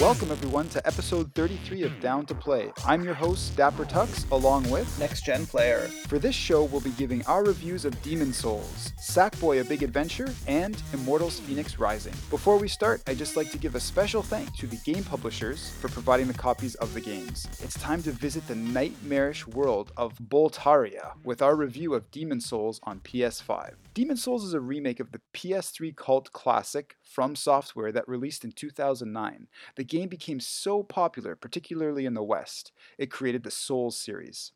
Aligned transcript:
Welcome, 0.00 0.30
everyone, 0.30 0.68
to 0.68 0.86
episode 0.86 1.32
33 1.34 1.84
of 1.84 2.00
Down 2.00 2.26
to 2.26 2.34
Play. 2.34 2.70
I'm 2.84 3.02
your 3.02 3.14
host, 3.14 3.56
Dapper 3.56 3.86
Tux, 3.86 4.30
along 4.30 4.70
with 4.70 4.86
Next 5.00 5.24
Gen 5.24 5.46
Player. 5.46 5.88
For 6.08 6.18
this 6.18 6.34
show, 6.34 6.64
we'll 6.64 6.82
be 6.82 6.90
giving 6.90 7.24
our 7.24 7.42
reviews 7.42 7.86
of 7.86 8.02
Demon 8.02 8.34
Souls, 8.34 8.92
Sackboy 9.00 9.62
A 9.62 9.64
Big 9.64 9.82
Adventure, 9.82 10.28
and 10.46 10.80
Immortals 10.92 11.40
Phoenix 11.40 11.78
Rising. 11.78 12.12
Before 12.28 12.58
we 12.58 12.68
start, 12.68 13.00
I'd 13.06 13.16
just 13.16 13.38
like 13.38 13.50
to 13.52 13.58
give 13.58 13.74
a 13.74 13.80
special 13.80 14.20
thank 14.20 14.54
to 14.58 14.66
the 14.66 14.76
game 14.84 15.02
publishers 15.02 15.70
for 15.80 15.88
providing 15.88 16.26
the 16.26 16.34
copies 16.34 16.74
of 16.74 16.92
the 16.92 17.00
games. 17.00 17.48
It's 17.62 17.80
time 17.80 18.02
to 18.02 18.10
visit 18.10 18.46
the 18.46 18.54
nightmarish 18.54 19.46
world 19.46 19.92
of 19.96 20.12
Boletaria 20.18 21.14
with 21.24 21.40
our 21.40 21.56
review 21.56 21.94
of 21.94 22.10
Demon 22.10 22.42
Souls 22.42 22.80
on 22.82 23.00
PS5. 23.00 23.72
Demon 23.96 24.18
Souls 24.18 24.44
is 24.44 24.52
a 24.52 24.60
remake 24.60 25.00
of 25.00 25.10
the 25.10 25.22
PS3 25.32 25.96
cult 25.96 26.30
classic 26.30 26.96
From 27.02 27.34
Software 27.34 27.90
that 27.92 28.06
released 28.06 28.44
in 28.44 28.52
2009. 28.52 29.48
The 29.76 29.84
game 29.84 30.10
became 30.10 30.38
so 30.38 30.82
popular, 30.82 31.34
particularly 31.34 32.04
in 32.04 32.12
the 32.12 32.22
West, 32.22 32.72
it 32.98 33.10
created 33.10 33.42
the 33.42 33.50
Souls 33.50 33.96
series. 33.96 34.52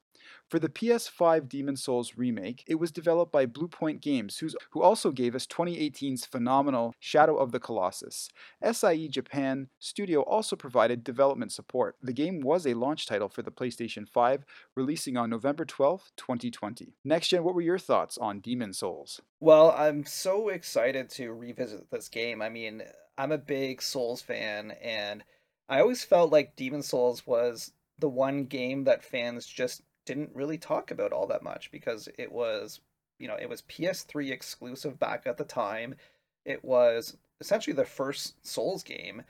For 0.48 0.58
the 0.58 0.68
PS5 0.68 1.48
Demon 1.48 1.76
Souls 1.76 2.14
remake, 2.16 2.64
it 2.66 2.76
was 2.76 2.90
developed 2.90 3.30
by 3.30 3.46
Bluepoint 3.46 4.00
Games, 4.00 4.42
who 4.70 4.82
also 4.82 5.12
gave 5.12 5.34
us 5.34 5.46
2018's 5.46 6.26
phenomenal 6.26 6.94
Shadow 6.98 7.36
of 7.36 7.52
the 7.52 7.60
Colossus. 7.60 8.28
SIE 8.62 9.08
Japan 9.08 9.68
Studio 9.78 10.22
also 10.22 10.56
provided 10.56 11.04
development 11.04 11.52
support. 11.52 11.96
The 12.02 12.12
game 12.12 12.40
was 12.40 12.66
a 12.66 12.74
launch 12.74 13.06
title 13.06 13.28
for 13.28 13.42
the 13.42 13.52
PlayStation 13.52 14.08
5, 14.08 14.44
releasing 14.74 15.16
on 15.16 15.30
November 15.30 15.64
12, 15.64 16.10
2020. 16.16 16.94
Next 17.04 17.28
gen, 17.28 17.44
what 17.44 17.54
were 17.54 17.60
your 17.60 17.78
thoughts 17.78 18.18
on 18.18 18.40
Demon 18.40 18.72
Souls? 18.72 19.20
Well, 19.38 19.70
I'm 19.70 20.04
so 20.04 20.48
excited 20.48 21.10
to 21.10 21.32
revisit 21.32 21.90
this 21.90 22.08
game. 22.08 22.42
I 22.42 22.48
mean, 22.48 22.82
I'm 23.16 23.32
a 23.32 23.38
big 23.38 23.80
Souls 23.82 24.20
fan, 24.20 24.72
and 24.82 25.22
I 25.68 25.80
always 25.80 26.02
felt 26.02 26.32
like 26.32 26.56
Demon 26.56 26.82
Souls 26.82 27.26
was 27.26 27.72
the 27.98 28.08
one 28.08 28.46
game 28.46 28.84
that 28.84 29.04
fans 29.04 29.46
just 29.46 29.82
didn't 30.10 30.34
really 30.34 30.58
talk 30.58 30.90
about 30.90 31.12
all 31.12 31.28
that 31.28 31.44
much 31.44 31.70
because 31.70 32.08
it 32.18 32.32
was, 32.32 32.80
you 33.20 33.28
know, 33.28 33.36
it 33.40 33.48
was 33.48 33.62
PS3 33.62 34.32
exclusive 34.32 34.98
back 34.98 35.22
at 35.24 35.36
the 35.36 35.44
time. 35.44 35.94
It 36.44 36.64
was 36.64 37.16
essentially 37.40 37.74
the 37.74 37.84
first 37.84 38.44
Souls 38.44 38.82
game. 38.82 39.22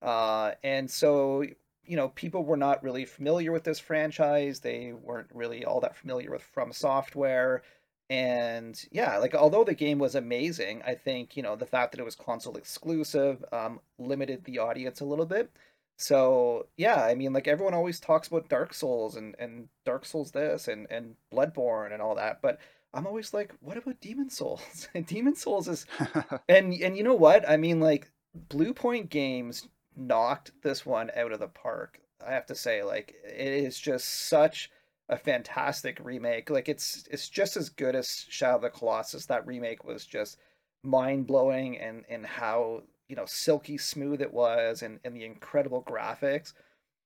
Uh, 0.00 0.52
and 0.62 0.88
so, 0.88 1.42
you 1.84 1.96
know, 1.96 2.10
people 2.10 2.44
were 2.44 2.56
not 2.56 2.84
really 2.84 3.04
familiar 3.04 3.50
with 3.50 3.64
this 3.64 3.80
franchise. 3.80 4.60
They 4.60 4.92
weren't 4.92 5.30
really 5.34 5.64
all 5.64 5.80
that 5.80 5.96
familiar 5.96 6.30
with 6.30 6.42
From 6.42 6.72
Software. 6.72 7.62
And 8.08 8.80
yeah, 8.92 9.18
like 9.18 9.34
although 9.34 9.64
the 9.64 9.74
game 9.74 9.98
was 9.98 10.14
amazing, 10.14 10.82
I 10.86 10.94
think, 10.94 11.36
you 11.36 11.42
know, 11.42 11.56
the 11.56 11.66
fact 11.66 11.90
that 11.90 12.00
it 12.00 12.04
was 12.04 12.14
console 12.14 12.56
exclusive 12.56 13.44
um, 13.50 13.80
limited 13.98 14.44
the 14.44 14.60
audience 14.60 15.00
a 15.00 15.04
little 15.04 15.26
bit. 15.26 15.50
So 15.98 16.68
yeah, 16.76 17.02
I 17.02 17.14
mean, 17.16 17.32
like 17.32 17.48
everyone 17.48 17.74
always 17.74 17.98
talks 17.98 18.28
about 18.28 18.48
Dark 18.48 18.72
Souls 18.72 19.16
and 19.16 19.34
and 19.38 19.68
Dark 19.84 20.06
Souls 20.06 20.30
this 20.30 20.68
and 20.68 20.86
and 20.90 21.16
Bloodborne 21.32 21.92
and 21.92 22.00
all 22.00 22.14
that, 22.14 22.40
but 22.40 22.60
I'm 22.94 23.06
always 23.06 23.34
like, 23.34 23.52
what 23.60 23.76
about 23.76 24.00
Demon 24.00 24.30
Souls? 24.30 24.88
and 24.94 25.06
Demon 25.08 25.34
Souls 25.34 25.68
is, 25.68 25.86
and 26.48 26.72
and 26.72 26.96
you 26.96 27.02
know 27.02 27.14
what? 27.14 27.48
I 27.48 27.56
mean, 27.56 27.80
like 27.80 28.10
Bluepoint 28.48 29.08
Games 29.10 29.68
knocked 29.96 30.52
this 30.62 30.86
one 30.86 31.10
out 31.16 31.32
of 31.32 31.40
the 31.40 31.48
park. 31.48 32.00
I 32.24 32.32
have 32.32 32.46
to 32.46 32.54
say, 32.54 32.84
like 32.84 33.14
it 33.24 33.48
is 33.48 33.78
just 33.78 34.28
such 34.28 34.70
a 35.08 35.16
fantastic 35.16 35.98
remake. 36.02 36.48
Like 36.48 36.68
it's 36.68 37.08
it's 37.10 37.28
just 37.28 37.56
as 37.56 37.68
good 37.70 37.96
as 37.96 38.24
Shadow 38.28 38.56
of 38.56 38.62
the 38.62 38.70
Colossus. 38.70 39.26
That 39.26 39.46
remake 39.48 39.84
was 39.84 40.06
just 40.06 40.38
mind 40.84 41.26
blowing 41.26 41.78
and 41.78 42.04
and 42.08 42.24
how 42.24 42.82
you 43.08 43.16
know 43.16 43.26
silky 43.26 43.78
smooth 43.78 44.20
it 44.20 44.32
was 44.32 44.82
and 44.82 45.00
and 45.04 45.16
the 45.16 45.24
incredible 45.24 45.82
graphics. 45.82 46.52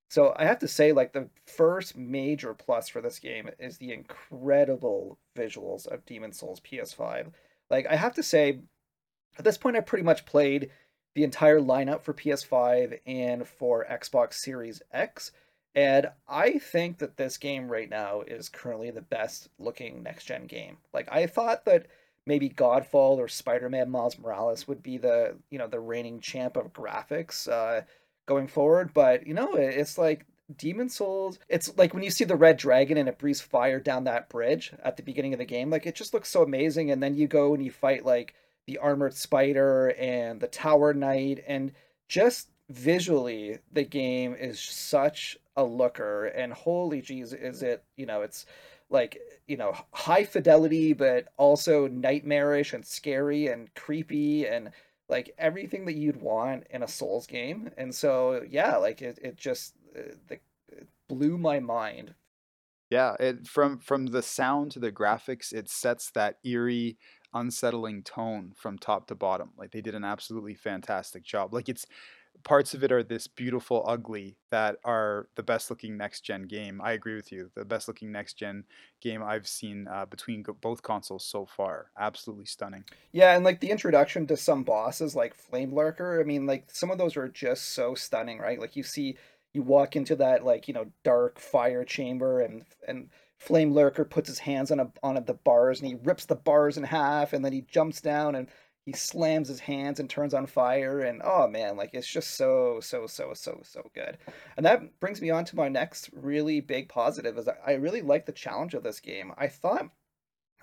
So 0.08 0.34
i 0.36 0.44
have 0.44 0.58
to 0.60 0.68
say 0.68 0.92
like 0.92 1.12
the 1.12 1.28
first 1.46 1.96
major 1.96 2.54
plus 2.54 2.88
for 2.88 3.00
this 3.00 3.18
game 3.18 3.48
is 3.58 3.78
the 3.78 3.92
incredible 3.92 5.18
visuals 5.36 5.86
of 5.86 6.04
demon 6.04 6.32
souls 6.32 6.60
ps5 6.60 7.32
like 7.70 7.86
i 7.86 7.96
have 7.96 8.14
to 8.14 8.22
say 8.22 8.60
at 9.38 9.44
this 9.44 9.56
point 9.58 9.76
i 9.76 9.80
pretty 9.80 10.04
much 10.04 10.26
played 10.26 10.70
the 11.14 11.24
entire 11.24 11.60
lineup 11.60 12.02
for 12.02 12.14
ps5 12.14 12.98
and 13.06 13.46
for 13.46 13.86
xbox 13.90 14.34
series 14.34 14.82
x. 14.92 15.32
And 15.74 16.10
i 16.28 16.58
think 16.58 16.98
that 16.98 17.16
this 17.16 17.38
game 17.38 17.68
right 17.70 17.88
now 17.88 18.20
is 18.22 18.48
currently 18.48 18.90
the 18.90 19.00
best 19.00 19.48
looking 19.58 20.02
next 20.02 20.24
gen 20.24 20.46
game. 20.46 20.76
Like 20.92 21.08
i 21.10 21.26
thought 21.26 21.64
that 21.64 21.86
maybe 22.26 22.48
Godfall 22.48 23.18
or 23.18 23.28
Spider-Man 23.28 23.90
Miles 23.90 24.18
Morales 24.18 24.68
would 24.68 24.82
be 24.82 24.98
the 24.98 25.36
you 25.50 25.58
know 25.58 25.66
the 25.66 25.80
reigning 25.80 26.20
champ 26.20 26.56
of 26.56 26.72
graphics 26.72 27.48
uh, 27.48 27.82
going 28.26 28.48
forward. 28.48 28.92
But 28.94 29.26
you 29.26 29.34
know, 29.34 29.54
it's 29.54 29.98
like 29.98 30.26
Demon 30.56 30.88
Souls. 30.88 31.38
It's 31.48 31.76
like 31.76 31.94
when 31.94 32.02
you 32.02 32.10
see 32.10 32.24
the 32.24 32.36
red 32.36 32.56
dragon 32.56 32.96
and 32.96 33.08
it 33.08 33.18
breathes 33.18 33.40
fire 33.40 33.80
down 33.80 34.04
that 34.04 34.28
bridge 34.28 34.72
at 34.82 34.96
the 34.96 35.02
beginning 35.02 35.32
of 35.32 35.38
the 35.38 35.44
game. 35.44 35.70
Like 35.70 35.86
it 35.86 35.94
just 35.94 36.14
looks 36.14 36.28
so 36.28 36.42
amazing. 36.42 36.90
And 36.90 37.02
then 37.02 37.14
you 37.14 37.26
go 37.26 37.54
and 37.54 37.64
you 37.64 37.70
fight 37.70 38.04
like 38.04 38.34
the 38.66 38.78
armored 38.78 39.14
spider 39.14 39.88
and 39.98 40.40
the 40.40 40.46
tower 40.46 40.94
knight 40.94 41.42
and 41.46 41.72
just 42.08 42.48
visually 42.70 43.58
the 43.72 43.84
game 43.84 44.34
is 44.38 44.60
such 44.60 45.36
a 45.56 45.64
looker 45.64 46.26
and 46.26 46.52
holy 46.52 47.02
jeez 47.02 47.34
is 47.38 47.62
it 47.62 47.84
you 47.96 48.06
know 48.06 48.22
it's 48.22 48.46
like 48.92 49.20
you 49.46 49.56
know 49.56 49.74
high 49.92 50.24
fidelity 50.24 50.92
but 50.92 51.28
also 51.36 51.88
nightmarish 51.88 52.72
and 52.72 52.86
scary 52.86 53.48
and 53.48 53.74
creepy 53.74 54.46
and 54.46 54.70
like 55.08 55.34
everything 55.38 55.84
that 55.86 55.94
you'd 55.94 56.20
want 56.20 56.66
in 56.70 56.82
a 56.82 56.88
souls 56.88 57.26
game. 57.26 57.70
And 57.76 57.94
so 57.94 58.42
yeah 58.48 58.76
like 58.76 59.02
it, 59.02 59.18
it 59.22 59.36
just 59.36 59.74
uh, 59.96 60.14
the, 60.28 60.38
it 60.68 60.88
blew 61.08 61.38
my 61.38 61.58
mind. 61.60 62.14
Yeah 62.90 63.16
it 63.18 63.46
from 63.46 63.78
from 63.78 64.06
the 64.06 64.22
sound 64.22 64.72
to 64.72 64.78
the 64.78 64.92
graphics 64.92 65.52
it 65.52 65.68
sets 65.68 66.10
that 66.12 66.36
eerie 66.44 66.98
unsettling 67.34 68.02
tone 68.02 68.52
from 68.56 68.78
top 68.78 69.06
to 69.08 69.14
bottom. 69.14 69.50
Like 69.56 69.72
they 69.72 69.80
did 69.80 69.94
an 69.94 70.04
absolutely 70.04 70.54
fantastic 70.54 71.24
job. 71.24 71.54
Like 71.54 71.68
it's 71.68 71.86
parts 72.44 72.74
of 72.74 72.82
it 72.82 72.92
are 72.92 73.02
this 73.02 73.26
beautiful 73.26 73.84
ugly 73.86 74.36
that 74.50 74.76
are 74.84 75.28
the 75.36 75.42
best 75.42 75.70
looking 75.70 75.96
next 75.96 76.22
gen 76.22 76.42
game. 76.42 76.80
I 76.82 76.92
agree 76.92 77.14
with 77.14 77.32
you. 77.32 77.50
The 77.54 77.64
best 77.64 77.88
looking 77.88 78.12
next 78.12 78.34
gen 78.34 78.64
game 79.00 79.22
I've 79.22 79.46
seen 79.46 79.86
uh, 79.88 80.06
between 80.06 80.44
both 80.60 80.82
consoles 80.82 81.24
so 81.24 81.46
far. 81.46 81.90
Absolutely 81.98 82.46
stunning. 82.46 82.84
Yeah, 83.12 83.34
and 83.34 83.44
like 83.44 83.60
the 83.60 83.70
introduction 83.70 84.26
to 84.26 84.36
some 84.36 84.62
bosses 84.62 85.14
like 85.14 85.34
Flame 85.34 85.74
Lurker. 85.74 86.20
I 86.20 86.24
mean, 86.24 86.46
like 86.46 86.64
some 86.72 86.90
of 86.90 86.98
those 86.98 87.16
are 87.16 87.28
just 87.28 87.70
so 87.70 87.94
stunning, 87.94 88.38
right? 88.38 88.60
Like 88.60 88.76
you 88.76 88.82
see, 88.82 89.16
you 89.52 89.62
walk 89.62 89.96
into 89.96 90.16
that 90.16 90.44
like 90.44 90.68
you 90.68 90.74
know 90.74 90.86
dark 91.04 91.38
fire 91.38 91.84
chamber 91.84 92.40
and 92.40 92.64
and. 92.86 93.08
Flame 93.38 93.74
Lurker 93.74 94.04
puts 94.04 94.28
his 94.28 94.38
hands 94.38 94.70
on 94.70 94.78
a 94.78 94.92
on 95.02 95.16
the 95.16 95.34
bars 95.34 95.80
and 95.80 95.88
he 95.88 95.96
rips 96.04 96.26
the 96.26 96.36
bars 96.36 96.76
in 96.76 96.84
half 96.84 97.32
and 97.32 97.44
then 97.44 97.52
he 97.52 97.62
jumps 97.62 98.00
down 98.00 98.36
and 98.36 98.46
he 98.84 98.92
slams 98.92 99.48
his 99.48 99.60
hands 99.60 100.00
and 100.00 100.10
turns 100.10 100.34
on 100.34 100.46
fire 100.46 101.00
and 101.00 101.22
oh 101.24 101.46
man 101.46 101.76
like 101.76 101.90
it's 101.92 102.06
just 102.06 102.32
so 102.32 102.80
so 102.80 103.06
so 103.06 103.32
so 103.34 103.60
so 103.62 103.90
good. 103.94 104.18
And 104.56 104.66
that 104.66 104.98
brings 105.00 105.20
me 105.20 105.30
on 105.30 105.44
to 105.46 105.56
my 105.56 105.68
next 105.68 106.10
really 106.12 106.60
big 106.60 106.88
positive 106.88 107.38
is 107.38 107.48
i 107.66 107.72
really 107.72 108.02
like 108.02 108.26
the 108.26 108.32
challenge 108.32 108.74
of 108.74 108.82
this 108.82 109.00
game. 109.00 109.32
I 109.38 109.48
thought 109.48 109.90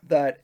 that 0.03 0.41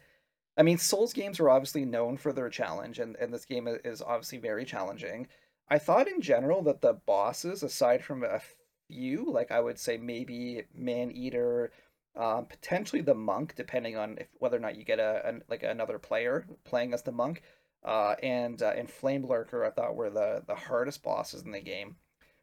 i 0.58 0.64
mean 0.64 0.78
souls 0.78 1.14
games 1.14 1.40
are 1.40 1.50
obviously 1.50 1.86
known 1.86 2.18
for 2.18 2.32
their 2.34 2.50
challenge 2.50 3.00
and, 3.00 3.16
and 3.18 3.34
this 3.34 3.46
game 3.46 3.68
is 3.68 4.02
obviously 4.02 4.38
very 4.38 4.66
challenging. 4.66 5.28
I 5.70 5.80
thought 5.80 6.08
in 6.08 6.22
general 6.22 6.62
that 6.64 6.82
the 6.82 6.94
bosses 6.94 7.64
aside 7.64 8.04
from 8.04 8.24
a 8.24 8.40
few 8.88 9.32
like 9.32 9.52
i 9.52 9.60
would 9.60 9.80
say 9.80 9.98
maybe 9.98 10.64
man 10.74 11.12
eater 11.12 11.72
um, 12.18 12.46
potentially 12.46 13.02
the 13.02 13.14
monk, 13.14 13.56
depending 13.56 13.98
on 13.98 14.18
if 14.20 14.28
whether 14.40 14.56
or 14.58 14.62
not 14.62 14.78
you 14.78 14.86
get 14.86 15.00
a, 15.00 15.30
a 15.30 15.34
like 15.50 15.64
another 15.64 16.00
player 16.00 16.46
playing 16.64 16.94
as 16.94 17.02
the 17.02 17.12
monk 17.12 17.42
uh, 17.86 18.16
and 18.22 18.62
uh, 18.62 18.74
and 18.76 18.90
Flame 18.90 19.26
Lurker 19.26 19.64
I 19.64 19.70
thought 19.70 19.96
were 19.96 20.10
the 20.10 20.44
the 20.46 20.56
hardest 20.56 21.04
bosses 21.04 21.44
in 21.44 21.52
the 21.52 21.62
game. 21.62 21.96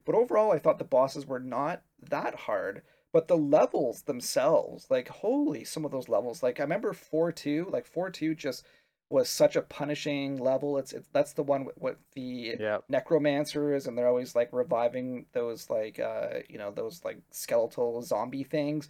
But 0.05 0.15
overall, 0.15 0.53
I 0.53 0.59
thought 0.59 0.79
the 0.79 0.85
bosses 0.85 1.27
were 1.27 1.41
not 1.41 1.83
that 2.01 2.35
hard. 2.35 2.83
But 3.13 3.29
the 3.29 3.37
levels 3.37 4.03
themselves, 4.03 4.87
like 4.89 5.09
holy, 5.09 5.65
some 5.65 5.85
of 5.85 5.91
those 5.91 6.09
levels, 6.09 6.43
like 6.43 6.59
I 6.61 6.63
remember 6.63 6.95
four 6.95 7.31
two, 7.31 7.69
like 7.71 7.87
four 7.87 8.09
two 8.09 8.35
just 8.35 8.65
was 9.11 9.29
such 9.29 9.55
a 9.55 9.63
punishing 9.63 10.39
level. 10.39 10.79
It's, 10.79 10.93
it's 10.93 11.09
that's 11.13 11.35
the 11.35 11.43
one 11.43 11.67
with, 11.67 11.79
with 11.79 11.97
the 12.15 12.57
necromancers, 12.89 13.87
and 13.87 13.97
they're 13.97 14.09
always 14.09 14.35
like 14.35 14.49
reviving 14.53 15.27
those 15.33 15.69
like 15.69 16.01
uh 16.01 16.41
you 16.49 16.57
know 16.59 16.71
those 16.71 17.05
like 17.05 17.19
skeletal 17.31 18.01
zombie 18.03 18.45
things. 18.45 18.89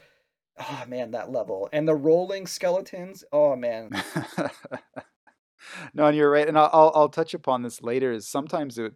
Oh 0.58 0.84
man, 0.86 1.10
that 1.12 1.32
level 1.32 1.68
and 1.72 1.88
the 1.88 1.94
rolling 1.96 2.46
skeletons. 2.46 3.24
Oh 3.32 3.56
man, 3.56 3.90
no, 5.94 6.06
and 6.06 6.16
you're 6.16 6.30
right, 6.30 6.48
and 6.48 6.58
I'll, 6.58 6.92
I'll 6.94 7.08
touch 7.08 7.34
upon 7.34 7.62
this 7.62 7.82
later. 7.82 8.12
Is 8.12 8.26
sometimes 8.26 8.78
it, 8.78 8.94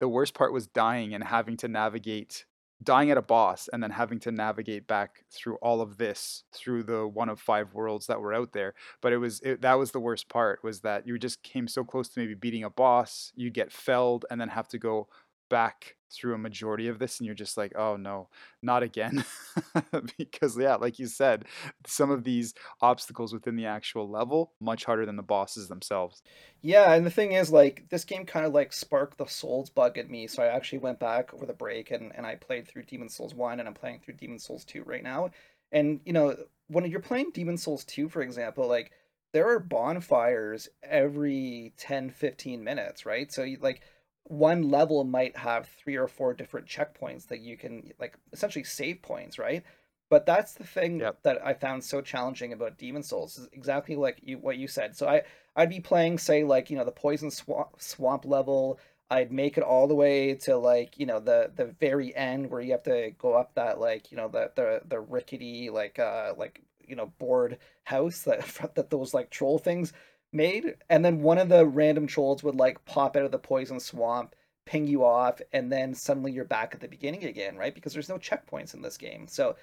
the 0.00 0.08
worst 0.08 0.34
part 0.34 0.52
was 0.52 0.66
dying 0.66 1.14
and 1.14 1.24
having 1.24 1.56
to 1.58 1.68
navigate, 1.68 2.44
dying 2.82 3.10
at 3.10 3.16
a 3.16 3.22
boss, 3.22 3.68
and 3.72 3.82
then 3.82 3.90
having 3.90 4.20
to 4.20 4.32
navigate 4.32 4.86
back 4.86 5.24
through 5.30 5.56
all 5.56 5.80
of 5.80 5.96
this 5.98 6.44
through 6.52 6.82
the 6.82 7.06
one 7.06 7.28
of 7.28 7.40
five 7.40 7.74
worlds 7.74 8.06
that 8.06 8.20
were 8.20 8.34
out 8.34 8.52
there. 8.52 8.74
But 9.00 9.12
it 9.12 9.18
was 9.18 9.40
it, 9.40 9.62
that 9.62 9.74
was 9.74 9.92
the 9.92 10.00
worst 10.00 10.28
part 10.28 10.62
was 10.62 10.80
that 10.80 11.06
you 11.06 11.18
just 11.18 11.42
came 11.42 11.68
so 11.68 11.84
close 11.84 12.08
to 12.10 12.20
maybe 12.20 12.34
beating 12.34 12.64
a 12.64 12.70
boss, 12.70 13.32
you 13.34 13.50
get 13.50 13.72
felled, 13.72 14.26
and 14.30 14.40
then 14.40 14.48
have 14.48 14.68
to 14.68 14.78
go 14.78 15.08
back 15.48 15.96
through 16.14 16.34
a 16.34 16.38
majority 16.38 16.88
of 16.88 16.98
this 16.98 17.18
and 17.18 17.26
you're 17.26 17.34
just 17.34 17.56
like, 17.56 17.72
oh 17.76 17.96
no, 17.96 18.28
not 18.62 18.82
again. 18.82 19.24
because, 20.18 20.56
yeah, 20.56 20.76
like 20.76 20.98
you 20.98 21.06
said, 21.06 21.44
some 21.86 22.10
of 22.10 22.24
these 22.24 22.54
obstacles 22.80 23.32
within 23.32 23.56
the 23.56 23.66
actual 23.66 24.08
level, 24.08 24.52
much 24.60 24.84
harder 24.84 25.04
than 25.04 25.16
the 25.16 25.22
bosses 25.22 25.68
themselves. 25.68 26.22
Yeah, 26.62 26.92
and 26.92 27.04
the 27.04 27.10
thing 27.10 27.32
is, 27.32 27.50
like, 27.50 27.88
this 27.90 28.04
game 28.04 28.24
kind 28.24 28.46
of 28.46 28.54
like 28.54 28.72
sparked 28.72 29.18
the 29.18 29.26
Souls 29.26 29.70
bug 29.70 29.98
in 29.98 30.10
me. 30.10 30.26
So 30.26 30.42
I 30.42 30.46
actually 30.46 30.78
went 30.78 31.00
back 31.00 31.34
over 31.34 31.46
the 31.46 31.52
break 31.52 31.90
and, 31.90 32.12
and 32.14 32.26
I 32.26 32.36
played 32.36 32.68
through 32.68 32.84
Demon 32.84 33.08
Souls 33.08 33.34
1 33.34 33.60
and 33.60 33.68
I'm 33.68 33.74
playing 33.74 34.00
through 34.00 34.14
Demon 34.14 34.38
Souls 34.38 34.64
2 34.64 34.84
right 34.84 35.02
now. 35.02 35.30
And, 35.72 36.00
you 36.04 36.12
know, 36.12 36.36
when 36.68 36.84
you're 36.86 37.00
playing 37.00 37.32
Demon 37.32 37.56
Souls 37.56 37.84
2, 37.84 38.08
for 38.08 38.22
example, 38.22 38.68
like, 38.68 38.92
there 39.32 39.48
are 39.48 39.58
bonfires 39.58 40.68
every 40.84 41.74
10 41.76 42.10
15 42.10 42.62
minutes 42.62 43.04
right 43.04 43.32
so 43.32 43.42
you, 43.42 43.58
like 43.60 43.80
one 44.24 44.70
level 44.70 45.04
might 45.04 45.36
have 45.36 45.68
three 45.68 45.96
or 45.96 46.08
four 46.08 46.34
different 46.34 46.66
checkpoints 46.66 47.28
that 47.28 47.40
you 47.40 47.56
can 47.56 47.92
like 48.00 48.16
essentially 48.32 48.64
save 48.64 49.02
points, 49.02 49.38
right? 49.38 49.62
But 50.10 50.26
that's 50.26 50.54
the 50.54 50.64
thing 50.64 51.00
Yep. 51.00 51.22
that 51.24 51.44
I 51.44 51.54
found 51.54 51.82
so 51.84 52.00
challenging 52.00 52.52
about 52.52 52.78
Demon 52.78 53.02
Souls 53.02 53.38
is 53.38 53.48
exactly 53.52 53.96
like 53.96 54.18
you 54.22 54.38
what 54.38 54.56
you 54.58 54.68
said. 54.68 54.96
So 54.96 55.08
I 55.08 55.22
I'd 55.56 55.70
be 55.70 55.80
playing 55.80 56.18
say 56.18 56.44
like 56.44 56.70
you 56.70 56.76
know 56.76 56.84
the 56.84 56.92
poison 56.92 57.30
swamp 57.30 57.80
swamp 57.80 58.24
level. 58.24 58.78
I'd 59.10 59.32
make 59.32 59.58
it 59.58 59.62
all 59.64 59.86
the 59.86 59.94
way 59.94 60.34
to 60.36 60.56
like 60.56 60.98
you 60.98 61.06
know 61.06 61.20
the 61.20 61.50
the 61.54 61.66
very 61.66 62.14
end 62.14 62.50
where 62.50 62.60
you 62.60 62.72
have 62.72 62.82
to 62.84 63.12
go 63.18 63.34
up 63.34 63.54
that 63.54 63.78
like 63.80 64.10
you 64.10 64.16
know 64.16 64.28
the 64.28 64.50
the 64.54 64.82
the 64.86 65.00
rickety 65.00 65.70
like 65.70 65.98
uh 65.98 66.34
like 66.36 66.62
you 66.86 66.96
know 66.96 67.06
board 67.18 67.58
house 67.84 68.20
that 68.22 68.44
that 68.74 68.90
those 68.90 69.14
like 69.14 69.30
troll 69.30 69.58
things 69.58 69.92
made, 70.34 70.74
and 70.90 71.04
then 71.04 71.22
one 71.22 71.38
of 71.38 71.48
the 71.48 71.66
random 71.66 72.06
trolls 72.06 72.42
would 72.42 72.56
like 72.56 72.84
pop 72.84 73.16
out 73.16 73.24
of 73.24 73.32
the 73.32 73.38
poison 73.38 73.80
swamp, 73.80 74.34
ping 74.66 74.86
you 74.86 75.04
off, 75.04 75.40
and 75.52 75.72
then 75.72 75.94
suddenly 75.94 76.32
you're 76.32 76.44
back 76.44 76.74
at 76.74 76.80
the 76.80 76.88
beginning 76.88 77.24
again, 77.24 77.56
right? 77.56 77.74
Because 77.74 77.92
there's 77.92 78.08
no 78.08 78.18
checkpoints 78.18 78.74
in 78.74 78.82
this 78.82 78.96
game. 78.96 79.26
So, 79.28 79.56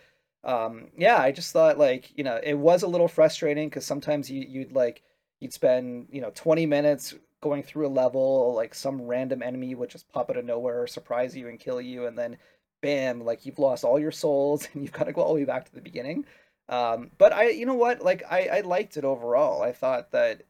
um, 0.44 0.88
yeah, 0.98 1.18
I 1.18 1.32
just 1.32 1.52
thought 1.54 1.78
like 1.78 2.18
you 2.18 2.24
know 2.24 2.40
it 2.44 2.56
was 2.56 2.84
a 2.84 2.88
little 2.88 3.08
frustrating 3.08 3.70
because 3.70 3.86
sometimes 3.86 4.30
you 4.30 4.42
you'd 4.48 4.72
like 4.74 5.04
you'd 5.40 5.54
spend 5.54 6.08
you 6.12 6.22
know 6.22 6.32
20 6.36 6.66
minutes 6.66 7.14
going 7.42 7.64
through 7.64 7.88
a 7.88 7.90
level, 7.90 8.54
like 8.56 8.74
some 8.76 9.02
random 9.02 9.42
enemy 9.42 9.76
would 9.76 9.90
just 9.90 10.12
pop 10.12 10.30
out 10.30 10.38
of 10.38 10.46
nowhere, 10.46 10.88
surprise 10.88 11.36
you 11.36 11.48
and 11.50 11.60
kill 11.60 11.82
you, 11.82 12.06
and 12.06 12.18
then 12.18 12.38
bam, 12.82 13.24
like 13.24 13.46
you've 13.46 13.60
lost 13.60 13.84
all 13.84 14.00
your 14.00 14.12
souls 14.12 14.68
and 14.74 14.84
you've 14.84 14.92
got 14.92 15.06
to 15.06 15.14
go 15.14 15.22
all 15.22 15.34
the 15.34 15.42
way 15.42 15.46
back 15.46 15.66
to 15.66 15.74
the 15.74 15.82
beginning. 15.82 16.26
Um, 16.70 17.12
but 17.18 17.34
I, 17.34 17.50
you 17.50 17.66
know 17.66 17.76
what, 17.76 18.02
like 18.02 18.24
I, 18.30 18.48
I 18.48 18.62
liked 18.62 18.98
it 18.98 19.04
overall. 19.04 19.62
I 19.62 19.74
thought 19.74 20.12
that 20.12 20.44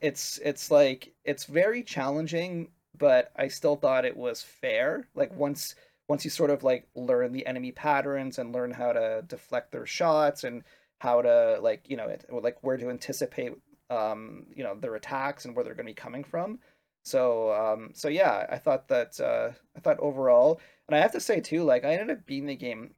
it's 0.00 0.38
it's 0.38 0.70
like 0.70 1.12
it's 1.24 1.44
very 1.44 1.82
challenging, 1.82 2.68
but 2.98 3.32
I 3.36 3.48
still 3.48 3.76
thought 3.76 4.04
it 4.04 4.16
was 4.16 4.42
fair. 4.42 5.08
Like 5.14 5.34
once 5.34 5.74
once 6.08 6.24
you 6.24 6.30
sort 6.30 6.50
of 6.50 6.62
like 6.62 6.88
learn 6.94 7.32
the 7.32 7.46
enemy 7.46 7.72
patterns 7.72 8.38
and 8.38 8.52
learn 8.54 8.70
how 8.70 8.92
to 8.92 9.24
deflect 9.26 9.72
their 9.72 9.86
shots 9.86 10.44
and 10.44 10.62
how 10.98 11.22
to 11.22 11.58
like 11.60 11.88
you 11.88 11.96
know 11.96 12.08
it, 12.08 12.24
like 12.30 12.62
where 12.62 12.76
to 12.76 12.90
anticipate 12.90 13.52
um 13.90 14.46
you 14.54 14.64
know 14.64 14.74
their 14.74 14.94
attacks 14.96 15.44
and 15.44 15.54
where 15.54 15.64
they're 15.64 15.74
going 15.74 15.86
to 15.86 15.90
be 15.90 15.94
coming 15.94 16.24
from. 16.24 16.58
So 17.04 17.52
um 17.52 17.90
so 17.94 18.08
yeah, 18.08 18.46
I 18.50 18.58
thought 18.58 18.88
that 18.88 19.20
uh 19.20 19.50
I 19.76 19.80
thought 19.80 20.00
overall, 20.00 20.60
and 20.88 20.96
I 20.96 21.00
have 21.00 21.12
to 21.12 21.20
say 21.20 21.40
too, 21.40 21.64
like 21.64 21.84
I 21.84 21.94
ended 21.94 22.18
up 22.18 22.26
beating 22.26 22.46
the 22.46 22.56
game 22.56 22.94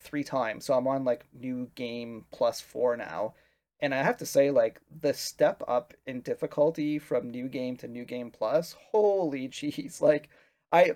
three 0.00 0.24
times, 0.24 0.64
so 0.64 0.74
I'm 0.74 0.86
on 0.86 1.04
like 1.04 1.26
new 1.32 1.70
game 1.74 2.24
plus 2.30 2.60
four 2.60 2.96
now 2.96 3.34
and 3.82 3.94
I 3.94 4.02
have 4.02 4.16
to 4.18 4.26
say, 4.26 4.50
like 4.50 4.80
the 5.00 5.14
step 5.14 5.62
up 5.68 5.94
in 6.06 6.20
difficulty 6.20 6.98
from 6.98 7.30
new 7.30 7.48
game 7.48 7.76
to 7.78 7.88
new 7.88 8.04
game 8.04 8.30
plus, 8.30 8.76
holy 8.90 9.48
jeez! 9.50 10.00
Like 10.00 10.28
I, 10.72 10.92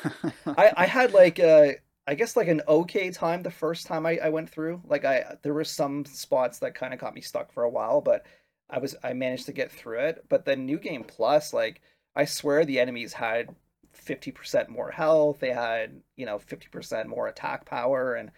I, 0.46 0.72
I 0.76 0.86
had 0.86 1.12
like 1.12 1.40
uh, 1.40 1.72
I 2.06 2.14
guess 2.14 2.36
like 2.36 2.48
an 2.48 2.62
okay 2.68 3.10
time 3.10 3.42
the 3.42 3.50
first 3.50 3.86
time 3.86 4.06
I, 4.06 4.18
I 4.22 4.28
went 4.28 4.50
through. 4.50 4.82
Like 4.86 5.04
I, 5.04 5.36
there 5.42 5.54
were 5.54 5.64
some 5.64 6.04
spots 6.04 6.58
that 6.60 6.74
kind 6.74 6.94
of 6.94 7.00
got 7.00 7.14
me 7.14 7.20
stuck 7.20 7.52
for 7.52 7.64
a 7.64 7.70
while, 7.70 8.00
but 8.00 8.26
I 8.70 8.78
was 8.78 8.94
I 9.02 9.12
managed 9.12 9.46
to 9.46 9.52
get 9.52 9.72
through 9.72 10.00
it. 10.00 10.24
But 10.28 10.44
then 10.44 10.66
new 10.66 10.78
game 10.78 11.04
plus, 11.04 11.52
like 11.52 11.80
I 12.14 12.24
swear 12.24 12.64
the 12.64 12.80
enemies 12.80 13.12
had 13.12 13.54
fifty 13.92 14.30
percent 14.30 14.68
more 14.68 14.90
health. 14.90 15.40
They 15.40 15.52
had 15.52 16.00
you 16.16 16.26
know 16.26 16.38
fifty 16.38 16.68
percent 16.68 17.08
more 17.08 17.28
attack 17.28 17.64
power, 17.66 18.14
and 18.14 18.30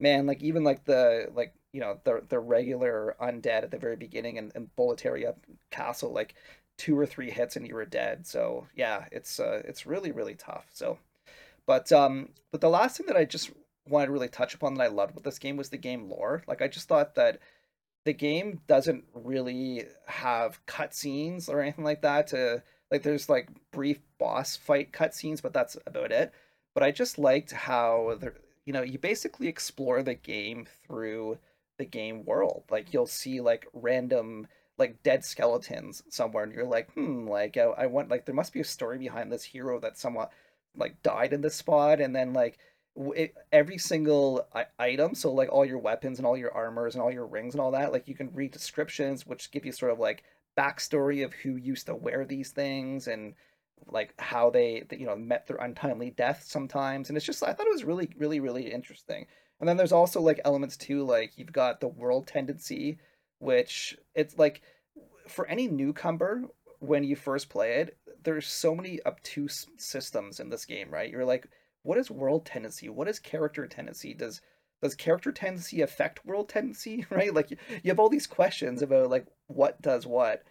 man, 0.00 0.26
like 0.26 0.42
even 0.42 0.64
like 0.64 0.84
the 0.84 1.28
like 1.34 1.54
you 1.74 1.80
know 1.80 1.98
the 2.04 2.22
the 2.28 2.38
regular 2.38 3.16
undead 3.20 3.64
at 3.64 3.72
the 3.72 3.78
very 3.78 3.96
beginning 3.96 4.38
and, 4.38 4.52
and 4.54 4.70
Boletaria 4.78 5.34
Castle, 5.72 6.12
like 6.12 6.36
two 6.78 6.96
or 6.96 7.04
three 7.04 7.30
hits 7.30 7.56
and 7.56 7.66
you 7.66 7.74
were 7.74 7.84
dead. 7.84 8.26
So 8.26 8.68
yeah, 8.76 9.06
it's 9.10 9.40
uh, 9.40 9.60
it's 9.64 9.84
really 9.84 10.12
really 10.12 10.36
tough. 10.36 10.66
So, 10.72 10.98
but 11.66 11.90
um, 11.90 12.28
but 12.52 12.60
the 12.60 12.70
last 12.70 12.96
thing 12.96 13.06
that 13.06 13.16
I 13.16 13.24
just 13.24 13.50
wanted 13.88 14.06
to 14.06 14.12
really 14.12 14.28
touch 14.28 14.54
upon 14.54 14.74
that 14.74 14.84
I 14.84 14.86
loved 14.86 15.16
with 15.16 15.24
this 15.24 15.40
game 15.40 15.56
was 15.56 15.68
the 15.68 15.76
game 15.76 16.08
lore. 16.08 16.44
Like 16.46 16.62
I 16.62 16.68
just 16.68 16.86
thought 16.86 17.16
that 17.16 17.40
the 18.04 18.14
game 18.14 18.60
doesn't 18.68 19.04
really 19.12 19.84
have 20.06 20.64
cutscenes 20.66 21.48
or 21.48 21.60
anything 21.60 21.84
like 21.84 22.02
that 22.02 22.28
to 22.28 22.62
like 22.92 23.02
there's 23.02 23.28
like 23.28 23.48
brief 23.72 23.98
boss 24.18 24.56
fight 24.56 24.92
cutscenes, 24.92 25.42
but 25.42 25.52
that's 25.52 25.76
about 25.86 26.12
it. 26.12 26.32
But 26.72 26.84
I 26.84 26.92
just 26.92 27.18
liked 27.18 27.50
how 27.50 28.16
there 28.20 28.34
you 28.64 28.72
know, 28.72 28.82
you 28.82 28.98
basically 28.98 29.48
explore 29.48 30.02
the 30.02 30.14
game 30.14 30.66
through 30.86 31.38
the 31.78 31.84
game 31.84 32.24
world. 32.24 32.64
Like 32.70 32.92
you'll 32.92 33.06
see 33.06 33.40
like 33.40 33.66
random 33.72 34.46
like 34.78 35.02
dead 35.02 35.24
skeletons 35.24 36.02
somewhere, 36.08 36.44
and 36.44 36.52
you're 36.52 36.64
like, 36.64 36.92
hmm, 36.92 37.28
like 37.28 37.56
I, 37.56 37.62
I 37.62 37.86
want 37.86 38.10
like 38.10 38.26
there 38.26 38.34
must 38.34 38.52
be 38.52 38.60
a 38.60 38.64
story 38.64 38.98
behind 38.98 39.32
this 39.32 39.44
hero 39.44 39.80
that 39.80 39.98
somewhat 39.98 40.30
like 40.76 41.02
died 41.02 41.32
in 41.32 41.40
this 41.40 41.54
spot, 41.54 42.00
and 42.00 42.14
then 42.14 42.32
like 42.32 42.58
it, 42.96 43.34
every 43.52 43.78
single 43.78 44.46
item, 44.78 45.14
so 45.14 45.32
like 45.32 45.50
all 45.50 45.64
your 45.64 45.78
weapons 45.78 46.18
and 46.18 46.26
all 46.26 46.36
your 46.36 46.52
armors 46.52 46.94
and 46.94 47.02
all 47.02 47.12
your 47.12 47.26
rings 47.26 47.54
and 47.54 47.60
all 47.60 47.72
that, 47.72 47.92
like 47.92 48.08
you 48.08 48.14
can 48.14 48.32
read 48.32 48.52
descriptions 48.52 49.26
which 49.26 49.50
give 49.50 49.64
you 49.64 49.72
sort 49.72 49.92
of 49.92 49.98
like 49.98 50.22
backstory 50.56 51.24
of 51.24 51.32
who 51.32 51.56
used 51.56 51.86
to 51.86 51.94
wear 51.94 52.24
these 52.24 52.50
things 52.50 53.08
and 53.08 53.34
like 53.88 54.14
how 54.20 54.50
they 54.50 54.84
you 54.92 55.06
know 55.06 55.16
met 55.16 55.46
their 55.46 55.56
untimely 55.56 56.10
death 56.10 56.44
sometimes. 56.46 57.08
And 57.08 57.16
it's 57.16 57.26
just 57.26 57.42
i 57.42 57.52
thought 57.52 57.66
it 57.66 57.72
was 57.72 57.84
really 57.84 58.08
really 58.16 58.40
really 58.40 58.72
interesting 58.72 59.26
and 59.64 59.68
then 59.70 59.78
there's 59.78 59.92
also 59.92 60.20
like 60.20 60.42
elements 60.44 60.76
too 60.76 61.02
like 61.04 61.38
you've 61.38 61.50
got 61.50 61.80
the 61.80 61.88
world 61.88 62.26
tendency 62.26 62.98
which 63.38 63.96
it's 64.14 64.36
like 64.36 64.60
for 65.26 65.46
any 65.46 65.66
newcomer 65.66 66.42
when 66.80 67.02
you 67.02 67.16
first 67.16 67.48
play 67.48 67.76
it 67.76 67.96
there's 68.24 68.46
so 68.46 68.74
many 68.74 69.00
obtuse 69.06 69.66
systems 69.78 70.38
in 70.38 70.50
this 70.50 70.66
game 70.66 70.90
right? 70.90 71.10
You're 71.10 71.24
like 71.24 71.48
what 71.82 71.96
is 71.96 72.10
world 72.10 72.44
tendency? 72.44 72.90
What 72.90 73.08
is 73.08 73.18
character 73.18 73.66
tendency? 73.66 74.12
Does 74.12 74.42
does 74.82 74.94
character 74.94 75.32
tendency 75.32 75.80
affect 75.80 76.26
world 76.26 76.50
tendency 76.50 77.06
right? 77.10 77.32
Like 77.32 77.50
you 77.50 77.58
have 77.86 77.98
all 77.98 78.10
these 78.10 78.26
questions 78.26 78.82
about 78.82 79.08
like 79.08 79.24
what 79.46 79.80
does 79.80 80.06
what. 80.06 80.42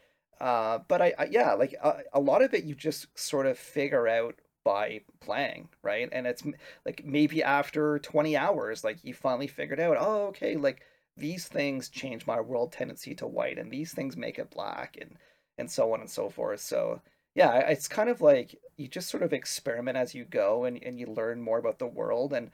Uh, 0.42 0.80
but 0.88 1.04
I, 1.04 1.14
I 1.20 1.26
yeah, 1.26 1.54
like 1.54 1.76
a, 1.84 2.00
a 2.14 2.20
lot 2.20 2.42
of 2.42 2.56
it 2.56 2.64
you 2.64 2.74
just 2.74 3.16
sort 3.16 3.46
of 3.46 3.60
figure 3.60 4.08
out 4.08 4.34
by 4.64 5.02
playing, 5.22 5.70
right? 5.84 6.10
And 6.12 6.28
it's 6.28 6.44
like 6.86 7.04
maybe 7.06 7.44
after 7.44 8.00
20 8.00 8.38
hours, 8.38 8.84
like 8.84 9.04
you 9.04 9.14
finally 9.14 9.48
figured 9.48 9.80
out, 9.80 9.98
oh, 10.00 10.28
okay, 10.28 10.56
like 10.58 10.82
these 11.18 11.48
things 11.48 11.90
change 11.90 12.26
my 12.28 12.40
world 12.42 12.72
tendency 12.72 13.16
to 13.16 13.28
white, 13.28 13.58
and 13.60 13.72
these 13.72 13.94
things 13.94 14.18
make 14.18 14.40
it 14.40 14.52
black, 14.52 14.98
and 15.00 15.18
and 15.58 15.70
so 15.72 15.94
on 15.94 16.02
and 16.02 16.10
so 16.10 16.30
forth. 16.30 16.60
So 16.62 17.02
yeah, 17.36 17.60
it's 17.60 17.88
kind 17.88 18.10
of 18.10 18.22
like 18.22 18.60
you 18.78 18.88
just 18.88 19.10
sort 19.10 19.24
of 19.24 19.34
experiment 19.34 19.98
as 19.98 20.16
you 20.16 20.26
go, 20.26 20.66
and 20.66 20.82
and 20.84 21.00
you 21.00 21.08
learn 21.08 21.42
more 21.42 21.60
about 21.60 21.80
the 21.80 21.88
world, 21.88 22.34
and 22.34 22.52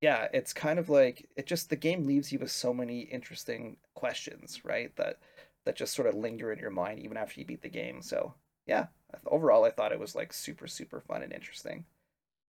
yeah, 0.00 0.28
it's 0.32 0.52
kind 0.52 0.78
of 0.78 0.88
like 0.88 1.28
it 1.36 1.46
just 1.46 1.70
the 1.70 1.76
game 1.76 2.04
leaves 2.06 2.32
you 2.32 2.38
with 2.38 2.50
so 2.50 2.72
many 2.74 3.00
interesting 3.00 3.76
questions, 3.94 4.64
right? 4.64 4.94
That 4.96 5.18
that 5.64 5.76
just 5.76 5.94
sort 5.94 6.08
of 6.08 6.14
linger 6.14 6.52
in 6.52 6.58
your 6.58 6.70
mind 6.70 7.00
even 7.00 7.16
after 7.16 7.40
you 7.40 7.46
beat 7.46 7.62
the 7.62 7.68
game. 7.68 8.02
So 8.02 8.34
yeah, 8.66 8.86
overall, 9.26 9.64
I 9.64 9.70
thought 9.70 9.92
it 9.92 10.00
was 10.00 10.14
like 10.14 10.32
super 10.32 10.66
super 10.66 11.00
fun 11.00 11.22
and 11.22 11.32
interesting. 11.32 11.84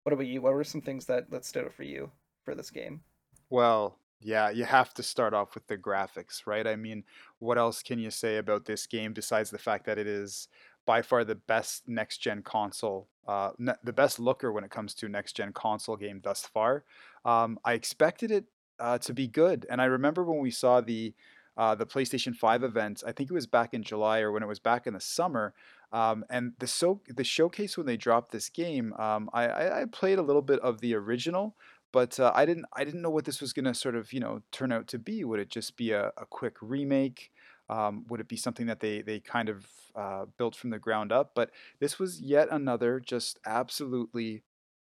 What 0.04 0.12
about 0.12 0.26
you? 0.26 0.40
What 0.40 0.54
were 0.54 0.64
some 0.64 0.80
things 0.80 1.06
that 1.06 1.30
that 1.30 1.44
stood 1.44 1.64
out 1.64 1.72
for 1.74 1.82
you 1.84 2.10
for 2.44 2.54
this 2.54 2.70
game? 2.70 3.02
Well, 3.50 3.98
yeah, 4.20 4.50
you 4.50 4.64
have 4.64 4.94
to 4.94 5.02
start 5.02 5.34
off 5.34 5.54
with 5.54 5.66
the 5.66 5.76
graphics, 5.76 6.46
right? 6.46 6.66
I 6.66 6.76
mean, 6.76 7.04
what 7.38 7.58
else 7.58 7.82
can 7.82 7.98
you 7.98 8.10
say 8.10 8.38
about 8.38 8.64
this 8.64 8.86
game 8.86 9.12
besides 9.12 9.50
the 9.50 9.58
fact 9.58 9.84
that 9.86 9.98
it 9.98 10.06
is 10.06 10.48
by 10.86 11.02
far 11.02 11.24
the 11.24 11.34
best 11.34 11.88
next 11.88 12.18
gen 12.18 12.42
console, 12.42 13.08
uh, 13.26 13.50
ne- 13.58 13.74
the 13.84 13.92
best 13.92 14.18
looker 14.18 14.52
when 14.52 14.64
it 14.64 14.70
comes 14.70 14.94
to 14.94 15.08
next 15.08 15.34
gen 15.34 15.52
console 15.52 15.96
game 15.96 16.20
thus 16.22 16.42
far? 16.46 16.84
Um, 17.24 17.58
I 17.64 17.74
expected 17.74 18.30
it 18.30 18.46
uh, 18.78 18.98
to 18.98 19.12
be 19.12 19.28
good, 19.28 19.66
and 19.68 19.80
I 19.82 19.86
remember 19.86 20.24
when 20.24 20.38
we 20.40 20.50
saw 20.50 20.80
the 20.80 21.14
uh, 21.56 21.74
the 21.74 21.86
PlayStation 21.86 22.34
5 22.34 22.62
event, 22.62 23.02
I 23.06 23.12
think 23.12 23.30
it 23.30 23.34
was 23.34 23.46
back 23.46 23.72
in 23.72 23.82
July 23.82 24.20
or 24.20 24.32
when 24.32 24.42
it 24.42 24.48
was 24.48 24.58
back 24.58 24.86
in 24.86 24.94
the 24.94 25.00
summer. 25.00 25.54
Um, 25.92 26.24
and 26.28 26.52
the 26.58 26.66
so 26.66 27.00
the 27.08 27.24
showcase 27.24 27.76
when 27.76 27.86
they 27.86 27.96
dropped 27.96 28.32
this 28.32 28.48
game, 28.48 28.92
um, 28.94 29.30
I, 29.32 29.82
I 29.82 29.84
played 29.90 30.18
a 30.18 30.22
little 30.22 30.42
bit 30.42 30.58
of 30.60 30.80
the 30.80 30.94
original, 30.94 31.54
but 31.92 32.18
uh, 32.18 32.32
I 32.34 32.44
didn't 32.44 32.66
I 32.72 32.84
didn't 32.84 33.02
know 33.02 33.10
what 33.10 33.24
this 33.24 33.40
was 33.40 33.52
gonna 33.52 33.72
sort 33.72 33.94
of 33.94 34.12
you 34.12 34.20
know 34.20 34.42
turn 34.50 34.72
out 34.72 34.88
to 34.88 34.98
be. 34.98 35.24
Would 35.24 35.40
it 35.40 35.48
just 35.48 35.76
be 35.76 35.92
a, 35.92 36.08
a 36.16 36.26
quick 36.28 36.56
remake? 36.60 37.30
Um, 37.68 38.04
would 38.08 38.20
it 38.20 38.28
be 38.28 38.36
something 38.36 38.66
that 38.66 38.80
they 38.80 39.00
they 39.00 39.20
kind 39.20 39.48
of 39.48 39.66
uh, 39.94 40.26
built 40.36 40.56
from 40.56 40.70
the 40.70 40.78
ground 40.78 41.12
up? 41.12 41.32
But 41.34 41.50
this 41.78 41.98
was 41.98 42.20
yet 42.20 42.48
another 42.50 43.00
just 43.00 43.38
absolutely 43.46 44.42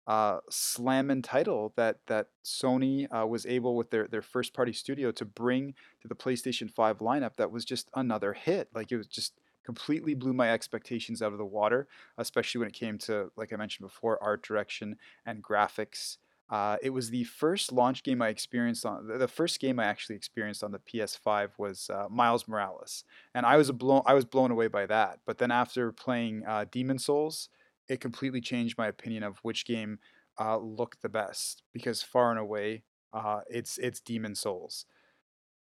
uh, 0.07 0.39
slamming 0.49 1.21
title 1.21 1.73
that 1.75 1.99
that 2.07 2.27
Sony 2.43 3.07
uh, 3.11 3.25
was 3.25 3.45
able 3.45 3.75
with 3.75 3.91
their 3.91 4.07
their 4.07 4.21
first 4.21 4.53
party 4.53 4.73
studio 4.73 5.11
to 5.11 5.25
bring 5.25 5.73
to 6.01 6.07
the 6.07 6.15
PlayStation 6.15 6.69
5 6.69 6.99
lineup 6.99 7.35
that 7.37 7.51
was 7.51 7.65
just 7.65 7.89
another 7.95 8.33
hit. 8.33 8.69
Like 8.73 8.91
it 8.91 8.97
was 8.97 9.07
just 9.07 9.33
completely 9.63 10.15
blew 10.15 10.33
my 10.33 10.51
expectations 10.51 11.21
out 11.21 11.31
of 11.31 11.37
the 11.37 11.45
water, 11.45 11.87
especially 12.17 12.59
when 12.59 12.67
it 12.67 12.73
came 12.73 12.97
to 12.99 13.31
like 13.35 13.53
I 13.53 13.57
mentioned 13.57 13.87
before, 13.87 14.21
art 14.21 14.43
direction 14.43 14.97
and 15.25 15.43
graphics. 15.43 16.17
Uh, 16.49 16.75
it 16.81 16.89
was 16.89 17.09
the 17.09 17.23
first 17.23 17.71
launch 17.71 18.03
game 18.03 18.21
I 18.21 18.27
experienced 18.27 18.85
on 18.85 19.07
the 19.07 19.27
first 19.27 19.61
game 19.61 19.79
I 19.79 19.85
actually 19.85 20.17
experienced 20.17 20.63
on 20.63 20.71
the 20.71 20.79
PS5 20.79 21.51
was 21.57 21.89
uh, 21.89 22.07
Miles 22.09 22.47
Morales, 22.47 23.05
and 23.33 23.45
I 23.45 23.55
was 23.55 23.71
blown 23.71 24.01
I 24.05 24.13
was 24.15 24.25
blown 24.25 24.51
away 24.51 24.67
by 24.67 24.85
that. 24.87 25.19
But 25.25 25.37
then 25.37 25.51
after 25.51 25.91
playing 25.93 26.43
uh, 26.45 26.65
Demon 26.69 26.97
Souls, 26.97 27.47
it 27.91 27.99
completely 27.99 28.39
changed 28.39 28.77
my 28.77 28.87
opinion 28.87 29.21
of 29.21 29.37
which 29.43 29.65
game 29.65 29.99
uh, 30.39 30.57
looked 30.57 31.01
the 31.01 31.09
best 31.09 31.63
because 31.73 32.01
far 32.01 32.31
and 32.31 32.39
away 32.39 32.83
uh, 33.13 33.41
it's 33.49 33.77
it's 33.77 33.99
Demon 33.99 34.35
Souls. 34.35 34.85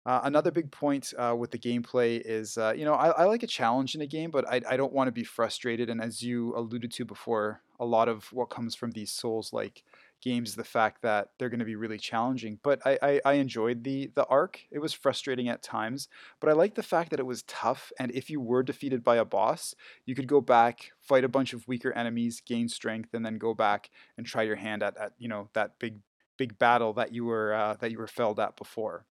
Uh, 0.06 0.22
another 0.24 0.52
big 0.52 0.72
point 0.72 1.14
uh, 1.18 1.34
with 1.38 1.52
the 1.52 1.58
gameplay 1.58 2.22
is, 2.26 2.58
uh, 2.58 2.74
you 2.76 2.84
know, 2.84 2.94
I, 2.94 3.10
I 3.10 3.24
like 3.24 3.44
a 3.44 3.48
challenge 3.48 3.96
in 3.96 4.02
a 4.02 4.08
game, 4.08 4.32
but 4.32 4.46
I, 4.50 4.60
I 4.70 4.76
don't 4.76 4.92
want 4.92 5.08
to 5.08 5.14
be 5.14 5.24
frustrated. 5.24 5.90
And 5.90 6.02
as 6.02 6.22
you 6.22 6.54
alluded 6.58 6.92
to 6.92 7.06
before, 7.06 7.62
a 7.80 7.86
lot 7.86 8.10
of 8.10 8.26
what 8.34 8.50
comes 8.50 8.76
from 8.76 8.92
these 8.92 9.12
Souls 9.12 9.54
like 9.54 9.84
games 10.24 10.56
the 10.56 10.64
fact 10.64 11.02
that 11.02 11.30
they're 11.38 11.50
going 11.50 11.60
to 11.60 11.66
be 11.66 11.76
really 11.76 11.98
challenging. 11.98 12.60
But 12.64 12.82
I, 12.86 12.98
I, 13.02 13.22
I 13.26 13.34
enjoyed 13.34 13.84
the 13.84 14.12
the 14.16 14.26
arc. 14.26 14.62
It 14.72 14.80
was 14.80 14.94
frustrating 14.94 15.50
at 15.50 15.62
times, 15.62 16.08
but 16.40 16.50
I 16.50 16.54
like 16.54 16.76
the 16.76 16.84
fact 16.84 17.10
that 17.10 17.20
it 17.20 17.26
was 17.26 17.44
tough. 17.44 17.92
And 18.00 18.12
if 18.12 18.30
you 18.30 18.40
were 18.40 18.64
defeated 18.64 19.04
by 19.04 19.18
a 19.18 19.26
boss, 19.26 19.76
you 20.06 20.16
could 20.16 20.28
go 20.28 20.42
back, 20.42 20.92
fight 21.00 21.24
a 21.24 21.30
bunch 21.30 21.54
of 21.54 21.68
weaker 21.68 21.92
enemies, 21.92 22.42
gain 22.46 22.70
strength, 22.70 23.14
and 23.14 23.26
then 23.26 23.38
go 23.38 23.54
back 23.54 23.90
and 24.18 24.26
try 24.26 24.44
your 24.44 24.56
hand 24.56 24.84
at, 24.84 24.98
at 24.98 25.14
you 25.18 25.28
know 25.28 25.50
that 25.54 25.80
big 25.80 26.00
big 26.38 26.58
battle 26.58 26.94
that 26.94 27.14
you 27.14 27.26
were 27.26 27.54
uh, 27.54 27.76
that 27.80 27.92
you 27.92 27.98
were 27.98 28.08
felled 28.08 28.40
at 28.40 28.56
before. 28.56 29.06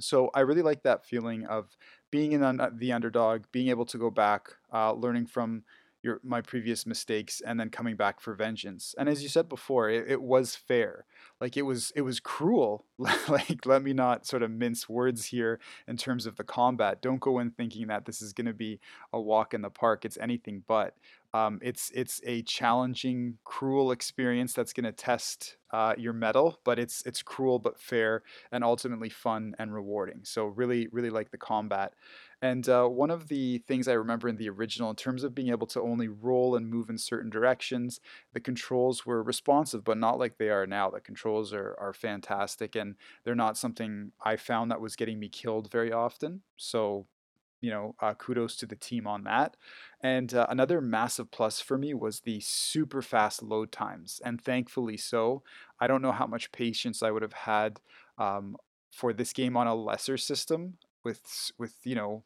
So 0.00 0.30
I 0.34 0.40
really 0.40 0.62
like 0.62 0.82
that 0.82 1.06
feeling 1.06 1.46
of 1.46 1.76
being 2.10 2.32
in 2.32 2.40
the, 2.40 2.70
the 2.74 2.92
underdog, 2.92 3.44
being 3.50 3.68
able 3.68 3.86
to 3.86 3.98
go 3.98 4.10
back, 4.10 4.48
uh, 4.72 4.92
learning 4.92 5.26
from 5.26 5.64
your 6.02 6.20
my 6.22 6.40
previous 6.40 6.86
mistakes, 6.86 7.42
and 7.44 7.58
then 7.58 7.70
coming 7.70 7.96
back 7.96 8.20
for 8.20 8.34
vengeance. 8.34 8.94
And 8.98 9.08
as 9.08 9.22
you 9.22 9.28
said 9.28 9.48
before, 9.48 9.90
it, 9.90 10.10
it 10.10 10.22
was 10.22 10.56
fair. 10.56 11.04
Like 11.40 11.56
it 11.56 11.62
was 11.62 11.92
it 11.96 12.02
was 12.02 12.20
cruel. 12.20 12.86
like 13.28 13.66
let 13.66 13.82
me 13.82 13.92
not 13.92 14.26
sort 14.26 14.42
of 14.42 14.50
mince 14.50 14.88
words 14.88 15.26
here 15.26 15.60
in 15.86 15.96
terms 15.96 16.26
of 16.26 16.36
the 16.36 16.44
combat. 16.44 17.02
Don't 17.02 17.20
go 17.20 17.38
in 17.38 17.50
thinking 17.50 17.88
that 17.88 18.06
this 18.06 18.22
is 18.22 18.32
going 18.32 18.46
to 18.46 18.54
be 18.54 18.80
a 19.12 19.20
walk 19.20 19.52
in 19.54 19.62
the 19.62 19.70
park. 19.70 20.04
It's 20.04 20.18
anything 20.18 20.62
but. 20.66 20.94
Um, 21.34 21.58
it's 21.60 21.90
it's 21.94 22.22
a 22.24 22.40
challenging, 22.42 23.36
cruel 23.44 23.90
experience 23.90 24.54
that's 24.54 24.72
going 24.72 24.84
to 24.84 24.92
test 24.92 25.56
uh, 25.70 25.94
your 25.98 26.14
mettle, 26.14 26.60
but 26.64 26.78
it's 26.78 27.02
it's 27.04 27.22
cruel 27.22 27.58
but 27.58 27.78
fair 27.78 28.22
and 28.50 28.64
ultimately 28.64 29.10
fun 29.10 29.54
and 29.58 29.74
rewarding. 29.74 30.20
So 30.22 30.46
really 30.46 30.88
really 30.92 31.10
like 31.10 31.30
the 31.30 31.38
combat. 31.38 31.92
And 32.46 32.68
uh, 32.68 32.86
one 32.86 33.10
of 33.10 33.26
the 33.26 33.58
things 33.58 33.88
I 33.88 33.94
remember 33.94 34.28
in 34.28 34.36
the 34.36 34.48
original, 34.48 34.90
in 34.90 34.96
terms 34.96 35.24
of 35.24 35.34
being 35.34 35.48
able 35.48 35.66
to 35.68 35.80
only 35.80 36.06
roll 36.06 36.54
and 36.54 36.70
move 36.70 36.88
in 36.88 36.96
certain 36.96 37.28
directions, 37.28 38.00
the 38.34 38.40
controls 38.40 39.04
were 39.04 39.20
responsive, 39.20 39.82
but 39.82 39.98
not 39.98 40.20
like 40.20 40.38
they 40.38 40.50
are 40.50 40.64
now. 40.64 40.88
The 40.88 41.00
controls 41.00 41.52
are, 41.52 41.74
are 41.80 41.92
fantastic, 41.92 42.76
and 42.76 42.94
they're 43.24 43.34
not 43.34 43.58
something 43.58 44.12
I 44.24 44.36
found 44.36 44.70
that 44.70 44.80
was 44.80 44.94
getting 44.94 45.18
me 45.18 45.28
killed 45.28 45.72
very 45.72 45.90
often. 45.90 46.42
So 46.56 47.06
you 47.62 47.70
know, 47.70 47.96
uh, 47.98 48.14
kudos 48.14 48.54
to 48.56 48.66
the 48.66 48.76
team 48.76 49.06
on 49.08 49.24
that. 49.24 49.56
And 50.00 50.32
uh, 50.34 50.46
another 50.48 50.80
massive 50.80 51.30
plus 51.30 51.58
for 51.58 51.78
me 51.78 51.94
was 51.94 52.20
the 52.20 52.38
super 52.40 53.02
fast 53.02 53.42
load 53.42 53.72
times, 53.72 54.20
and 54.24 54.40
thankfully 54.40 54.98
so. 54.98 55.42
I 55.80 55.88
don't 55.88 56.02
know 56.02 56.12
how 56.12 56.28
much 56.28 56.52
patience 56.52 57.02
I 57.02 57.10
would 57.10 57.22
have 57.22 57.32
had 57.32 57.80
um, 58.18 58.56
for 58.92 59.12
this 59.12 59.32
game 59.32 59.56
on 59.56 59.66
a 59.66 59.74
lesser 59.74 60.16
system 60.16 60.74
with 61.02 61.50
with 61.58 61.74
you 61.84 61.96
know 61.96 62.24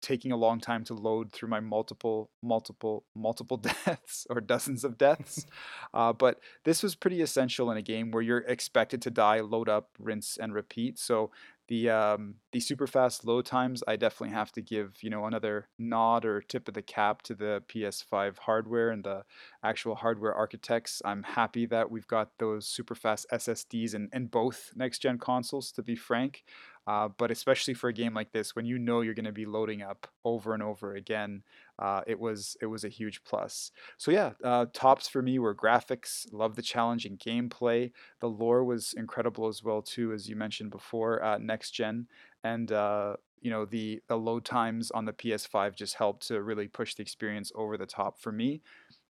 taking 0.00 0.32
a 0.32 0.36
long 0.36 0.60
time 0.60 0.84
to 0.84 0.94
load 0.94 1.32
through 1.32 1.48
my 1.48 1.60
multiple, 1.60 2.30
multiple, 2.42 3.04
multiple 3.14 3.56
deaths 3.84 4.26
or 4.30 4.40
dozens 4.40 4.84
of 4.84 4.98
deaths. 4.98 5.46
uh, 5.94 6.12
but 6.12 6.40
this 6.64 6.82
was 6.82 6.94
pretty 6.94 7.20
essential 7.20 7.70
in 7.70 7.76
a 7.76 7.82
game 7.82 8.10
where 8.10 8.22
you're 8.22 8.38
expected 8.38 9.02
to 9.02 9.10
die, 9.10 9.40
load 9.40 9.68
up, 9.68 9.90
rinse, 9.98 10.36
and 10.36 10.54
repeat. 10.54 10.98
So 10.98 11.30
the 11.68 11.90
um, 11.90 12.36
the 12.52 12.60
super 12.60 12.86
fast 12.86 13.26
load 13.26 13.44
times, 13.44 13.84
I 13.86 13.96
definitely 13.96 14.34
have 14.34 14.50
to 14.52 14.62
give 14.62 14.96
you 15.02 15.10
know 15.10 15.26
another 15.26 15.68
nod 15.78 16.24
or 16.24 16.40
tip 16.40 16.66
of 16.66 16.74
the 16.74 16.82
cap 16.82 17.22
to 17.22 17.34
the 17.34 17.62
PS5 17.68 18.38
hardware 18.38 18.90
and 18.90 19.04
the 19.04 19.24
actual 19.62 19.94
hardware 19.94 20.34
architects. 20.34 21.02
I'm 21.04 21.22
happy 21.22 21.66
that 21.66 21.90
we've 21.90 22.06
got 22.06 22.30
those 22.38 22.66
super 22.66 22.94
fast 22.94 23.26
SSDs 23.30 23.94
in, 23.94 24.08
in 24.14 24.26
both 24.26 24.72
next 24.74 25.00
gen 25.00 25.18
consoles. 25.18 25.70
To 25.72 25.82
be 25.82 25.94
frank, 25.94 26.44
uh, 26.88 27.06
but 27.18 27.30
especially 27.30 27.74
for 27.74 27.88
a 27.88 27.92
game 27.92 28.14
like 28.14 28.32
this, 28.32 28.56
when 28.56 28.64
you 28.64 28.78
know 28.78 29.02
you're 29.02 29.12
going 29.12 29.26
to 29.26 29.32
be 29.32 29.44
loading 29.44 29.82
up 29.82 30.08
over 30.24 30.54
and 30.54 30.62
over 30.62 30.94
again, 30.94 31.42
uh, 31.78 32.00
it 32.06 32.18
was 32.18 32.56
it 32.62 32.66
was 32.66 32.82
a 32.82 32.88
huge 32.88 33.22
plus. 33.24 33.72
So 33.98 34.10
yeah, 34.10 34.32
uh, 34.42 34.64
tops 34.72 35.06
for 35.06 35.20
me 35.20 35.38
were 35.38 35.54
graphics. 35.54 36.26
Love 36.32 36.56
the 36.56 36.62
challenging 36.62 37.18
gameplay. 37.18 37.92
The 38.20 38.30
lore 38.30 38.64
was 38.64 38.94
incredible 38.96 39.48
as 39.48 39.62
well 39.62 39.82
too, 39.82 40.14
as 40.14 40.30
you 40.30 40.34
mentioned 40.34 40.70
before. 40.70 41.22
Uh, 41.22 41.36
next 41.36 41.72
gen 41.72 42.06
and 42.42 42.72
uh, 42.72 43.16
you 43.42 43.50
know 43.50 43.66
the 43.66 44.00
the 44.08 44.16
load 44.16 44.46
times 44.46 44.90
on 44.90 45.04
the 45.04 45.12
PS5 45.12 45.74
just 45.74 45.96
helped 45.96 46.26
to 46.28 46.42
really 46.42 46.68
push 46.68 46.94
the 46.94 47.02
experience 47.02 47.52
over 47.54 47.76
the 47.76 47.86
top 47.86 48.18
for 48.18 48.32
me 48.32 48.62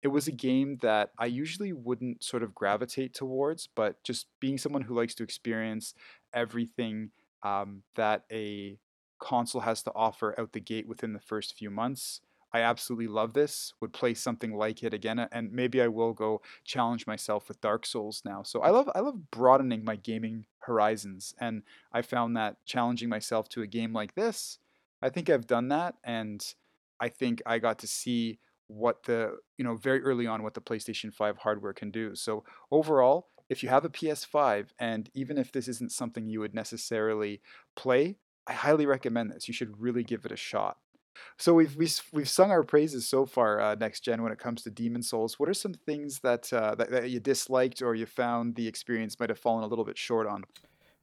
it 0.02 0.08
was 0.08 0.28
a 0.28 0.32
game 0.32 0.78
that 0.82 1.10
I 1.18 1.26
usually 1.26 1.72
wouldn't 1.72 2.22
sort 2.22 2.42
of 2.44 2.54
gravitate 2.54 3.12
towards, 3.14 3.66
but 3.66 4.04
just 4.04 4.26
being 4.38 4.58
someone 4.58 4.82
who 4.82 4.94
likes 4.94 5.16
to 5.16 5.24
experience 5.24 5.94
everything 6.32 7.10
um, 7.46 7.82
that 7.94 8.24
a 8.32 8.78
console 9.18 9.62
has 9.62 9.82
to 9.82 9.92
offer 9.94 10.38
out 10.38 10.52
the 10.52 10.60
gate 10.60 10.88
within 10.88 11.12
the 11.12 11.20
first 11.20 11.54
few 11.54 11.70
months. 11.70 12.20
I 12.52 12.60
absolutely 12.60 13.08
love 13.08 13.34
this. 13.34 13.74
Would 13.80 13.92
play 13.92 14.14
something 14.14 14.56
like 14.56 14.82
it 14.82 14.94
again, 14.94 15.18
and 15.18 15.52
maybe 15.52 15.82
I 15.82 15.88
will 15.88 16.12
go 16.12 16.40
challenge 16.64 17.06
myself 17.06 17.48
with 17.48 17.60
Dark 17.60 17.84
Souls 17.84 18.22
now. 18.24 18.42
So 18.42 18.60
I 18.62 18.70
love 18.70 18.88
I 18.94 19.00
love 19.00 19.30
broadening 19.30 19.84
my 19.84 19.96
gaming 19.96 20.46
horizons, 20.60 21.34
and 21.38 21.62
I 21.92 22.02
found 22.02 22.36
that 22.36 22.56
challenging 22.64 23.08
myself 23.08 23.48
to 23.50 23.62
a 23.62 23.66
game 23.66 23.92
like 23.92 24.14
this, 24.14 24.58
I 25.02 25.10
think 25.10 25.28
I've 25.28 25.46
done 25.46 25.68
that, 25.68 25.96
and 26.04 26.42
I 27.00 27.08
think 27.08 27.42
I 27.44 27.58
got 27.58 27.78
to 27.80 27.86
see 27.86 28.38
what 28.68 29.04
the 29.04 29.36
you 29.58 29.64
know 29.64 29.76
very 29.76 30.02
early 30.02 30.26
on 30.26 30.42
what 30.42 30.54
the 30.54 30.60
PlayStation 30.60 31.12
5 31.12 31.38
hardware 31.38 31.74
can 31.74 31.90
do. 31.90 32.14
So 32.14 32.44
overall, 32.70 33.28
if 33.48 33.62
you 33.62 33.68
have 33.68 33.84
a 33.84 33.88
PS5, 33.88 34.68
and 34.78 35.10
even 35.14 35.38
if 35.38 35.52
this 35.52 35.68
isn't 35.68 35.92
something 35.92 36.26
you 36.26 36.40
would 36.40 36.54
necessarily 36.54 37.40
play, 37.74 38.16
I 38.46 38.52
highly 38.52 38.86
recommend 38.86 39.30
this. 39.30 39.48
You 39.48 39.54
should 39.54 39.80
really 39.80 40.02
give 40.02 40.24
it 40.24 40.32
a 40.32 40.36
shot. 40.36 40.78
So 41.38 41.54
we've 41.54 41.74
we've, 41.76 42.00
we've 42.12 42.28
sung 42.28 42.50
our 42.50 42.62
praises 42.62 43.08
so 43.08 43.24
far, 43.24 43.60
uh, 43.60 43.74
next 43.74 44.00
gen, 44.00 44.22
when 44.22 44.32
it 44.32 44.38
comes 44.38 44.62
to 44.62 44.70
Demon 44.70 45.02
Souls. 45.02 45.38
What 45.38 45.48
are 45.48 45.54
some 45.54 45.74
things 45.74 46.20
that, 46.20 46.52
uh, 46.52 46.74
that 46.74 46.90
that 46.90 47.10
you 47.10 47.20
disliked 47.20 47.82
or 47.82 47.94
you 47.94 48.06
found 48.06 48.54
the 48.54 48.68
experience 48.68 49.18
might 49.18 49.30
have 49.30 49.38
fallen 49.38 49.64
a 49.64 49.66
little 49.66 49.84
bit 49.84 49.98
short 49.98 50.26
on? 50.26 50.44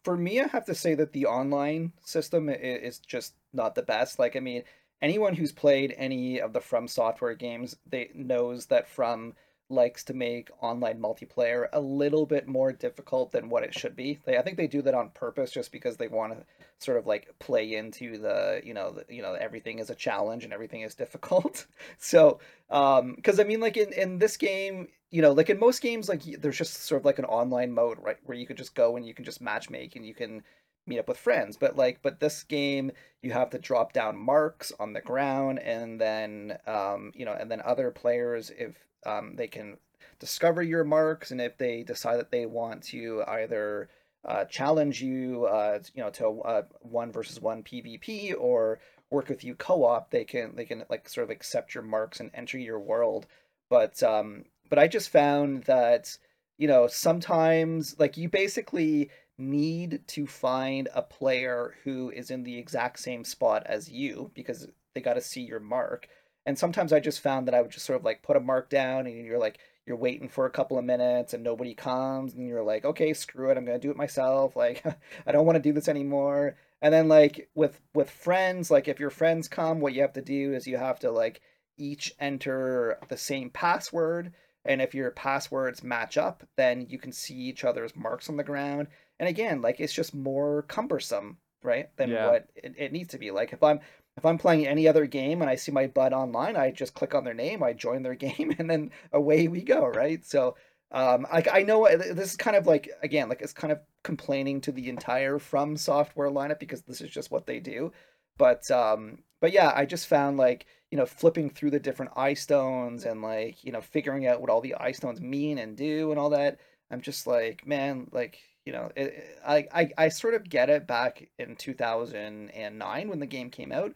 For 0.03 0.17
me, 0.17 0.41
I 0.41 0.47
have 0.47 0.65
to 0.65 0.75
say 0.75 0.95
that 0.95 1.13
the 1.13 1.25
online 1.25 1.93
system 2.03 2.50
is 2.50 3.00
just 3.00 3.33
not 3.53 3.73
the 3.73 3.83
best. 3.83 4.19
Like, 4.19 4.35
I 4.35 4.39
mean, 4.39 4.63
anyone 5.01 5.33
who's 5.33 5.51
played 5.51 5.95
any 5.97 6.41
of 6.41 6.53
the 6.53 6.59
From 6.59 6.88
Software 6.88 7.35
games, 7.35 7.77
they 7.89 8.09
knows 8.13 8.65
that 8.67 8.88
From 8.89 9.33
likes 9.70 10.03
to 10.03 10.13
make 10.13 10.50
online 10.62 11.00
multiplayer 11.00 11.67
a 11.74 11.79
little 11.79 12.25
bit 12.25 12.48
more 12.48 12.72
difficult 12.72 13.32
than 13.32 13.50
what 13.50 13.63
it 13.63 13.74
should 13.74 13.96
be. 13.96 14.20
They, 14.25 14.38
I 14.38 14.41
think 14.41 14.58
they 14.58 14.67
do 14.67 14.82
that 14.84 14.93
on 14.93 15.10
purpose 15.10 15.51
just 15.51 15.72
because 15.72 15.98
they 15.98 16.08
want 16.08 16.34
to 16.34 16.46
sort 16.79 16.98
of 16.98 17.08
like 17.08 17.34
play 17.39 17.75
into 17.75 18.17
the 18.17 18.62
you 18.63 18.74
know 18.74 18.91
the, 18.91 19.05
you 19.13 19.22
know 19.22 19.34
everything 19.34 19.79
is 19.79 19.89
a 19.89 19.96
challenge 19.96 20.43
and 20.43 20.53
everything 20.53 20.82
is 20.82 20.96
difficult. 21.03 21.65
so 21.98 22.39
um 22.70 23.15
because 23.15 23.39
I 23.39 23.43
mean 23.43 23.60
like 23.60 23.77
in 23.77 23.91
in 23.93 24.20
this 24.20 24.38
game 24.38 24.88
you 25.12 25.22
know 25.22 25.32
like 25.32 25.50
in 25.50 25.60
most 25.60 25.82
games 25.82 26.10
like 26.10 26.24
there's 26.24 26.58
just 26.58 26.84
sort 26.84 27.01
of 27.01 27.05
like 27.05 27.20
an 27.20 27.25
online 27.25 27.72
mode 27.72 27.98
right 28.01 28.17
where 28.25 28.38
you 28.38 28.46
could 28.46 28.58
just 28.58 28.75
go 28.75 28.98
and 28.98 29.05
you 29.05 29.13
can 29.13 29.25
just 29.25 29.41
match 29.41 29.70
make 29.70 29.96
and 29.96 30.05
you 30.05 30.13
can 30.13 30.43
meet 30.86 31.00
up 31.00 31.08
with 31.08 31.17
friends 31.17 31.55
but 31.55 31.77
like 31.77 32.00
but 32.01 32.20
this 32.20 32.43
game 32.43 32.91
you 33.22 33.32
have 33.32 33.50
to 33.50 33.58
drop 33.58 33.93
down 33.93 34.17
marks 34.17 34.74
on 34.79 34.91
the 34.91 35.00
ground 35.00 35.60
and 35.60 36.01
then 36.01 36.58
um 36.67 37.12
you 37.15 37.24
know 37.24 37.32
and 37.32 37.50
then 37.50 37.62
other 37.63 37.89
players 37.89 38.51
if 38.58 38.75
um, 39.05 39.36
they 39.36 39.48
can 39.48 39.77
discover 40.19 40.62
your 40.62 40.83
marks, 40.83 41.31
and 41.31 41.41
if 41.41 41.57
they 41.57 41.83
decide 41.83 42.17
that 42.17 42.31
they 42.31 42.45
want 42.45 42.83
to 42.83 43.24
either 43.27 43.89
uh, 44.25 44.45
challenge 44.45 45.01
you, 45.01 45.45
uh, 45.45 45.79
you 45.93 46.01
know, 46.01 46.10
to 46.12 46.41
uh, 46.41 46.62
one 46.81 47.12
versus 47.12 47.41
one 47.41 47.63
PvP 47.63 48.33
or 48.38 48.79
work 49.10 49.29
with 49.29 49.43
you 49.43 49.55
co-op, 49.55 50.12
they 50.12 50.24
can 50.24 50.55
they 50.55 50.65
can 50.65 50.83
like 50.89 51.07
sort 51.10 51.25
of 51.25 51.29
accept 51.29 51.75
your 51.75 51.83
marks 51.83 52.19
and 52.19 52.31
enter 52.33 52.57
your 52.57 52.79
world. 52.79 53.27
But 53.69 54.01
um, 54.03 54.45
but 54.69 54.79
I 54.79 54.88
just 54.88 55.10
found 55.10 55.63
that 55.63 56.17
you 56.57 56.67
know 56.67 56.88
sometimes 56.88 57.95
like 58.00 58.17
you 58.17 58.29
basically 58.29 59.10
need 59.38 60.01
to 60.07 60.27
find 60.27 60.89
a 60.93 61.01
player 61.01 61.75
who 61.83 62.10
is 62.12 62.31
in 62.31 62.43
the 62.43 62.57
exact 62.57 63.00
same 63.00 63.24
spot 63.24 63.63
as 63.65 63.89
you 63.89 64.31
because 64.36 64.67
they 64.93 65.01
got 65.01 65.15
to 65.15 65.22
see 65.22 65.41
your 65.41 65.60
mark 65.60 66.07
and 66.45 66.57
sometimes 66.57 66.91
I 66.93 67.00
just 67.00 67.21
found 67.21 67.47
that 67.47 67.55
I 67.55 67.62
would 67.62 67.71
just 67.71 67.85
sort 67.85 68.00
of 68.00 68.05
like 68.05 68.21
put 68.23 68.35
a 68.38 68.39
mark 68.41 68.69
down 68.69 69.07
and 69.07 69.25
you're 69.25 69.39
like 69.39 69.59
you're 69.85 69.97
waiting 69.97 70.29
for 70.29 70.45
a 70.45 70.50
couple 70.51 70.77
of 70.77 70.85
minutes 70.85 71.33
and 71.33 71.43
nobody 71.43 71.73
comes 71.73 72.33
and 72.33 72.47
you're 72.47 72.63
like 72.63 72.85
okay 72.85 73.13
screw 73.13 73.50
it 73.51 73.57
i'm 73.57 73.65
gonna 73.65 73.77
do 73.77 73.91
it 73.91 73.97
myself 73.97 74.55
like 74.55 74.81
i 75.27 75.31
don't 75.33 75.45
want 75.45 75.57
to 75.57 75.62
do 75.62 75.73
this 75.73 75.88
anymore. 75.89 76.55
And 76.81 76.93
then 76.93 77.07
like 77.07 77.50
with 77.55 77.79
with 77.93 78.09
friends 78.09 78.69
like 78.71 78.88
if 78.88 79.00
your 79.00 79.09
friends 79.09 79.47
come 79.47 79.79
what 79.79 79.93
you 79.93 80.01
have 80.01 80.13
to 80.13 80.21
do 80.21 80.53
is 80.53 80.67
you 80.67 80.77
have 80.77 81.00
to 81.00 81.12
like 81.12 81.41
each 81.77 82.13
enter 82.19 82.97
the 83.09 83.17
same 83.17 83.50
password. 83.50 84.33
And 84.65 84.81
if 84.81 84.93
your 84.95 85.12
passwords 85.12 85.83
match 85.83 86.17
up 86.17 86.43
then 86.57 86.85
you 86.89 86.97
can 87.00 87.12
see 87.12 87.35
each 87.35 87.63
other's 87.63 87.95
marks 87.95 88.29
on 88.29 88.38
the 88.38 88.43
ground. 88.43 88.88
And 89.19 89.29
again 89.29 89.62
like 89.62 89.79
it's 89.79 89.93
just 89.93 90.13
more 90.13 90.63
cumbersome 90.63 91.38
right 91.63 91.89
than 91.97 92.09
Yeah. 92.12 92.27
what 92.31 92.50
it, 92.55 92.75
it 92.77 92.91
needs 92.91 93.09
to 93.12 93.17
be. 93.17 93.31
Like 93.31 93.53
if 93.53 93.63
i'm 93.63 93.79
if 94.17 94.25
i'm 94.25 94.38
playing 94.38 94.67
any 94.67 94.88
other 94.88 95.05
game 95.05 95.41
and 95.41 95.50
i 95.50 95.55
see 95.55 95.72
my 95.72 95.88
bud 95.88 96.13
online 96.13 96.55
i 96.55 96.72
just 96.72 96.93
click 96.93 97.15
on 97.15 97.24
their 97.24 97.34
name 97.34 97.63
i 97.63 97.74
join 97.74 98.03
their 98.03 98.15
game 98.27 98.55
and 98.60 98.70
then 98.70 98.91
away 99.12 99.48
we 99.48 99.62
go 99.62 99.88
right? 99.88 100.25
So 100.25 100.55
um 100.91 101.25
like 101.32 101.48
i 101.51 101.63
know 101.63 101.88
uh, 101.88 101.98
this 101.98 102.32
is 102.32 102.38
kind 102.38 102.55
of 102.55 102.67
like 102.67 102.89
again 103.01 103.27
like 103.27 103.41
it's 103.41 103.53
kind 103.53 103.72
of 103.72 103.79
complaining 104.03 104.62
to 104.62 104.72
the 104.72 104.89
entire 104.89 105.39
from 105.39 105.75
software 105.75 106.29
lineup 106.29 106.60
because 106.60 106.84
this 106.84 107.01
is 107.01 107.10
just 107.10 107.32
what 107.32 107.48
they 107.48 107.60
do. 107.60 107.91
But 108.38 108.70
um 108.72 109.20
but 109.43 109.51
yeah 109.51 109.74
i 109.75 109.86
just 109.86 110.08
found 110.08 110.38
like 110.38 110.65
you 110.89 110.98
know 110.98 111.05
flipping 111.05 111.50
through 111.50 111.70
the 111.70 111.79
different 111.79 112.13
eye 112.15 112.34
stones 112.34 113.03
and 113.03 113.22
like 113.22 113.62
you 113.62 113.74
know 113.74 113.82
figuring 113.82 114.25
out 114.25 114.39
what 114.39 114.50
all 114.50 114.62
the 114.62 114.75
eye 114.75 114.93
stones 114.93 115.20
mean 115.20 115.58
and 115.58 115.75
do 115.75 116.12
and 116.12 116.20
all 116.20 116.29
that 116.29 116.60
i'm 116.89 117.01
just 117.01 117.27
like 117.27 117.67
man 117.67 118.08
like 118.13 118.39
you 118.65 118.74
know 118.74 118.91
it, 118.96 119.08
it- 119.08 119.39
I, 119.46 119.67
I 119.74 119.89
i 119.98 120.10
sort 120.10 120.34
of 120.34 120.50
get 120.50 120.70
it 120.70 120.88
back 120.88 121.27
in 121.38 121.55
2009 121.55 123.10
when 123.10 123.20
the 123.20 123.25
game 123.25 123.50
came 123.50 123.72
out 123.72 123.96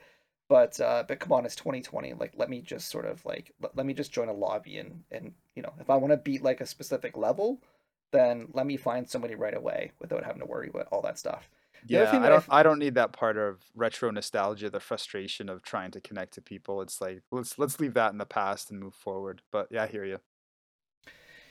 but 0.50 0.80
uh 0.80 1.04
but 1.08 1.20
come 1.20 1.32
on 1.34 1.46
it's 1.46 1.56
2020 1.56 2.14
like 2.14 2.34
let 2.36 2.50
me 2.50 2.62
just 2.62 2.90
sort 2.90 3.06
of 3.06 3.24
like 3.26 3.52
let, 3.62 3.76
let 3.76 3.86
me 3.86 3.94
just 3.94 4.12
join 4.12 4.30
a 4.30 4.34
lobby 4.34 4.78
and 4.78 5.04
and 5.12 5.34
you 5.56 5.62
know 5.62 5.74
if 5.80 5.90
i 5.90 5.96
want 5.96 6.12
to 6.12 6.18
beat 6.18 6.42
like 6.44 6.62
a 6.62 6.66
specific 6.66 7.16
level 7.18 7.62
then 8.12 8.48
let 8.54 8.66
me 8.66 8.78
find 8.78 9.10
somebody 9.10 9.36
right 9.36 9.56
away 9.56 9.92
without 10.00 10.24
having 10.24 10.40
to 10.40 10.46
worry 10.48 10.70
about 10.70 10.88
all 10.92 11.02
that 11.02 11.18
stuff 11.20 11.50
Yeah, 11.88 12.18
I 12.22 12.28
don't. 12.30 12.46
I 12.50 12.64
don't 12.64 12.80
need 12.80 12.96
that 12.96 13.14
part 13.14 13.38
of 13.38 13.62
retro 13.76 14.12
nostalgia, 14.12 14.70
the 14.70 14.80
frustration 14.80 15.48
of 15.48 15.62
trying 15.62 15.92
to 15.92 16.02
connect 16.02 16.34
to 16.34 16.42
people. 16.42 16.82
It's 16.82 17.00
like 17.00 17.22
let's 17.32 17.58
let's 17.58 17.80
leave 17.80 17.94
that 17.94 18.12
in 18.12 18.18
the 18.18 18.26
past 18.26 18.72
and 18.72 18.80
move 18.80 18.96
forward. 18.96 19.42
But 19.52 19.68
yeah, 19.72 19.84
I 19.84 19.88
hear 19.88 20.04
you. 20.04 20.20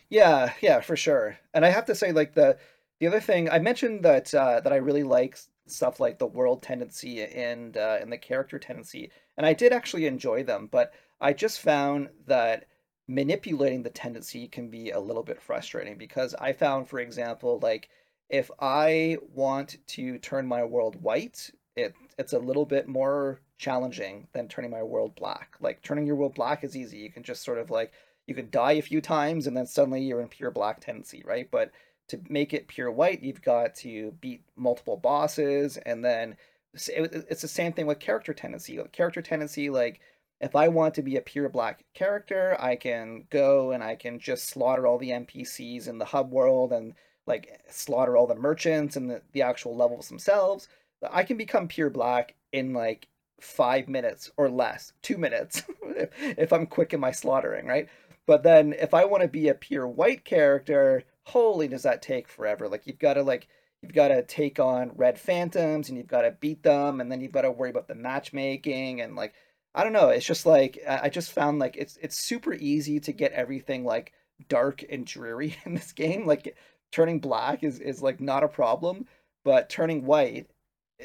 Yeah, 0.09 0.53
yeah, 0.61 0.81
for 0.81 0.97
sure. 0.97 1.39
And 1.55 1.65
I 1.65 1.71
have 1.71 1.87
to 1.87 1.95
say, 1.95 2.13
like 2.13 2.35
the 2.35 2.59
the 3.01 3.07
other 3.07 3.21
thing 3.21 3.51
I 3.51 3.59
mentioned 3.59 4.05
that 4.05 4.35
uh, 4.35 4.61
that 4.61 4.73
I 4.73 4.77
really 4.77 5.03
like 5.03 5.39
stuff 5.67 6.01
like 6.01 6.19
the 6.19 6.27
world 6.27 6.63
tendency 6.63 7.23
and 7.23 7.77
uh, 7.77 7.99
and 8.01 8.13
the 8.13 8.19
character 8.19 8.59
tendency, 8.59 9.11
and 9.37 9.47
I 9.47 9.53
did 9.53 9.73
actually 9.73 10.07
enjoy 10.07 10.45
them. 10.45 10.69
But 10.71 10.93
I 11.21 11.33
just 11.33 11.61
found 11.61 12.09
that 12.27 12.67
manipulating 13.09 13.83
the 13.83 13.91
tendency 13.91 14.49
can 14.49 14.69
be 14.69 14.91
a 14.91 15.01
little 15.01 15.23
bit 15.23 15.41
frustrating 15.41 15.97
because 15.97 16.35
I 16.35 16.53
found, 16.53 16.89
for 16.89 16.99
example, 16.99 17.61
like 17.63 17.89
if 18.29 18.51
I 18.61 19.19
want 19.33 19.77
to 19.89 20.19
turn 20.19 20.47
my 20.47 20.65
world 20.65 21.01
white, 21.01 21.51
it 21.77 21.95
it's 22.19 22.33
a 22.33 22.39
little 22.39 22.65
bit 22.65 22.89
more 22.89 23.41
challenging 23.59 24.27
than 24.33 24.49
turning 24.49 24.71
my 24.71 24.83
world 24.83 25.15
black. 25.17 25.57
Like 25.61 25.83
turning 25.83 26.07
your 26.07 26.17
world 26.17 26.35
black 26.35 26.65
is 26.65 26.77
easy. 26.77 26.99
You 26.99 27.13
can 27.13 27.23
just 27.23 27.45
sort 27.45 27.59
of 27.59 27.71
like 27.71 27.93
you 28.27 28.35
could 28.35 28.51
die 28.51 28.73
a 28.73 28.83
few 28.83 29.01
times 29.01 29.47
and 29.47 29.57
then 29.57 29.67
suddenly 29.67 30.03
you're 30.03 30.21
in 30.21 30.29
pure 30.29 30.51
black 30.51 30.81
tendency, 30.81 31.23
right? 31.25 31.49
But 31.51 31.71
to 32.09 32.21
make 32.29 32.55
it 32.55 32.69
pure 32.69 32.91
white, 32.91 33.23
you've 33.23 33.43
got 33.43 33.75
to 33.77 34.13
beat 34.21 34.43
multiple 34.57 34.97
bosses, 34.97 35.77
and 35.79 36.05
then 36.05 36.37
it's 36.75 37.43
the 37.43 37.49
same 37.49 37.73
thing 37.73 37.87
with 37.87 38.01
character 38.01 38.35
tendency. 38.35 38.79
Character 38.93 39.23
tendency, 39.23 39.71
like 39.71 40.01
if 40.41 40.55
I 40.55 40.69
want 40.69 40.95
to 40.95 41.03
be 41.03 41.17
a 41.17 41.23
pure 41.23 41.49
black 41.49 41.85
character, 41.95 42.57
I 42.61 42.77
can 42.77 43.25
go 43.31 43.73
and 43.73 43.83
I 43.83 43.97
can 43.97 44.19
just 44.19 44.49
slaughter 44.49 44.87
all 44.87 44.99
the 44.99 45.11
NPCs 45.11 45.89
in 45.89 45.99
the 45.99 46.05
hub 46.05 46.31
world 46.31 46.73
and 46.73 46.95
like 47.27 47.61
slaughter 47.71 48.17
all 48.17 48.27
the 48.27 48.35
merchants 48.35 48.97
and 48.97 49.11
the, 49.11 49.23
the 49.33 49.43
actual 49.43 49.75
levels 49.77 50.09
themselves. 50.09 50.69
I 51.11 51.25
can 51.25 51.37
become 51.37 51.69
pure 51.69 51.91
black 51.91 52.35
in 52.53 52.73
like 52.73 53.09
five 53.41 53.89
minutes 53.89 54.31
or 54.37 54.51
less, 54.51 54.93
two 55.03 55.19
minutes, 55.19 55.63
if, 55.83 56.11
if 56.21 56.53
I'm 56.53 56.67
quick 56.67 56.93
in 56.93 57.01
my 57.01 57.11
slaughtering, 57.11 57.67
right? 57.67 57.89
But 58.27 58.43
then 58.43 58.75
if 58.75 58.93
I 58.93 59.05
want 59.05 59.23
to 59.23 59.29
be 59.29 59.49
a 59.49 59.55
pure 59.55 59.87
white 59.87 60.25
character, 60.25 61.05
holy 61.27 61.67
does 61.67 61.83
that 61.83 62.03
take 62.03 62.29
forever. 62.29 62.69
Like 62.69 62.87
you've 62.87 63.01
got 63.01 63.15
to 63.15 63.23
like 63.23 63.49
you've 63.83 63.93
got 63.93 64.09
to 64.09 64.23
take 64.23 64.61
on 64.61 64.93
red 64.95 65.19
phantoms 65.19 65.89
and 65.89 65.99
you've 65.99 66.07
got 66.07 66.23
to 66.23 66.31
beat 66.41 66.63
them 66.63 67.01
and 67.01 67.11
then 67.11 67.21
you've 67.21 67.33
got 67.33 67.43
to 67.43 67.51
worry 67.51 67.71
about 67.71 67.89
the 67.89 67.95
matchmaking 67.95 69.01
and 69.01 69.17
like 69.17 69.35
I 69.75 69.83
don't 69.85 69.93
know, 69.93 70.09
it's 70.09 70.25
just 70.25 70.47
like 70.47 70.79
I 70.89 71.11
just 71.11 71.33
found 71.33 71.59
like 71.59 71.77
it's 71.77 71.99
it's 72.01 72.17
super 72.17 72.55
easy 72.55 73.01
to 73.01 73.13
get 73.13 73.33
everything 73.33 73.85
like 73.85 74.13
dark 74.49 74.85
and 74.89 75.05
dreary 75.05 75.57
in 75.67 75.75
this 75.75 75.93
game. 75.93 76.27
Like 76.27 76.57
turning 76.93 77.19
black 77.19 77.65
is 77.65 77.81
is 77.81 78.01
like 78.01 78.21
not 78.21 78.45
a 78.45 78.49
problem, 78.49 79.07
but 79.45 79.69
turning 79.69 80.07
white 80.07 80.49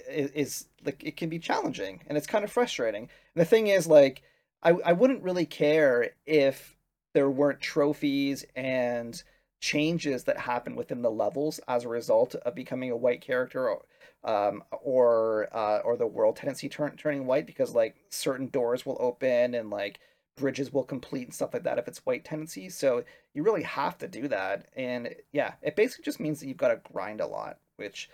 is, 0.08 0.32
is 0.32 0.66
like 0.86 1.04
it 1.04 1.18
can 1.18 1.30
be 1.30 1.40
challenging 1.40 2.02
and 2.08 2.18
it's 2.18 2.28
kind 2.28 2.44
of 2.44 2.52
frustrating. 2.52 3.10
And 3.36 3.42
the 3.42 3.46
thing 3.46 3.68
is 3.68 3.88
like 3.88 4.22
I 4.62 4.70
I 4.86 4.94
wouldn't 4.94 5.24
really 5.24 5.48
care 5.48 6.12
if 6.28 6.78
there 7.14 7.30
weren't 7.30 7.60
trophies 7.60 8.46
and 8.56 9.22
changes 9.62 10.26
that 10.26 10.38
happen 10.40 10.76
within 10.76 11.02
the 11.04 11.12
levels 11.12 11.60
as 11.68 11.86
a 11.86 11.90
result 11.90 12.36
of 12.36 12.56
becoming 12.56 12.92
a 12.92 12.98
white 12.98 13.22
character 13.22 13.70
or 13.70 13.84
um 14.24 14.64
or 14.84 15.48
uh 15.56 15.80
or 15.80 15.98
the 15.98 16.08
world 16.08 16.36
tendency 16.36 16.68
turn 16.70 16.96
turning 16.98 17.26
white 17.26 17.46
because 17.46 17.74
like 17.76 17.96
certain 18.10 18.48
doors 18.48 18.86
will 18.86 18.98
open 19.00 19.54
and 19.56 19.70
like 19.70 20.00
bridges 20.38 20.74
will 20.74 20.84
complete 20.84 21.24
and 21.28 21.34
stuff 21.34 21.54
like 21.54 21.64
that 21.64 21.78
if 21.78 21.88
it's 21.88 22.06
white 22.06 22.26
tendency. 22.26 22.70
So 22.70 23.04
you 23.34 23.44
really 23.44 23.64
have 23.64 23.98
to 24.00 24.08
do 24.08 24.28
that. 24.30 24.68
And 24.76 25.16
yeah 25.32 25.54
it 25.62 25.76
basically 25.76 26.04
just 26.06 26.20
means 26.20 26.40
that 26.40 26.48
you've 26.48 26.58
got 26.58 26.70
to 26.70 26.92
grind 26.92 27.22
a 27.22 27.28
lot 27.28 27.58
which 27.78 28.10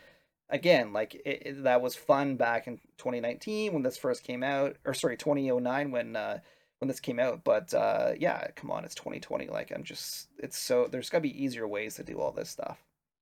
again 0.49 0.93
like 0.93 1.15
it, 1.15 1.43
it- 1.45 1.63
that 1.63 1.81
was 1.81 1.95
fun 1.95 2.35
back 2.35 2.67
in 2.67 2.79
2019 2.97 3.73
when 3.73 3.83
this 3.83 3.97
first 3.97 4.23
came 4.23 4.43
out 4.43 4.75
or 4.85 4.93
sorry 4.93 5.17
2009 5.17 5.91
when 5.91 6.15
uh 6.15 6.39
when 6.79 6.87
this 6.87 6.99
came 6.99 7.19
out 7.19 7.43
but 7.43 7.73
uh 7.73 8.13
yeah 8.19 8.47
come 8.55 8.71
on 8.71 8.85
it's 8.85 8.95
2020 8.95 9.47
like 9.47 9.71
i'm 9.75 9.83
just 9.83 10.27
it's 10.37 10.57
so 10.57 10.87
there's 10.91 11.09
got 11.09 11.17
to 11.19 11.21
be 11.23 11.43
easier 11.43 11.67
ways 11.67 11.95
to 11.95 12.03
do 12.03 12.19
all 12.19 12.31
this 12.31 12.49
stuff 12.49 12.77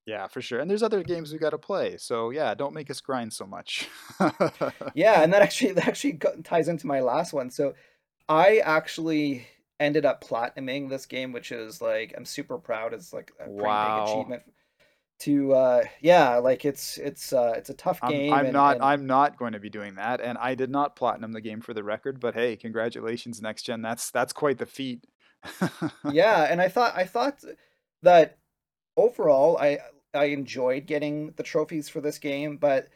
Yeah, 0.06 0.28
for 0.28 0.40
sure. 0.42 0.60
And 0.60 0.70
there's 0.70 0.84
other 0.84 1.02
games 1.04 1.34
we 1.34 1.40
got 1.40 1.50
to 1.50 1.58
play. 1.58 1.98
So 1.98 2.30
yeah, 2.30 2.54
don't 2.54 2.76
make 2.76 2.92
us 2.92 3.02
grind 3.02 3.34
so 3.34 3.48
much. 3.48 3.90
yeah 4.94 5.24
and 5.24 5.34
that 5.34 5.42
actually 5.42 5.72
that 5.74 5.88
actually 5.88 6.20
ties 6.44 6.68
into 6.68 6.88
my 6.88 7.00
last 7.00 7.34
one 7.34 7.50
so 7.50 7.74
i 8.30 8.58
actually 8.60 9.48
ended 9.80 10.06
up 10.06 10.24
platinuming 10.24 10.90
this 10.90 11.06
game 11.06 11.32
which 11.32 11.52
is 11.52 11.82
like 11.82 12.14
i'm 12.16 12.26
super 12.26 12.58
proud 12.58 12.94
it's 12.94 13.14
like 13.14 13.32
a 13.40 13.50
pretty 13.50 13.54
Wow. 13.54 13.82
big 13.96 13.98
achievement 13.98 14.44
to 15.18 15.54
uh 15.54 15.84
yeah 16.02 16.36
like 16.38 16.66
it's 16.66 16.98
it's 16.98 17.32
uh 17.32 17.54
it's 17.56 17.70
a 17.70 17.74
tough 17.74 18.00
I'm 18.02 18.12
game 18.12 18.34
I'm 18.34 18.46
and 18.46 18.54
not 18.54 18.76
and 18.76 18.86
I'm 18.86 19.06
not 19.06 19.38
going 19.38 19.54
to 19.54 19.60
be 19.60 19.70
doing 19.70 19.96
that, 19.96 20.22
and 20.22 20.38
I 20.38 20.56
did 20.56 20.70
not 20.70 20.96
platinum 20.96 21.32
the 21.32 21.42
game 21.42 21.62
for 21.62 21.74
the 21.74 21.84
record. 21.84 22.20
But 22.20 22.34
hey, 22.34 22.56
congratulations, 22.56 23.42
next 23.42 23.64
gen. 23.64 23.82
That's 23.82 24.12
that's 24.12 24.34
quite 24.34 24.58
the 24.58 24.66
feat. 24.66 25.06
yeah 26.12 26.48
and 26.50 26.62
i 26.62 26.68
thought 26.68 26.94
i 26.96 27.06
thought 27.06 27.44
that 28.02 28.38
overall 28.98 29.58
i 29.58 29.78
i 30.14 30.26
enjoyed 30.26 30.86
getting 30.86 31.32
the 31.38 31.44
trophies 31.44 31.90
for 31.90 32.02
this 32.02 32.18
game 32.18 32.58
but 32.58 32.88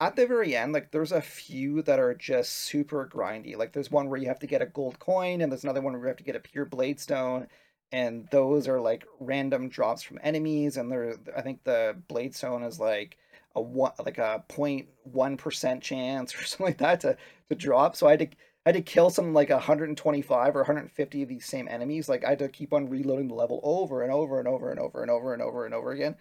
at 0.00 0.16
the 0.16 0.26
very 0.26 0.56
end 0.56 0.72
like 0.72 0.90
there's 0.90 1.12
a 1.12 1.20
few 1.20 1.82
that 1.82 1.98
are 1.98 2.14
just 2.14 2.52
super 2.52 3.08
grindy 3.08 3.56
like 3.56 3.72
there's 3.72 3.90
one 3.90 4.08
where 4.08 4.20
you 4.20 4.26
have 4.26 4.38
to 4.38 4.46
get 4.46 4.62
a 4.62 4.66
gold 4.66 4.98
coin 4.98 5.40
and 5.40 5.50
there's 5.50 5.64
another 5.64 5.80
one 5.80 5.92
where 5.92 6.02
you 6.02 6.08
have 6.08 6.16
to 6.16 6.24
get 6.24 6.36
a 6.36 6.40
pure 6.40 6.64
blade 6.64 6.98
stone 6.98 7.46
and 7.94 8.26
those 8.32 8.66
are 8.66 8.80
like 8.80 9.06
random 9.20 9.68
drops 9.68 10.02
from 10.02 10.18
enemies 10.22 10.76
and 10.76 10.90
there 10.90 11.14
i 11.36 11.40
think 11.40 11.62
the 11.62 11.96
blade 12.08 12.34
stone 12.34 12.64
is 12.64 12.80
like 12.80 13.16
a 13.54 13.60
one 13.60 13.92
like 14.04 14.18
a 14.18 14.42
0.1 14.48 15.38
percent 15.38 15.80
chance 15.80 16.34
or 16.38 16.42
something 16.44 16.66
like 16.66 16.78
that 16.78 17.00
to 17.00 17.16
to 17.48 17.54
drop 17.54 17.94
so 17.94 18.06
i 18.08 18.10
had 18.10 18.18
to 18.18 18.28
I 18.66 18.70
had 18.70 18.76
to 18.76 18.82
kill 18.82 19.10
something 19.10 19.34
like 19.34 19.50
125 19.50 20.56
or 20.56 20.60
150 20.60 21.22
of 21.22 21.28
these 21.28 21.44
same 21.44 21.68
enemies. 21.68 22.08
Like 22.08 22.24
I 22.24 22.30
had 22.30 22.38
to 22.38 22.48
keep 22.48 22.72
on 22.72 22.88
reloading 22.88 23.28
the 23.28 23.34
level 23.34 23.60
over 23.62 24.02
and 24.02 24.10
over 24.10 24.38
and 24.38 24.48
over 24.48 24.70
and 24.70 24.80
over 24.80 25.02
and 25.02 25.10
over 25.10 25.34
and 25.34 25.42
over 25.42 25.66
and 25.66 25.74
over 25.74 25.92
again. 25.92 26.16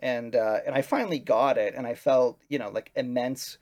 And 0.00 0.36
uh, 0.36 0.58
and 0.66 0.74
I 0.74 0.82
finally 0.82 1.18
got 1.18 1.56
it, 1.56 1.74
and 1.74 1.86
I 1.86 1.94
felt 1.94 2.38
you 2.50 2.58
know 2.58 2.68
like 2.68 2.92
immense 2.94 3.56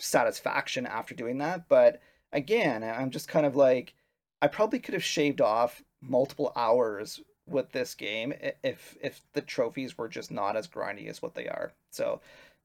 satisfaction 0.00 0.84
after 0.84 1.14
doing 1.14 1.38
that. 1.38 1.68
But 1.68 2.00
again, 2.32 2.82
I'm 2.82 3.10
just 3.10 3.28
kind 3.28 3.46
of 3.46 3.54
like 3.54 3.94
I 4.42 4.48
probably 4.48 4.80
could 4.80 4.94
have 4.94 5.04
shaved 5.04 5.40
off 5.40 5.82
multiple 6.08 6.52
hours 6.56 7.20
with 7.48 7.70
this 7.72 7.94
game 7.94 8.32
if 8.64 8.96
if 9.00 9.20
the 9.32 9.40
trophies 9.40 9.96
were 9.96 10.08
just 10.08 10.30
not 10.30 10.56
as 10.56 10.66
grindy 10.66 11.08
as 11.08 11.22
what 11.22 11.34
they 11.34 11.46
are. 11.46 11.72
So 11.90 12.20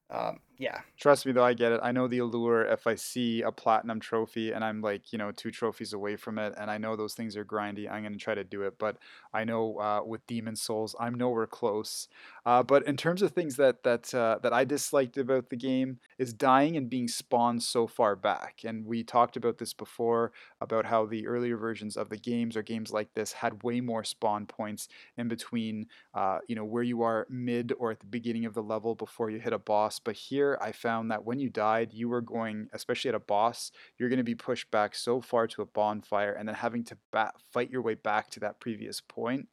um, 0.09 0.39
yeah. 0.61 0.81
Trust 0.99 1.25
me 1.25 1.31
though, 1.31 1.43
I 1.43 1.55
get 1.55 1.71
it. 1.71 1.79
I 1.81 1.91
know 1.91 2.07
the 2.07 2.19
allure 2.19 2.63
if 2.65 2.85
I 2.85 2.93
see 2.93 3.41
a 3.41 3.51
platinum 3.51 3.99
trophy 3.99 4.51
and 4.51 4.63
I'm 4.63 4.79
like, 4.81 5.11
you 5.11 5.17
know, 5.17 5.31
two 5.31 5.49
trophies 5.49 5.93
away 5.93 6.15
from 6.15 6.37
it, 6.37 6.53
and 6.55 6.69
I 6.69 6.77
know 6.77 6.95
those 6.95 7.15
things 7.15 7.35
are 7.35 7.43
grindy, 7.43 7.91
I'm 7.91 8.03
gonna 8.03 8.17
try 8.17 8.35
to 8.35 8.43
do 8.43 8.61
it. 8.61 8.75
But 8.77 8.97
I 9.33 9.43
know 9.43 9.77
uh, 9.79 10.01
with 10.05 10.25
Demon 10.27 10.55
Souls, 10.55 10.95
I'm 10.99 11.15
nowhere 11.15 11.47
close. 11.47 12.07
Uh, 12.45 12.61
but 12.61 12.85
in 12.85 12.95
terms 12.95 13.23
of 13.23 13.31
things 13.31 13.55
that 13.55 13.81
that 13.83 14.13
uh, 14.13 14.37
that 14.43 14.53
I 14.53 14.63
disliked 14.63 15.17
about 15.17 15.49
the 15.49 15.55
game 15.57 15.97
is 16.19 16.31
dying 16.33 16.77
and 16.77 16.89
being 16.89 17.07
spawned 17.07 17.63
so 17.63 17.87
far 17.87 18.15
back. 18.15 18.59
And 18.63 18.85
we 18.85 19.03
talked 19.03 19.35
about 19.37 19.57
this 19.57 19.73
before 19.73 20.31
about 20.59 20.85
how 20.85 21.07
the 21.07 21.25
earlier 21.25 21.57
versions 21.57 21.97
of 21.97 22.09
the 22.09 22.17
games 22.17 22.55
or 22.55 22.61
games 22.61 22.91
like 22.91 23.13
this 23.15 23.31
had 23.33 23.63
way 23.63 23.81
more 23.81 24.03
spawn 24.03 24.45
points 24.45 24.87
in 25.17 25.27
between, 25.27 25.87
uh, 26.13 26.39
you 26.47 26.55
know, 26.55 26.65
where 26.65 26.83
you 26.83 27.01
are 27.01 27.25
mid 27.29 27.73
or 27.79 27.91
at 27.91 27.99
the 27.99 28.05
beginning 28.05 28.45
of 28.45 28.53
the 28.53 28.63
level 28.63 28.95
before 28.95 29.29
you 29.29 29.39
hit 29.39 29.53
a 29.53 29.59
boss. 29.59 29.99
But 29.99 30.15
here 30.15 30.50
I 30.61 30.71
found 30.71 31.11
that 31.11 31.25
when 31.25 31.39
you 31.39 31.49
died, 31.49 31.93
you 31.93 32.09
were 32.09 32.21
going, 32.21 32.67
especially 32.73 33.09
at 33.09 33.15
a 33.15 33.19
boss, 33.19 33.71
you're 33.97 34.09
going 34.09 34.17
to 34.17 34.23
be 34.23 34.35
pushed 34.35 34.71
back 34.71 34.95
so 34.95 35.21
far 35.21 35.47
to 35.47 35.61
a 35.61 35.65
bonfire 35.65 36.33
and 36.33 36.47
then 36.47 36.55
having 36.55 36.83
to 36.85 36.97
bat- 37.11 37.35
fight 37.51 37.69
your 37.69 37.81
way 37.81 37.95
back 37.95 38.29
to 38.31 38.39
that 38.41 38.59
previous 38.59 39.01
point 39.01 39.47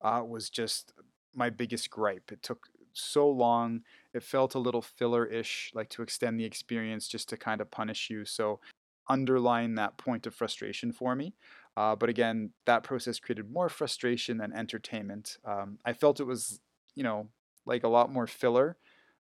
uh, 0.00 0.22
was 0.26 0.50
just 0.50 0.92
my 1.34 1.50
biggest 1.50 1.90
gripe. 1.90 2.32
It 2.32 2.42
took 2.42 2.68
so 2.92 3.28
long. 3.28 3.82
It 4.12 4.22
felt 4.22 4.54
a 4.54 4.58
little 4.58 4.82
filler 4.82 5.24
ish, 5.26 5.70
like 5.74 5.88
to 5.90 6.02
extend 6.02 6.38
the 6.38 6.44
experience 6.44 7.08
just 7.08 7.28
to 7.30 7.36
kind 7.36 7.60
of 7.60 7.70
punish 7.70 8.10
you. 8.10 8.24
So, 8.24 8.60
underline 9.08 9.74
that 9.74 9.98
point 9.98 10.26
of 10.26 10.34
frustration 10.34 10.92
for 10.92 11.16
me. 11.16 11.34
Uh, 11.76 11.96
but 11.96 12.08
again, 12.08 12.50
that 12.66 12.84
process 12.84 13.18
created 13.18 13.50
more 13.50 13.68
frustration 13.68 14.38
than 14.38 14.52
entertainment. 14.52 15.38
Um, 15.44 15.78
I 15.84 15.92
felt 15.92 16.20
it 16.20 16.26
was, 16.26 16.60
you 16.94 17.02
know, 17.02 17.28
like 17.66 17.82
a 17.82 17.88
lot 17.88 18.12
more 18.12 18.26
filler, 18.26 18.76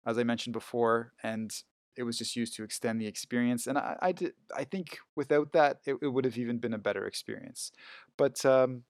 as 0.05 0.17
I 0.17 0.23
mentioned 0.23 0.53
before, 0.53 1.13
and 1.23 1.51
it 1.95 2.03
was 2.03 2.17
just 2.17 2.35
used 2.35 2.55
to 2.55 2.63
extend 2.63 3.01
the 3.01 3.07
experience. 3.07 3.67
And 3.67 3.77
I, 3.77 3.97
I 4.01 4.11
did, 4.11 4.33
I 4.55 4.63
think 4.63 4.99
without 5.15 5.51
that, 5.51 5.79
it, 5.85 5.97
it 6.01 6.07
would 6.07 6.25
have 6.25 6.37
even 6.37 6.57
been 6.57 6.73
a 6.73 6.77
better 6.77 7.05
experience. 7.05 7.71
But 8.17 8.45
um, 8.45 8.83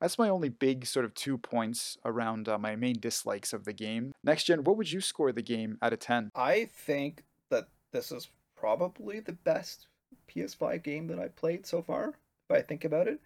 that's 0.00 0.18
my 0.18 0.28
only 0.28 0.48
big 0.48 0.86
sort 0.86 1.04
of 1.04 1.14
two 1.14 1.38
points 1.38 1.96
around 2.04 2.48
uh, 2.48 2.58
my 2.58 2.76
main 2.76 2.98
dislikes 2.98 3.52
of 3.52 3.64
the 3.64 3.72
game. 3.72 4.12
Next 4.24 4.44
gen, 4.44 4.64
what 4.64 4.76
would 4.76 4.90
you 4.90 5.00
score 5.00 5.32
the 5.32 5.42
game 5.42 5.78
out 5.82 5.92
of 5.92 6.00
10? 6.00 6.30
I 6.34 6.68
think 6.72 7.24
that 7.50 7.68
this 7.92 8.12
is 8.12 8.28
probably 8.56 9.20
the 9.20 9.32
best 9.32 9.86
PS5 10.28 10.82
game 10.82 11.06
that 11.08 11.18
I've 11.18 11.36
played 11.36 11.66
so 11.66 11.82
far, 11.82 12.14
if 12.48 12.56
I 12.56 12.62
think 12.62 12.84
about 12.84 13.08
it. 13.08 13.20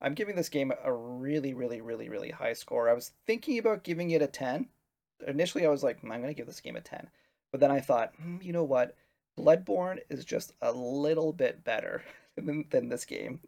I'm 0.00 0.14
giving 0.14 0.36
this 0.36 0.48
game 0.48 0.72
a 0.84 0.92
really, 0.92 1.54
really, 1.54 1.80
really, 1.80 2.08
really 2.08 2.30
high 2.30 2.52
score. 2.52 2.88
I 2.88 2.92
was 2.92 3.12
thinking 3.26 3.58
about 3.58 3.82
giving 3.82 4.10
it 4.10 4.22
a 4.22 4.26
10. 4.26 4.68
Initially, 5.26 5.66
I 5.66 5.70
was 5.70 5.82
like, 5.82 6.00
hmm, 6.00 6.12
I'm 6.12 6.20
going 6.20 6.32
to 6.32 6.36
give 6.36 6.46
this 6.46 6.60
game 6.60 6.76
a 6.76 6.80
10. 6.80 7.08
But 7.52 7.60
then 7.60 7.70
I 7.70 7.80
thought, 7.80 8.12
hmm, 8.20 8.38
you 8.42 8.52
know 8.52 8.64
what? 8.64 8.96
Bloodborne 9.38 9.98
is 10.08 10.24
just 10.24 10.52
a 10.62 10.72
little 10.72 11.32
bit 11.32 11.64
better 11.64 12.02
than, 12.36 12.64
than 12.70 12.88
this 12.88 13.04
game. 13.04 13.40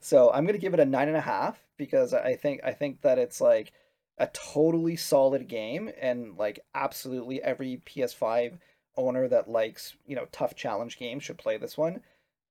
So 0.00 0.30
I'm 0.30 0.46
gonna 0.46 0.58
give 0.58 0.74
it 0.74 0.80
a 0.80 0.84
nine 0.84 1.08
and 1.08 1.16
a 1.16 1.20
half 1.20 1.62
because 1.76 2.12
I 2.12 2.36
think 2.36 2.60
I 2.64 2.72
think 2.72 3.00
that 3.02 3.18
it's 3.18 3.40
like 3.40 3.72
a 4.18 4.28
totally 4.28 4.96
solid 4.96 5.48
game 5.48 5.90
and 6.00 6.36
like 6.36 6.60
absolutely 6.74 7.42
every 7.42 7.82
PS5 7.86 8.58
owner 8.96 9.26
that 9.28 9.48
likes 9.48 9.96
you 10.06 10.14
know 10.16 10.26
tough 10.32 10.54
challenge 10.54 10.98
games 10.98 11.24
should 11.24 11.38
play 11.38 11.56
this 11.56 11.78
one. 11.78 12.02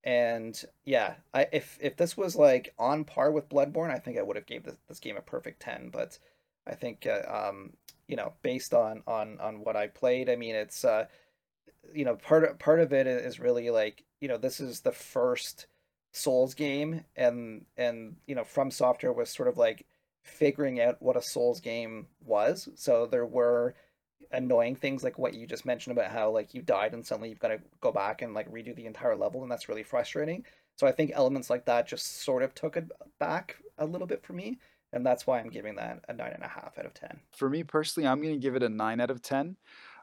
And 0.03 0.61
yeah, 0.83 1.15
I 1.33 1.47
if 1.51 1.77
if 1.81 1.97
this 1.97 2.17
was 2.17 2.35
like 2.35 2.73
on 2.79 3.03
par 3.05 3.31
with 3.31 3.49
Bloodborne, 3.49 3.91
I 3.91 3.99
think 3.99 4.17
I 4.17 4.23
would 4.23 4.35
have 4.35 4.47
gave 4.47 4.63
this, 4.63 4.77
this 4.87 4.99
game 4.99 5.17
a 5.17 5.21
perfect 5.21 5.61
ten. 5.61 5.89
But 5.89 6.17
I 6.65 6.75
think 6.75 7.05
uh, 7.07 7.49
um 7.49 7.73
you 8.11 8.17
know 8.17 8.33
based 8.43 8.73
on 8.73 9.01
on 9.07 9.39
on 9.39 9.61
what 9.63 9.77
I 9.77 9.87
played, 9.87 10.29
I 10.29 10.35
mean 10.35 10.55
it's 10.55 10.85
uh 10.85 11.05
you 11.93 12.05
know 12.05 12.15
part 12.17 12.43
of, 12.43 12.59
part 12.59 12.81
of 12.81 12.93
it 12.93 13.07
is 13.07 13.39
really 13.39 13.69
like 13.71 14.03
you 14.19 14.27
know 14.27 14.37
this 14.37 14.59
is 14.59 14.81
the 14.81 14.91
first 14.91 15.67
Souls 16.11 16.53
game, 16.53 17.05
and 17.15 17.65
and 17.77 18.17
you 18.27 18.35
know 18.35 18.43
From 18.43 18.69
Software 18.69 19.13
was 19.13 19.29
sort 19.29 19.47
of 19.47 19.57
like 19.57 19.85
figuring 20.23 20.81
out 20.81 21.01
what 21.01 21.15
a 21.17 21.21
Souls 21.21 21.61
game 21.61 22.07
was. 22.25 22.67
So 22.75 23.05
there 23.07 23.25
were 23.25 23.75
annoying 24.31 24.75
things 24.75 25.03
like 25.03 25.17
what 25.17 25.33
you 25.33 25.47
just 25.47 25.65
mentioned 25.65 25.97
about 25.97 26.11
how 26.11 26.29
like 26.31 26.53
you 26.53 26.61
died 26.61 26.93
and 26.93 27.05
suddenly 27.05 27.29
you've 27.29 27.39
got 27.39 27.49
to 27.49 27.59
go 27.81 27.91
back 27.91 28.21
and 28.21 28.33
like 28.33 28.51
redo 28.51 28.75
the 28.75 28.85
entire 28.85 29.15
level, 29.15 29.41
and 29.41 29.51
that's 29.51 29.69
really 29.69 29.83
frustrating. 29.83 30.45
So 30.75 30.87
I 30.87 30.91
think 30.91 31.11
elements 31.13 31.49
like 31.49 31.65
that 31.65 31.87
just 31.87 32.23
sort 32.23 32.43
of 32.43 32.53
took 32.53 32.75
it 32.75 32.91
back 33.19 33.57
a 33.77 33.85
little 33.85 34.07
bit 34.07 34.23
for 34.23 34.33
me, 34.33 34.59
and 34.93 35.05
that's 35.05 35.25
why 35.25 35.39
I'm 35.39 35.49
giving 35.49 35.75
that 35.75 36.03
a 36.07 36.13
nine 36.13 36.31
and 36.33 36.43
a 36.43 36.47
half 36.47 36.77
out 36.77 36.85
of 36.85 36.93
ten. 36.93 37.19
For 37.31 37.49
me 37.49 37.63
personally, 37.63 38.07
I'm 38.07 38.21
going 38.21 38.33
to 38.33 38.39
give 38.39 38.55
it 38.55 38.63
a 38.63 38.69
nine 38.69 38.99
out 38.99 39.11
of 39.11 39.21
ten. 39.21 39.57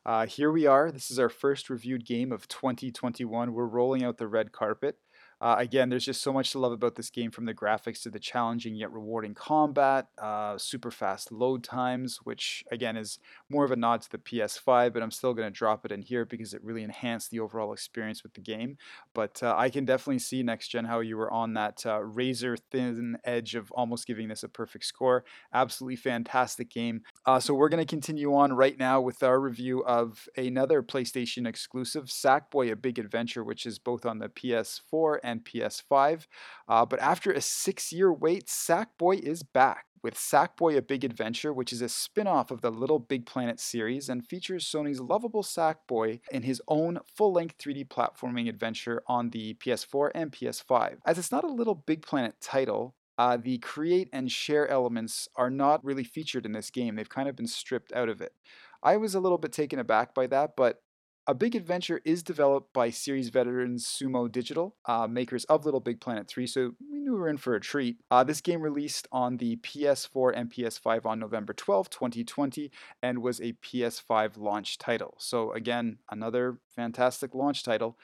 Uh, 0.07 0.27
here 0.27 0.51
we 0.51 0.67
are. 0.67 0.91
This 0.91 1.11
is 1.11 1.19
our 1.19 1.29
first 1.29 1.69
reviewed 1.69 2.07
game 2.07 2.33
of 2.33 2.49
2021. 2.49 3.53
We're 3.53 3.67
rolling 3.67 4.05
out 4.05 4.17
the 4.17 4.27
red 4.27 4.53
carpet. 4.53 4.97
Uh, 5.41 5.57
again, 5.59 5.89
there's 5.89 6.05
just 6.05 6.21
so 6.21 6.33
much 6.33 6.51
to 6.51 6.59
love 6.59 6.73
about 6.73 6.97
this 6.97 7.11
game 7.11 7.31
from 7.31 7.45
the 7.45 7.55
graphics 7.55 8.03
to 8.03 8.11
the 8.11 8.19
challenging 8.19 8.75
yet 8.75 8.93
rewarding 8.93 9.35
combat, 9.35 10.09
uh, 10.19 10.59
super 10.59 10.91
fast 10.91 11.31
load 11.31 11.63
times, 11.63 12.19
which 12.25 12.65
again 12.73 12.97
is 12.97 13.19
more 13.49 13.65
of 13.65 13.71
a 13.71 13.77
nod 13.77 14.03
to 14.03 14.11
the 14.11 14.19
PS5, 14.19 14.93
but 14.93 15.03
I'm 15.03 15.13
still 15.13 15.35
going 15.35 15.47
to 15.47 15.57
drop 15.57 15.85
it 15.85 15.93
in 15.93 16.03
here 16.03 16.25
because 16.25 16.55
it 16.55 16.65
really 16.65 16.83
enhanced 16.83 17.31
the 17.31 17.41
overall 17.41 17.73
experience 17.73 18.23
with 18.25 18.35
the 18.35 18.41
game. 18.41 18.79
But 19.15 19.41
uh, 19.43 19.55
I 19.57 19.71
can 19.71 19.85
definitely 19.85 20.19
see 20.19 20.43
next 20.43 20.69
gen 20.69 20.87
how 20.87 21.01
you 21.01 21.17
were 21.17 21.31
on 21.33 21.55
that 21.55 21.87
uh, 21.87 22.03
razor 22.03 22.57
thin 22.57 23.19
edge 23.25 23.55
of 23.55 23.71
almost 23.73 24.07
giving 24.07 24.29
this 24.29 24.43
a 24.43 24.49
perfect 24.49 24.87
score. 24.87 25.25
Absolutely 25.55 25.97
fantastic 25.97 26.69
game. 26.69 27.03
Uh, 27.25 27.39
so 27.39 27.55
we're 27.55 27.69
going 27.69 27.85
to 27.85 27.89
continue 27.89 28.35
on 28.35 28.53
right 28.53 28.79
now 28.79 29.01
with 29.01 29.23
our 29.23 29.39
review 29.39 29.85
of 29.85 30.29
another 30.37 30.83
PlayStation 30.83 31.47
exclusive, 31.47 32.07
Sackboy: 32.07 32.73
A 32.73 32.77
Big 32.77 32.99
Adventure, 32.99 33.45
which 33.45 33.67
is 33.67 33.79
both 33.79 34.05
on 34.05 34.19
the 34.19 34.29
PS4 34.29 35.19
and 35.23 35.28
PS5. 35.37 36.27
Uh, 36.69 36.85
but 36.85 37.01
after 37.01 37.33
a 37.33 37.41
six 37.41 37.93
year 37.93 38.13
wait, 38.13 38.47
Sackboy 38.47 39.21
is 39.21 39.43
back 39.43 39.87
with 40.03 40.15
Sackboy 40.15 40.77
A 40.77 40.83
Big 40.83 41.05
Adventure, 41.05 41.53
which 41.53 41.73
is 41.73 41.83
a 41.83 41.89
spin 41.89 42.27
off 42.27 42.51
of 42.51 42.61
the 42.61 42.71
Little 42.71 42.99
Big 42.99 43.27
Planet 43.27 43.61
series 43.61 44.09
and 44.09 44.27
features 44.27 44.65
Sony's 44.65 45.01
lovable 45.01 45.43
Sackboy 45.43 46.21
in 46.31 46.43
his 46.43 46.63
own 46.69 47.01
full 47.15 47.33
length 47.33 47.59
3D 47.59 47.89
platforming 47.89 48.49
adventure 48.49 49.03
on 49.07 49.31
the 49.31 49.55
PS4 49.55 50.11
and 50.15 50.33
PS5. 50.33 50.99
As 51.05 51.19
it's 51.19 51.33
not 51.33 51.45
a 51.45 51.49
Little 51.49 51.75
Big 51.75 52.03
Planet 52.03 52.35
title, 52.41 52.95
uh, 53.19 53.37
the 53.37 53.59
create 53.59 54.09
and 54.13 54.31
share 54.31 54.69
elements 54.69 55.29
are 55.35 55.51
not 55.51 55.85
really 55.85 56.05
featured 56.05 56.47
in 56.47 56.53
this 56.53 56.71
game. 56.71 56.95
They've 56.95 57.09
kind 57.09 57.29
of 57.29 57.37
been 57.37 57.49
stripped 57.49 57.93
out 57.93 58.09
of 58.09 58.21
it. 58.21 58.33
I 58.83 58.97
was 58.97 59.15
a 59.15 59.21
little 59.21 59.39
bit 59.39 59.53
taken 59.53 59.81
aback 59.81 60.15
by 60.15 60.29
that, 60.29 60.53
but 60.57 60.83
a 61.29 61.35
Big 61.35 61.55
Adventure 61.55 62.01
is 62.07 62.23
developed 62.23 62.73
by 62.73 62.89
series 62.89 63.29
veterans 63.29 63.87
Sumo 63.87 64.33
Digital, 64.33 64.75
uh, 64.87 65.07
makers 65.07 65.45
of 65.45 65.67
Little 65.67 65.79
Big 65.79 66.01
Planet 66.01 66.27
3, 66.27 66.47
so 66.47 66.73
we 66.91 67.01
knew 67.01 67.13
we 67.13 67.19
were 67.21 67.29
in 67.29 67.37
for 67.37 67.55
a 67.55 67.61
treat. 67.61 67.99
Uh, 68.11 68.25
this 68.25 68.41
game 68.41 68.63
released 68.63 69.07
on 69.13 69.37
the 69.37 69.57
PS4 69.57 70.33
and 70.35 70.51
PS5 70.51 71.05
on 71.05 71.19
November 71.19 71.53
12, 71.53 71.91
2020, 71.91 72.71
and 73.03 73.21
was 73.21 73.41
a 73.41 73.53
PS5 73.63 74.39
launch 74.39 74.79
title. 74.79 75.17
So, 75.19 75.53
again, 75.53 75.99
another 76.11 76.61
fantastic 76.75 77.35
launch 77.35 77.63
title. 77.63 77.99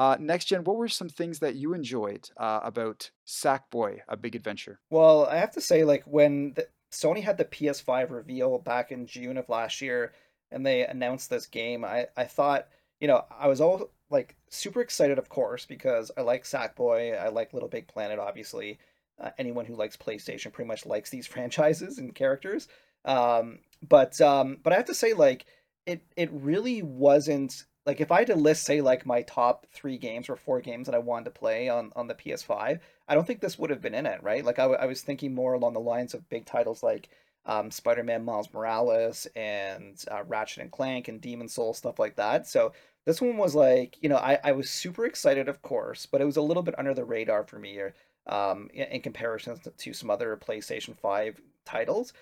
Uh, 0.00 0.16
next 0.18 0.46
gen, 0.46 0.64
what 0.64 0.76
were 0.76 0.88
some 0.88 1.08
things 1.08 1.38
that 1.38 1.54
you 1.54 1.72
enjoyed 1.72 2.28
uh, 2.36 2.60
about 2.64 3.12
Sackboy: 3.24 4.00
A 4.08 4.16
Big 4.16 4.34
Adventure? 4.34 4.80
Well, 4.90 5.26
I 5.26 5.36
have 5.36 5.52
to 5.52 5.60
say, 5.60 5.84
like 5.84 6.02
when 6.04 6.54
the, 6.54 6.66
Sony 6.92 7.22
had 7.22 7.38
the 7.38 7.44
PS5 7.44 8.10
reveal 8.10 8.58
back 8.58 8.90
in 8.90 9.06
June 9.06 9.36
of 9.36 9.48
last 9.48 9.80
year, 9.80 10.12
and 10.50 10.64
they 10.64 10.86
announced 10.86 11.30
this 11.30 11.46
game, 11.46 11.84
I, 11.84 12.06
I 12.16 12.24
thought, 12.24 12.68
you 13.00 13.08
know, 13.08 13.24
I 13.30 13.48
was 13.48 13.60
all 13.60 13.90
like 14.10 14.36
super 14.48 14.80
excited, 14.80 15.18
of 15.18 15.28
course, 15.28 15.66
because 15.66 16.10
I 16.16 16.22
like 16.22 16.44
Sackboy, 16.44 17.20
I 17.20 17.28
like 17.28 17.52
Little 17.52 17.68
Big 17.68 17.88
Planet, 17.88 18.18
obviously. 18.18 18.78
Uh, 19.18 19.30
anyone 19.38 19.64
who 19.64 19.74
likes 19.74 19.96
PlayStation 19.96 20.52
pretty 20.52 20.68
much 20.68 20.84
likes 20.84 21.10
these 21.10 21.26
franchises 21.26 21.98
and 21.98 22.14
characters. 22.14 22.68
Um, 23.04 23.60
but 23.86 24.20
um, 24.20 24.58
but 24.62 24.72
I 24.72 24.76
have 24.76 24.86
to 24.86 24.94
say, 24.94 25.12
like, 25.12 25.46
it 25.86 26.02
it 26.16 26.30
really 26.32 26.82
wasn't 26.82 27.64
like 27.86 28.00
if 28.00 28.10
I 28.10 28.18
had 28.18 28.26
to 28.28 28.34
list, 28.36 28.64
say, 28.64 28.80
like 28.80 29.06
my 29.06 29.22
top 29.22 29.66
three 29.72 29.96
games 29.96 30.28
or 30.28 30.36
four 30.36 30.60
games 30.60 30.86
that 30.86 30.94
I 30.94 30.98
wanted 30.98 31.26
to 31.26 31.30
play 31.30 31.68
on 31.68 31.92
on 31.94 32.08
the 32.08 32.14
PS5, 32.14 32.80
I 33.08 33.14
don't 33.14 33.26
think 33.26 33.40
this 33.40 33.58
would 33.58 33.70
have 33.70 33.80
been 33.80 33.94
in 33.94 34.06
it, 34.06 34.22
right? 34.22 34.44
Like 34.44 34.58
I, 34.58 34.64
I 34.64 34.86
was 34.86 35.02
thinking 35.02 35.34
more 35.34 35.54
along 35.54 35.74
the 35.74 35.80
lines 35.80 36.12
of 36.12 36.28
big 36.28 36.44
titles 36.46 36.82
like 36.82 37.08
um, 37.46 37.70
Spider-Man 37.70 38.24
Miles 38.24 38.52
Morales 38.52 39.26
and 39.36 40.04
uh, 40.10 40.24
Ratchet 40.24 40.62
and 40.62 40.72
Clank 40.72 41.08
and 41.08 41.20
Demon 41.20 41.48
Soul 41.48 41.72
stuff 41.72 41.98
like 41.98 42.16
that. 42.16 42.46
So 42.46 42.72
this 43.04 43.20
one 43.20 43.36
was 43.36 43.54
like, 43.54 43.96
you 44.00 44.08
know, 44.08 44.16
I, 44.16 44.38
I 44.42 44.52
was 44.52 44.68
super 44.68 45.06
excited, 45.06 45.48
of 45.48 45.62
course, 45.62 46.06
but 46.06 46.20
it 46.20 46.24
was 46.24 46.36
a 46.36 46.42
little 46.42 46.64
bit 46.64 46.78
under 46.78 46.92
the 46.92 47.04
radar 47.04 47.44
for 47.44 47.58
me 47.58 47.80
um, 48.26 48.68
in, 48.74 48.86
in 48.88 49.00
comparison 49.00 49.58
to 49.78 49.92
some 49.92 50.10
other 50.10 50.36
PlayStation 50.36 50.96
5 50.96 51.40
titles. 51.64 52.12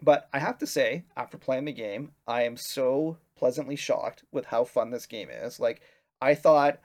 But 0.00 0.28
I 0.32 0.38
have 0.38 0.58
to 0.58 0.66
say, 0.66 1.04
after 1.16 1.36
playing 1.36 1.64
the 1.64 1.72
game, 1.72 2.12
I 2.28 2.44
am 2.44 2.56
so 2.56 3.18
pleasantly 3.36 3.74
shocked 3.74 4.24
with 4.30 4.46
how 4.46 4.62
fun 4.62 4.90
this 4.90 5.06
game 5.06 5.28
is. 5.28 5.58
Like, 5.58 5.80
I 6.20 6.36
thought 6.36 6.78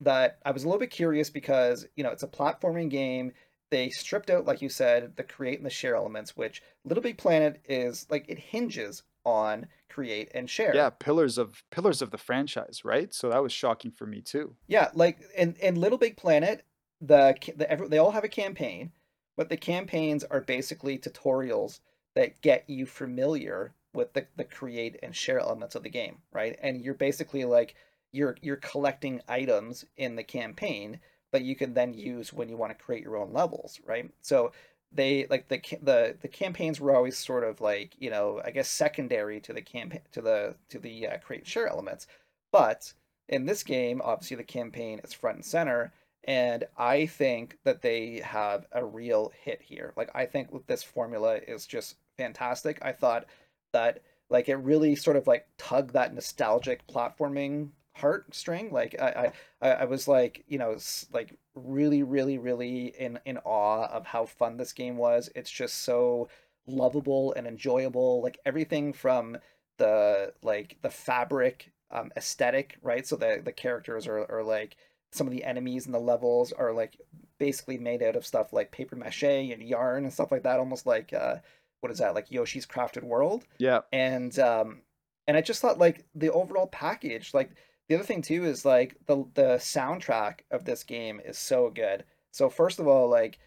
that 0.00 0.38
I 0.44 0.52
was 0.52 0.64
a 0.64 0.66
little 0.66 0.80
bit 0.80 0.90
curious 0.90 1.28
because, 1.28 1.86
you 1.96 2.04
know, 2.04 2.10
it's 2.10 2.22
a 2.22 2.28
platforming 2.28 2.88
game 2.88 3.32
they 3.70 3.90
stripped 3.90 4.30
out, 4.30 4.44
like 4.44 4.62
you 4.62 4.68
said, 4.68 5.16
the 5.16 5.22
create 5.22 5.58
and 5.58 5.66
the 5.66 5.70
share 5.70 5.96
elements, 5.96 6.36
which 6.36 6.62
Little 6.84 7.02
Big 7.02 7.18
Planet 7.18 7.60
is 7.68 8.06
like 8.10 8.24
it 8.28 8.38
hinges 8.38 9.02
on 9.24 9.66
create 9.88 10.30
and 10.34 10.48
share. 10.48 10.74
Yeah, 10.74 10.90
pillars 10.90 11.36
of 11.36 11.64
pillars 11.70 12.00
of 12.00 12.10
the 12.10 12.18
franchise, 12.18 12.82
right? 12.84 13.12
So 13.12 13.30
that 13.30 13.42
was 13.42 13.52
shocking 13.52 13.90
for 13.90 14.06
me 14.06 14.20
too. 14.20 14.54
Yeah, 14.66 14.90
like 14.94 15.18
in, 15.36 15.56
in 15.60 15.74
Little 15.74 15.98
Big 15.98 16.16
Planet, 16.16 16.64
the, 17.00 17.34
the 17.56 17.86
they 17.88 17.98
all 17.98 18.12
have 18.12 18.24
a 18.24 18.28
campaign, 18.28 18.92
but 19.36 19.48
the 19.48 19.56
campaigns 19.56 20.24
are 20.24 20.40
basically 20.40 20.98
tutorials 20.98 21.80
that 22.14 22.40
get 22.40 22.68
you 22.68 22.86
familiar 22.86 23.74
with 23.92 24.12
the, 24.12 24.26
the 24.36 24.44
create 24.44 24.98
and 25.02 25.14
share 25.14 25.40
elements 25.40 25.74
of 25.74 25.82
the 25.82 25.90
game, 25.90 26.18
right? 26.32 26.58
And 26.62 26.82
you're 26.82 26.94
basically 26.94 27.44
like 27.44 27.74
you're 28.12 28.36
you're 28.40 28.56
collecting 28.56 29.20
items 29.28 29.84
in 29.96 30.16
the 30.16 30.24
campaign 30.24 31.00
that 31.36 31.44
you 31.44 31.54
can 31.54 31.74
then 31.74 31.92
use 31.92 32.32
when 32.32 32.48
you 32.48 32.56
want 32.56 32.72
to 32.72 32.82
create 32.82 33.02
your 33.02 33.18
own 33.18 33.30
levels, 33.30 33.78
right? 33.84 34.10
So 34.22 34.52
they 34.90 35.26
like 35.28 35.48
the 35.48 35.60
the 35.82 36.16
the 36.22 36.28
campaigns 36.28 36.80
were 36.80 36.96
always 36.96 37.18
sort 37.18 37.44
of 37.44 37.60
like 37.60 37.94
you 37.98 38.08
know 38.08 38.40
I 38.42 38.52
guess 38.52 38.70
secondary 38.70 39.38
to 39.40 39.52
the 39.52 39.60
campaign 39.60 40.00
to 40.12 40.22
the 40.22 40.54
to 40.70 40.78
the 40.78 41.08
uh, 41.08 41.18
create 41.18 41.46
share 41.46 41.68
elements, 41.68 42.06
but 42.52 42.94
in 43.28 43.44
this 43.44 43.62
game 43.62 44.00
obviously 44.02 44.38
the 44.38 44.44
campaign 44.44 44.98
is 45.04 45.12
front 45.12 45.36
and 45.36 45.44
center, 45.44 45.92
and 46.24 46.64
I 46.78 47.04
think 47.04 47.58
that 47.64 47.82
they 47.82 48.22
have 48.24 48.66
a 48.72 48.82
real 48.82 49.30
hit 49.44 49.60
here. 49.60 49.92
Like 49.94 50.08
I 50.14 50.24
think 50.24 50.66
this 50.66 50.82
formula 50.82 51.38
is 51.46 51.66
just 51.66 51.96
fantastic. 52.16 52.78
I 52.80 52.92
thought 52.92 53.26
that 53.74 54.00
like 54.30 54.48
it 54.48 54.56
really 54.56 54.96
sort 54.96 55.18
of 55.18 55.26
like 55.26 55.48
tugged 55.58 55.92
that 55.92 56.14
nostalgic 56.14 56.86
platforming 56.86 57.72
heartstring. 58.00 58.72
Like 58.72 58.96
I, 59.00 59.32
I, 59.60 59.70
I 59.70 59.84
was 59.84 60.08
like, 60.08 60.44
you 60.48 60.58
know, 60.58 60.76
like 61.12 61.36
really, 61.54 62.02
really, 62.02 62.38
really 62.38 62.86
in 62.98 63.18
in 63.24 63.38
awe 63.38 63.86
of 63.86 64.06
how 64.06 64.26
fun 64.26 64.56
this 64.56 64.72
game 64.72 64.96
was. 64.96 65.30
It's 65.34 65.50
just 65.50 65.82
so 65.82 66.28
lovable 66.66 67.32
and 67.34 67.46
enjoyable. 67.46 68.22
Like 68.22 68.38
everything 68.44 68.92
from 68.92 69.38
the 69.78 70.32
like 70.42 70.78
the 70.82 70.90
fabric 70.90 71.72
um, 71.90 72.10
aesthetic, 72.16 72.78
right? 72.82 73.06
So 73.06 73.16
the 73.16 73.40
the 73.44 73.52
characters 73.52 74.06
are, 74.06 74.30
are 74.30 74.44
like 74.44 74.76
some 75.12 75.26
of 75.26 75.32
the 75.32 75.44
enemies 75.44 75.86
and 75.86 75.94
the 75.94 76.00
levels 76.00 76.52
are 76.52 76.72
like 76.72 76.98
basically 77.38 77.78
made 77.78 78.02
out 78.02 78.16
of 78.16 78.26
stuff 78.26 78.52
like 78.52 78.70
paper 78.70 78.96
mache 78.96 79.22
and 79.22 79.62
yarn 79.62 80.04
and 80.04 80.12
stuff 80.12 80.32
like 80.32 80.42
that, 80.42 80.58
almost 80.58 80.86
like 80.86 81.12
uh, 81.12 81.36
what 81.80 81.92
is 81.92 81.98
that 81.98 82.14
like 82.14 82.30
Yoshi's 82.30 82.66
Crafted 82.66 83.04
World? 83.04 83.44
Yeah. 83.58 83.80
And 83.92 84.36
um, 84.38 84.82
and 85.26 85.36
I 85.36 85.40
just 85.40 85.60
thought 85.60 85.78
like 85.78 86.04
the 86.14 86.32
overall 86.32 86.66
package, 86.66 87.34
like 87.34 87.50
the 87.88 87.94
other 87.94 88.04
thing 88.04 88.22
too 88.22 88.44
is 88.44 88.64
like 88.64 88.96
the 89.06 89.24
the 89.34 89.56
soundtrack 89.56 90.40
of 90.50 90.64
this 90.64 90.82
game 90.84 91.20
is 91.24 91.38
so 91.38 91.70
good. 91.70 92.04
So 92.32 92.50
first 92.50 92.80
of 92.80 92.86
all, 92.86 93.08
like 93.08 93.38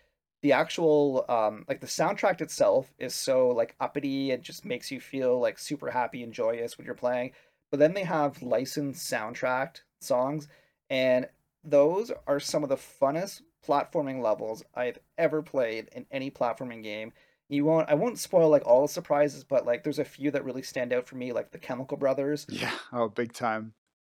the 0.41 0.53
actual 0.53 1.25
um 1.27 1.65
like 1.67 1.81
the 1.81 1.87
soundtrack 1.87 2.41
itself 2.41 2.93
is 2.97 3.13
so 3.13 3.49
like 3.49 3.75
uppity 3.79 4.31
and 4.31 4.41
just 4.43 4.65
makes 4.65 4.91
you 4.91 4.99
feel 4.99 5.39
like 5.39 5.59
super 5.59 5.91
happy 5.91 6.23
and 6.23 6.33
joyous 6.33 6.77
when 6.77 6.85
you're 6.85 6.95
playing. 6.95 7.31
But 7.71 7.79
then 7.79 7.93
they 7.93 8.03
have 8.03 8.41
licensed 8.41 9.11
soundtrack 9.11 9.81
songs 9.99 10.47
and 10.89 11.27
those 11.63 12.11
are 12.25 12.39
some 12.39 12.63
of 12.63 12.69
the 12.69 12.77
funnest 12.77 13.41
platforming 13.67 14.23
levels 14.23 14.63
I've 14.73 14.99
ever 15.17 15.41
played 15.41 15.89
in 15.93 16.05
any 16.09 16.31
platforming 16.31 16.81
game. 16.81 17.11
You 17.49 17.65
won't 17.65 17.89
I 17.89 17.95
won't 17.95 18.19
spoil 18.19 18.49
like 18.49 18.65
all 18.65 18.83
the 18.83 18.87
surprises, 18.93 19.43
but 19.43 19.65
like 19.65 19.83
there's 19.83 19.99
a 19.99 20.05
few 20.05 20.31
that 20.31 20.45
really 20.45 20.61
stand 20.61 20.93
out 20.93 21.05
for 21.07 21.15
me, 21.15 21.33
like 21.33 21.51
the 21.51 21.57
Chemical 21.57 21.97
Brothers. 21.97 22.45
Yeah, 22.47 22.71
oh 22.93 23.09
big 23.09 23.33
time 23.33 23.73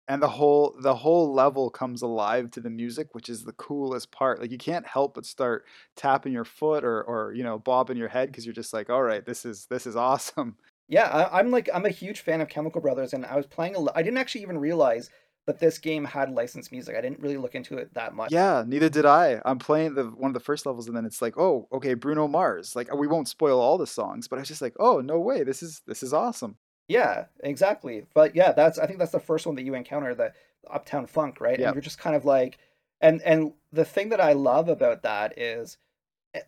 and 0.08 0.22
the 0.22 0.28
whole 0.28 0.76
the 0.82 0.96
whole 0.96 1.34
level 1.34 1.70
comes 1.70 2.02
alive 2.02 2.52
to 2.52 2.60
the 2.60 2.70
music 2.70 3.10
which 3.14 3.30
is 3.30 3.44
the 3.44 3.54
coolest 3.54 4.12
part 4.12 4.40
like 4.40 4.52
you 4.52 4.58
can't 4.58 4.86
help 4.86 5.16
but 5.16 5.26
start 5.26 5.66
tapping 5.96 6.34
your 6.34 6.46
foot 6.46 6.84
or 6.84 7.04
or 7.04 7.34
you 7.34 7.44
know 7.44 7.58
bobbing 7.58 7.98
your 7.98 8.08
head 8.08 8.30
because 8.30 8.46
you're 8.46 8.54
just 8.54 8.74
like 8.74 8.90
all 8.90 9.04
right 9.04 9.26
this 9.26 9.46
is 9.46 9.66
this 9.70 9.86
is 9.88 9.96
awesome. 10.04 10.56
Yeah 10.90 11.08
I, 11.08 11.40
am 11.40 11.50
like 11.50 11.70
i'm 11.74 11.86
a 11.86 11.90
huge 11.90 12.22
fan 12.22 12.42
of 12.42 12.50
chemical 12.50 12.82
brothers 12.82 13.14
and 13.14 13.26
i 13.26 13.36
was 13.36 13.48
playing 13.48 13.76
a 13.76 13.98
i 13.98 14.04
didn't 14.04 14.18
actually 14.18 14.42
even 14.42 14.58
realize 14.58 15.10
that 15.48 15.60
this 15.60 15.78
game 15.78 16.06
had 16.06 16.30
licensed 16.30 16.72
music 16.72 16.96
i 16.96 17.02
didn't 17.02 17.20
really 17.20 17.38
look 17.38 17.56
into 17.56 17.78
it 17.78 17.94
that 17.94 18.14
much. 18.14 18.32
Yeah 18.32 18.64
neither 18.68 18.90
did 18.90 19.06
i 19.06 19.42
i'm 19.46 19.60
playing 19.60 19.96
the 19.96 20.04
one 20.04 20.30
of 20.30 20.34
the 20.34 20.40
first 20.40 20.66
levels 20.66 20.88
and 20.88 20.96
then 20.96 21.06
it's 21.06 21.22
like 21.22 21.38
oh 21.38 21.68
okay 21.72 21.94
bruno 21.94 22.28
mars 22.28 22.76
like 22.76 22.94
we 22.94 23.08
won't 23.08 23.30
spoil 23.30 23.60
all 23.60 23.78
the 23.78 23.88
songs 23.88 24.28
but 24.28 24.36
i 24.36 24.40
was 24.40 24.50
just 24.50 24.62
like 24.62 24.76
oh 24.80 25.00
no 25.00 25.20
way 25.20 25.44
this 25.44 25.64
is 25.64 25.82
this 25.88 26.04
is 26.04 26.14
awesome 26.14 26.58
yeah, 26.88 27.26
exactly. 27.42 28.06
But 28.14 28.36
yeah, 28.36 28.52
that's 28.52 28.78
I 28.80 28.86
think 28.86 29.00
that's 29.00 29.12
the 29.12 29.20
first 29.20 29.46
one 29.46 29.56
that 29.56 29.64
you 29.64 29.74
encounter 29.74 30.14
the 30.14 30.34
Uptown 30.70 31.08
Funk, 31.08 31.40
right? 31.40 31.60
Yep. 31.60 31.68
And 31.68 31.76
you're 31.76 31.82
just 31.82 32.00
kind 32.00 32.16
of 32.16 32.26
like 32.26 32.58
and 33.02 33.22
and 33.22 33.54
the 33.72 33.86
thing 33.86 34.10
that 34.10 34.22
I 34.22 34.34
love 34.34 34.70
about 34.70 35.04
that 35.04 35.38
is 35.38 35.78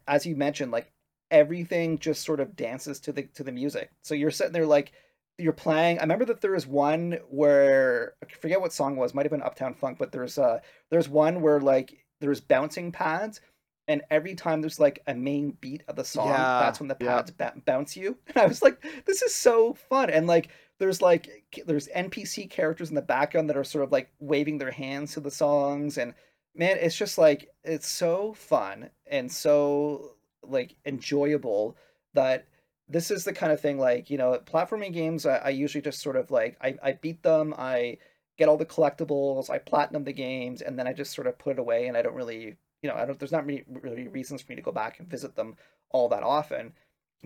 as 0.07 0.25
you 0.25 0.35
mentioned 0.35 0.71
like 0.71 0.91
everything 1.31 1.99
just 1.99 2.23
sort 2.23 2.39
of 2.39 2.55
dances 2.55 2.99
to 3.01 3.11
the 3.11 3.23
to 3.35 3.43
the 3.43 3.51
music. 3.51 3.91
So 4.01 4.13
you're 4.15 4.31
sitting 4.31 4.53
there 4.53 4.65
like 4.65 4.91
you're 5.37 5.53
playing. 5.53 5.99
I 5.99 6.01
remember 6.01 6.25
that 6.25 6.41
there 6.41 6.53
was 6.53 6.67
one 6.67 7.19
where 7.29 8.13
I 8.23 8.33
forget 8.33 8.61
what 8.61 8.73
song 8.73 8.95
it 8.95 8.99
was, 8.99 9.13
might 9.13 9.25
have 9.25 9.31
been 9.31 9.41
Uptown 9.41 9.73
Funk, 9.73 9.97
but 9.97 10.11
there's 10.11 10.37
uh 10.37 10.59
there's 10.89 11.09
one 11.09 11.41
where 11.41 11.59
like 11.59 12.05
there's 12.21 12.41
bouncing 12.41 12.91
pads 12.91 13.41
and 13.87 14.01
every 14.09 14.35
time 14.35 14.61
there's 14.61 14.79
like 14.79 15.01
a 15.07 15.13
main 15.13 15.51
beat 15.61 15.83
of 15.87 15.95
the 15.95 16.03
song, 16.03 16.29
yeah, 16.29 16.59
that's 16.59 16.79
when 16.79 16.87
the 16.87 16.95
pads 16.95 17.31
yeah. 17.39 17.51
b- 17.51 17.61
bounce 17.65 17.95
you. 17.95 18.17
And 18.27 18.37
I 18.37 18.45
was 18.45 18.61
like, 18.61 18.83
this 19.05 19.21
is 19.21 19.35
so 19.35 19.73
fun. 19.73 20.09
And 20.09 20.27
like, 20.27 20.49
there's 20.79 21.01
like 21.01 21.45
there's 21.65 21.87
NPC 21.89 22.49
characters 22.49 22.89
in 22.89 22.95
the 22.95 23.01
background 23.01 23.49
that 23.49 23.57
are 23.57 23.63
sort 23.63 23.83
of 23.83 23.91
like 23.91 24.11
waving 24.19 24.57
their 24.57 24.71
hands 24.71 25.13
to 25.13 25.19
the 25.19 25.31
songs, 25.31 25.97
and 25.97 26.13
man, 26.55 26.77
it's 26.79 26.97
just 26.97 27.17
like 27.17 27.49
it's 27.63 27.87
so 27.87 28.33
fun 28.33 28.89
and 29.07 29.31
so 29.31 30.15
like 30.43 30.75
enjoyable 30.85 31.77
that 32.13 32.47
this 32.87 33.11
is 33.11 33.23
the 33.23 33.33
kind 33.33 33.51
of 33.51 33.59
thing 33.59 33.79
like 33.79 34.09
you 34.09 34.17
know 34.17 34.39
platforming 34.45 34.93
games 34.93 35.25
I, 35.25 35.37
I 35.37 35.49
usually 35.49 35.81
just 35.81 36.01
sort 36.01 36.15
of 36.15 36.31
like 36.31 36.57
I, 36.61 36.75
I 36.83 36.91
beat 36.93 37.23
them 37.23 37.53
i 37.57 37.97
get 38.37 38.47
all 38.47 38.57
the 38.57 38.65
collectibles 38.65 39.49
i 39.49 39.57
platinum 39.57 40.03
the 40.03 40.13
games 40.13 40.61
and 40.61 40.77
then 40.77 40.87
i 40.87 40.93
just 40.93 41.13
sort 41.13 41.27
of 41.27 41.37
put 41.39 41.53
it 41.53 41.59
away 41.59 41.87
and 41.87 41.97
i 41.97 42.01
don't 42.01 42.13
really 42.13 42.57
you 42.85 42.91
know, 42.91 42.97
I 42.97 43.05
don't. 43.05 43.17
There's 43.17 43.31
not 43.31 43.47
many 43.47 43.63
really 43.67 44.07
reasons 44.07 44.43
for 44.43 44.51
me 44.51 44.55
to 44.57 44.61
go 44.61 44.71
back 44.71 44.99
and 44.99 45.09
visit 45.09 45.35
them 45.35 45.55
all 45.89 46.07
that 46.09 46.21
often. 46.21 46.71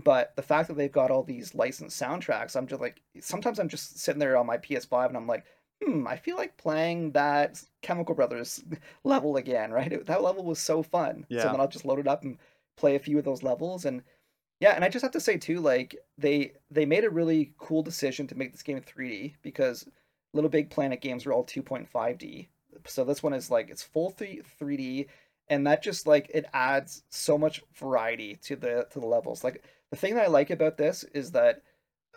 But 0.01 0.33
the 0.37 0.41
fact 0.41 0.69
that 0.69 0.77
they've 0.77 0.89
got 0.89 1.11
all 1.11 1.23
these 1.23 1.53
licensed 1.53 2.01
soundtracks, 2.01 2.55
I'm 2.55 2.65
just 2.65 2.79
like, 2.79 3.01
sometimes 3.19 3.59
I'm 3.59 3.67
just 3.67 3.99
sitting 3.99 4.19
there 4.19 4.37
on 4.37 4.45
my 4.45 4.57
PS5 4.57 5.07
and 5.09 5.17
I'm 5.17 5.27
like, 5.27 5.43
hmm, 5.83 6.07
I 6.07 6.15
feel 6.15 6.37
like 6.37 6.55
playing 6.55 7.11
that 7.11 7.61
Chemical 7.81 8.15
Brothers 8.15 8.63
level 9.03 9.35
again, 9.35 9.71
right? 9.71 10.05
That 10.05 10.23
level 10.23 10.45
was 10.45 10.59
so 10.59 10.81
fun. 10.81 11.25
Yeah. 11.27 11.41
So 11.41 11.49
then 11.49 11.59
I'll 11.59 11.67
just 11.67 11.83
load 11.83 11.99
it 11.99 12.07
up 12.07 12.23
and 12.23 12.37
play 12.77 12.95
a 12.95 12.99
few 12.99 13.17
of 13.17 13.25
those 13.25 13.43
levels. 13.43 13.83
And 13.83 14.01
yeah, 14.61 14.71
and 14.71 14.85
I 14.85 14.87
just 14.87 15.03
have 15.03 15.11
to 15.11 15.19
say 15.19 15.37
too, 15.37 15.59
like 15.59 15.97
they 16.17 16.53
they 16.71 16.85
made 16.85 17.03
a 17.03 17.09
really 17.09 17.51
cool 17.57 17.83
decision 17.83 18.25
to 18.27 18.35
make 18.35 18.53
this 18.53 18.63
game 18.63 18.79
3D 18.79 19.33
because 19.41 19.85
Little 20.33 20.49
Big 20.49 20.69
Planet 20.69 21.01
games 21.01 21.25
were 21.25 21.33
all 21.33 21.43
2.5D. 21.43 22.47
So 22.85 23.03
this 23.03 23.21
one 23.21 23.33
is 23.33 23.51
like 23.51 23.69
it's 23.69 23.83
full 23.83 24.11
3 24.11 24.41
3D 24.61 25.07
and 25.49 25.65
that 25.67 25.81
just 25.83 26.07
like 26.07 26.29
it 26.33 26.45
adds 26.53 27.03
so 27.09 27.37
much 27.37 27.61
variety 27.75 28.35
to 28.43 28.55
the 28.55 28.87
to 28.91 28.99
the 28.99 29.07
levels. 29.07 29.43
Like 29.43 29.63
the 29.91 29.97
thing 29.97 30.15
that 30.15 30.25
i 30.25 30.27
like 30.27 30.49
about 30.49 30.77
this 30.77 31.03
is 31.13 31.31
that 31.31 31.61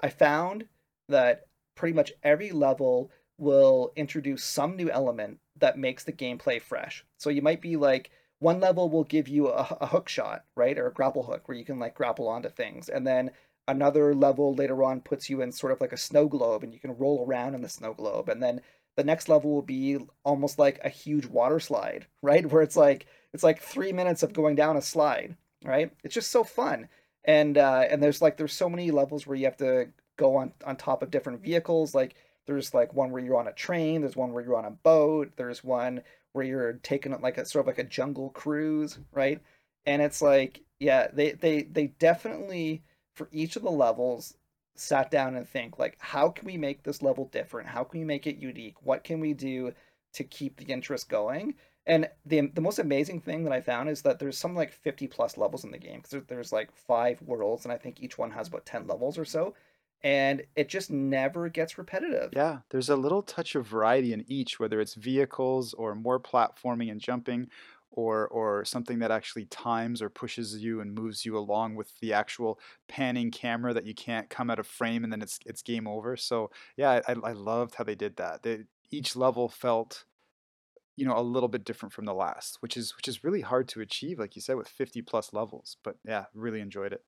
i 0.03 0.09
found 0.09 0.67
that 1.09 1.47
pretty 1.75 1.95
much 1.95 2.13
every 2.23 2.51
level 2.51 3.11
will 3.39 3.93
introduce 3.97 4.45
some 4.45 4.77
new 4.77 4.91
element 4.91 5.39
that 5.59 5.79
makes 5.79 6.05
the 6.05 6.13
gameplay 6.13 6.61
fresh. 6.61 7.05
So 7.19 7.31
you 7.31 7.43
might 7.43 7.61
be 7.61 7.77
like 7.77 8.11
one 8.39 8.61
level 8.61 8.91
will 8.91 9.05
give 9.05 9.29
you 9.29 9.49
a, 9.49 9.77
a 9.81 9.87
hook 9.87 10.09
shot 10.09 10.45
right 10.57 10.79
or 10.79 10.87
a 10.87 10.93
grapple 10.93 11.23
hook 11.23 11.49
where 11.49 11.57
you 11.57 11.65
can 11.65 11.79
like 11.79 11.95
grapple 11.95 12.29
onto 12.29 12.49
things 12.49 12.89
and 12.89 13.07
then 13.07 13.31
another 13.69 14.15
level 14.15 14.55
later 14.55 14.83
on 14.83 15.01
puts 15.01 15.31
you 15.31 15.41
in 15.41 15.53
sort 15.53 15.73
of 15.73 15.81
like 15.81 15.93
a 15.93 15.97
snow 15.97 16.27
globe 16.27 16.65
and 16.65 16.75
you 16.75 16.81
can 16.81 16.97
roll 16.97 17.25
around 17.27 17.55
in 17.55 17.63
the 17.63 17.69
snow 17.69 17.95
globe 17.95 18.29
and 18.29 18.43
then 18.43 18.61
the 18.97 19.05
next 19.05 19.29
level 19.29 19.53
will 19.53 19.63
be 19.63 19.99
almost 20.25 20.59
like 20.59 20.81
a 20.85 20.89
huge 20.89 21.27
water 21.27 21.61
slide 21.61 22.07
right 22.23 22.51
where 22.51 22.63
it's 22.63 22.77
like 22.77 23.07
it's 23.33 23.43
like 23.43 23.61
three 23.61 23.93
minutes 23.93 24.23
of 24.23 24.33
going 24.33 24.55
down 24.55 24.77
a 24.77 24.83
slide, 24.83 25.37
right? 25.65 25.91
It's 26.05 26.15
just 26.15 26.31
so 26.31 26.45
fun. 26.45 26.89
And 27.25 27.57
uh, 27.57 27.85
and 27.91 28.03
there's 28.03 28.21
like 28.21 28.37
there's 28.37 28.53
so 28.53 28.69
many 28.69 28.91
levels 28.91 29.27
where 29.27 29.37
you 29.37 29.45
have 29.45 29.57
to 29.59 29.89
go 30.17 30.37
on 30.37 30.53
on 30.67 30.77
top 30.77 31.03
of 31.03 31.11
different 31.11 31.43
vehicles. 31.43 31.95
Like 31.95 32.15
there's 32.47 32.75
like 32.75 32.95
one 32.95 33.11
where 33.11 33.23
you're 33.23 33.39
on 33.39 33.49
a 33.49 33.53
train. 33.53 34.01
There's 34.01 34.17
one 34.17 34.33
where 34.33 34.43
you're 34.45 34.57
on 34.57 34.65
a 34.65 34.71
boat. 34.71 35.33
There's 35.37 35.63
one 35.65 36.03
where 36.33 36.45
you're 36.45 36.75
taking 36.83 37.19
like 37.21 37.39
a 37.39 37.45
sort 37.45 37.63
of 37.63 37.67
like 37.69 37.79
a 37.79 37.89
jungle 37.89 38.31
cruise, 38.31 38.99
right? 39.13 39.41
And 39.87 40.03
it's 40.03 40.21
like 40.21 40.63
yeah, 40.79 41.09
they 41.13 41.33
they 41.33 41.63
they 41.63 41.87
definitely 41.99 42.83
for 43.15 43.29
each 43.31 43.57
of 43.57 43.63
the 43.63 43.71
levels 43.71 44.35
sat 44.75 45.11
down 45.11 45.37
and 45.37 45.49
think 45.49 45.79
like 45.79 45.97
how 46.01 46.29
can 46.29 46.47
we 46.47 46.57
make 46.57 46.83
this 46.83 47.03
level 47.03 47.27
different? 47.27 47.69
How 47.69 47.85
can 47.85 48.01
we 48.01 48.07
make 48.07 48.27
it 48.27 48.37
unique? 48.37 48.77
What 48.83 49.05
can 49.05 49.21
we 49.21 49.35
do 49.35 49.73
to 50.15 50.25
keep 50.25 50.57
the 50.57 50.73
interest 50.73 51.09
going? 51.09 51.55
And 51.87 52.09
the 52.25 52.49
the 52.49 52.61
most 52.61 52.79
amazing 52.79 53.21
thing 53.21 53.45
that 53.45 53.53
I 53.53 53.61
found 53.61 53.89
is 53.89 54.03
that 54.03 54.19
there's 54.19 54.39
some 54.39 54.55
like 54.55 54.73
50 54.73 55.09
plus 55.09 55.37
levels 55.37 55.65
in 55.65 55.73
the 55.73 55.79
game 55.79 56.01
because 56.01 56.25
there's 56.29 56.53
like 56.53 56.73
five 56.73 57.21
worlds, 57.23 57.65
and 57.65 57.73
I 57.73 57.77
think 57.77 58.01
each 58.01 58.19
one 58.19 58.31
has 58.31 58.49
about 58.49 58.67
10 58.67 58.87
levels 58.87 59.19
or 59.19 59.25
so. 59.25 59.55
And 60.05 60.43
it 60.57 60.69
just 60.69 60.91
never 60.91 61.49
gets 61.49 61.79
repetitive. 61.79 62.33
Yeah, 62.35 62.59
there's 62.71 62.89
a 62.89 62.97
little 62.97 63.23
touch 63.23 63.55
of 63.55 63.69
variety 63.69 64.13
in 64.13 64.25
each, 64.27 64.59
whether 64.59 64.81
it's 64.81 64.95
vehicles 64.95 65.75
or 65.75 65.95
more 65.95 66.19
platforming 66.19 66.91
and 66.91 67.01
jumping, 67.01 67.49
or 67.93 68.29
or 68.29 68.65
something 68.65 68.99
that 68.99 69.11
actually 69.11 69.45
times 69.47 70.03
or 70.03 70.09
pushes 70.09 70.63
you 70.63 70.81
and 70.81 70.95
moves 70.95 71.25
you 71.25 71.37
along 71.37 71.75
with 71.75 71.93
the 72.01 72.13
actual 72.13 72.59
panning 72.89 73.31
camera 73.31 73.73
that 73.73 73.87
you 73.87 73.95
can't 73.95 74.29
come 74.29 74.51
out 74.51 74.59
of 74.59 74.67
frame 74.67 75.05
and 75.05 75.13
then 75.13 75.23
it's 75.23 75.39
it's 75.47 75.63
game 75.63 75.87
over. 75.87 76.17
So 76.17 76.51
yeah, 76.77 77.01
I, 77.07 77.13
I 77.13 77.33
loved 77.33 77.75
how 77.77 77.85
they 77.85 77.95
did 77.95 78.17
that. 78.17 78.43
They, 78.43 78.65
each 78.91 79.17
level 79.17 79.49
felt 79.49 80.05
you 80.97 81.07
know 81.07 81.17
a 81.17 81.23
little 81.23 81.49
bit 81.49 81.65
different 81.65 81.93
from 81.93 82.05
the 82.05 82.15
last, 82.15 82.59
which 82.61 82.77
is 82.77 82.97
which 82.97 83.09
is 83.09 83.25
really 83.25 83.41
hard 83.41 83.69
to 83.69 83.81
achieve, 83.81 84.19
like 84.19 84.37
you 84.37 84.43
said, 84.43 84.57
with 84.57 84.69
50 84.69 85.03
plus 85.03 85.33
levels. 85.33 85.77
But 85.83 85.97
yeah, 86.07 86.27
really 86.35 86.61
enjoyed 86.61 86.93
it. 86.93 87.03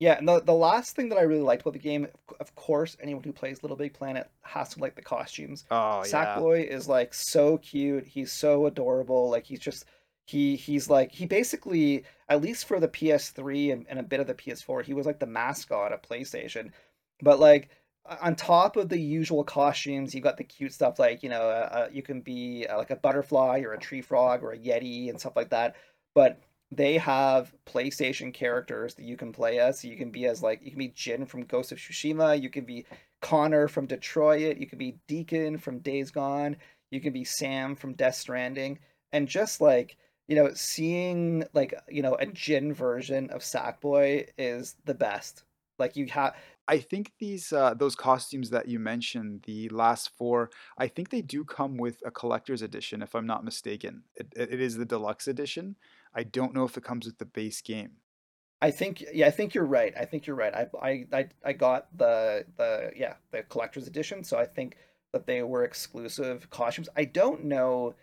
Yeah, 0.00 0.18
and 0.18 0.28
the 0.28 0.40
the 0.40 0.54
last 0.54 0.96
thing 0.96 1.08
that 1.10 1.18
I 1.18 1.22
really 1.22 1.42
liked 1.42 1.62
about 1.62 1.72
the 1.72 1.78
game, 1.78 2.04
of 2.04 2.36
of 2.40 2.54
course, 2.56 2.96
anyone 3.00 3.22
who 3.22 3.32
plays 3.32 3.62
Little 3.62 3.76
Big 3.76 3.94
Planet 3.94 4.28
has 4.42 4.70
to 4.70 4.80
like 4.80 4.96
the 4.96 5.02
costumes. 5.02 5.64
Oh 5.70 6.02
yeah, 6.04 6.36
Sackboy 6.36 6.66
is 6.68 6.88
like 6.88 7.14
so 7.14 7.58
cute. 7.58 8.06
He's 8.06 8.32
so 8.32 8.66
adorable. 8.66 9.30
Like 9.30 9.44
he's 9.44 9.60
just 9.60 9.84
he 10.24 10.56
he's 10.56 10.88
like 10.88 11.12
he 11.12 11.26
basically 11.26 12.04
at 12.28 12.40
least 12.40 12.66
for 12.66 12.80
the 12.80 12.88
PS3 12.88 13.72
and, 13.72 13.86
and 13.88 13.98
a 13.98 14.02
bit 14.02 14.20
of 14.20 14.26
the 14.26 14.34
PS4, 14.34 14.84
he 14.84 14.94
was 14.94 15.06
like 15.06 15.20
the 15.20 15.26
mascot 15.26 15.92
of 15.92 16.02
PlayStation. 16.02 16.70
But 17.22 17.38
like 17.38 17.70
on 18.20 18.34
top 18.36 18.76
of 18.76 18.88
the 18.88 18.98
usual 18.98 19.44
costumes, 19.44 20.14
you 20.14 20.20
got 20.20 20.36
the 20.36 20.44
cute 20.44 20.72
stuff 20.72 20.98
like 20.98 21.22
you 21.22 21.28
know 21.28 21.42
uh, 21.42 21.68
uh, 21.72 21.88
you 21.92 22.02
can 22.02 22.20
be 22.20 22.66
uh, 22.68 22.76
like 22.78 22.90
a 22.90 22.96
butterfly 22.96 23.60
or 23.60 23.72
a 23.72 23.78
tree 23.78 24.02
frog 24.02 24.42
or 24.42 24.52
a 24.52 24.58
yeti 24.58 25.10
and 25.10 25.20
stuff 25.20 25.36
like 25.36 25.50
that. 25.50 25.76
But 26.14 26.40
they 26.70 26.98
have 26.98 27.52
PlayStation 27.66 28.32
characters 28.32 28.94
that 28.94 29.04
you 29.04 29.16
can 29.16 29.32
play 29.32 29.58
as. 29.58 29.80
So 29.80 29.88
you 29.88 29.96
can 29.96 30.10
be 30.10 30.26
as 30.26 30.42
like 30.42 30.60
you 30.62 30.70
can 30.70 30.78
be 30.78 30.88
Jin 30.88 31.26
from 31.26 31.44
Ghost 31.44 31.72
of 31.72 31.78
Tsushima, 31.78 32.40
you 32.40 32.50
can 32.50 32.64
be 32.64 32.86
Connor 33.20 33.68
from 33.68 33.86
Detroit, 33.86 34.56
you 34.58 34.66
can 34.66 34.78
be 34.78 34.98
Deacon 35.06 35.58
from 35.58 35.78
Days 35.78 36.10
Gone, 36.10 36.56
you 36.90 37.00
can 37.00 37.12
be 37.12 37.24
Sam 37.24 37.74
from 37.74 37.94
Death 37.94 38.16
Stranding, 38.16 38.78
and 39.12 39.28
just 39.28 39.60
like 39.60 39.96
you 40.28 40.36
know, 40.36 40.50
seeing 40.54 41.44
like 41.52 41.74
you 41.88 42.02
know 42.02 42.14
a 42.14 42.26
Jin 42.26 42.72
version 42.72 43.30
of 43.30 43.42
Sackboy 43.42 44.28
is 44.38 44.76
the 44.84 44.94
best. 44.94 45.44
Like 45.78 45.96
you 45.96 46.06
have 46.06 46.34
I 46.66 46.78
think 46.78 47.12
these 47.18 47.52
uh, 47.52 47.74
those 47.74 47.94
costumes 47.94 48.50
that 48.50 48.68
you 48.68 48.78
mentioned, 48.78 49.42
the 49.46 49.68
last 49.68 50.10
four, 50.16 50.50
I 50.78 50.88
think 50.88 51.10
they 51.10 51.20
do 51.20 51.44
come 51.44 51.76
with 51.76 51.98
a 52.04 52.10
collector's 52.10 52.62
edition, 52.62 53.02
if 53.02 53.14
I'm 53.14 53.26
not 53.26 53.44
mistaken. 53.44 54.04
It, 54.16 54.32
it 54.34 54.54
it 54.54 54.60
is 54.60 54.76
the 54.76 54.86
deluxe 54.86 55.28
edition. 55.28 55.76
I 56.14 56.22
don't 56.22 56.54
know 56.54 56.64
if 56.64 56.76
it 56.76 56.84
comes 56.84 57.06
with 57.06 57.18
the 57.18 57.26
base 57.26 57.60
game. 57.60 57.92
I 58.62 58.70
think 58.70 59.04
yeah, 59.12 59.26
I 59.26 59.30
think 59.30 59.54
you're 59.54 59.66
right. 59.66 59.92
I 59.98 60.06
think 60.06 60.26
you're 60.26 60.36
right. 60.36 60.54
I 60.54 60.66
I 60.80 61.06
I, 61.12 61.28
I 61.44 61.52
got 61.52 61.96
the 61.96 62.46
the 62.56 62.92
yeah, 62.96 63.14
the 63.30 63.42
collector's 63.42 63.86
edition, 63.86 64.24
so 64.24 64.38
I 64.38 64.46
think 64.46 64.78
that 65.12 65.26
they 65.26 65.42
were 65.42 65.64
exclusive 65.64 66.48
costumes. 66.48 66.88
I 66.96 67.04
don't 67.04 67.44
know 67.44 67.94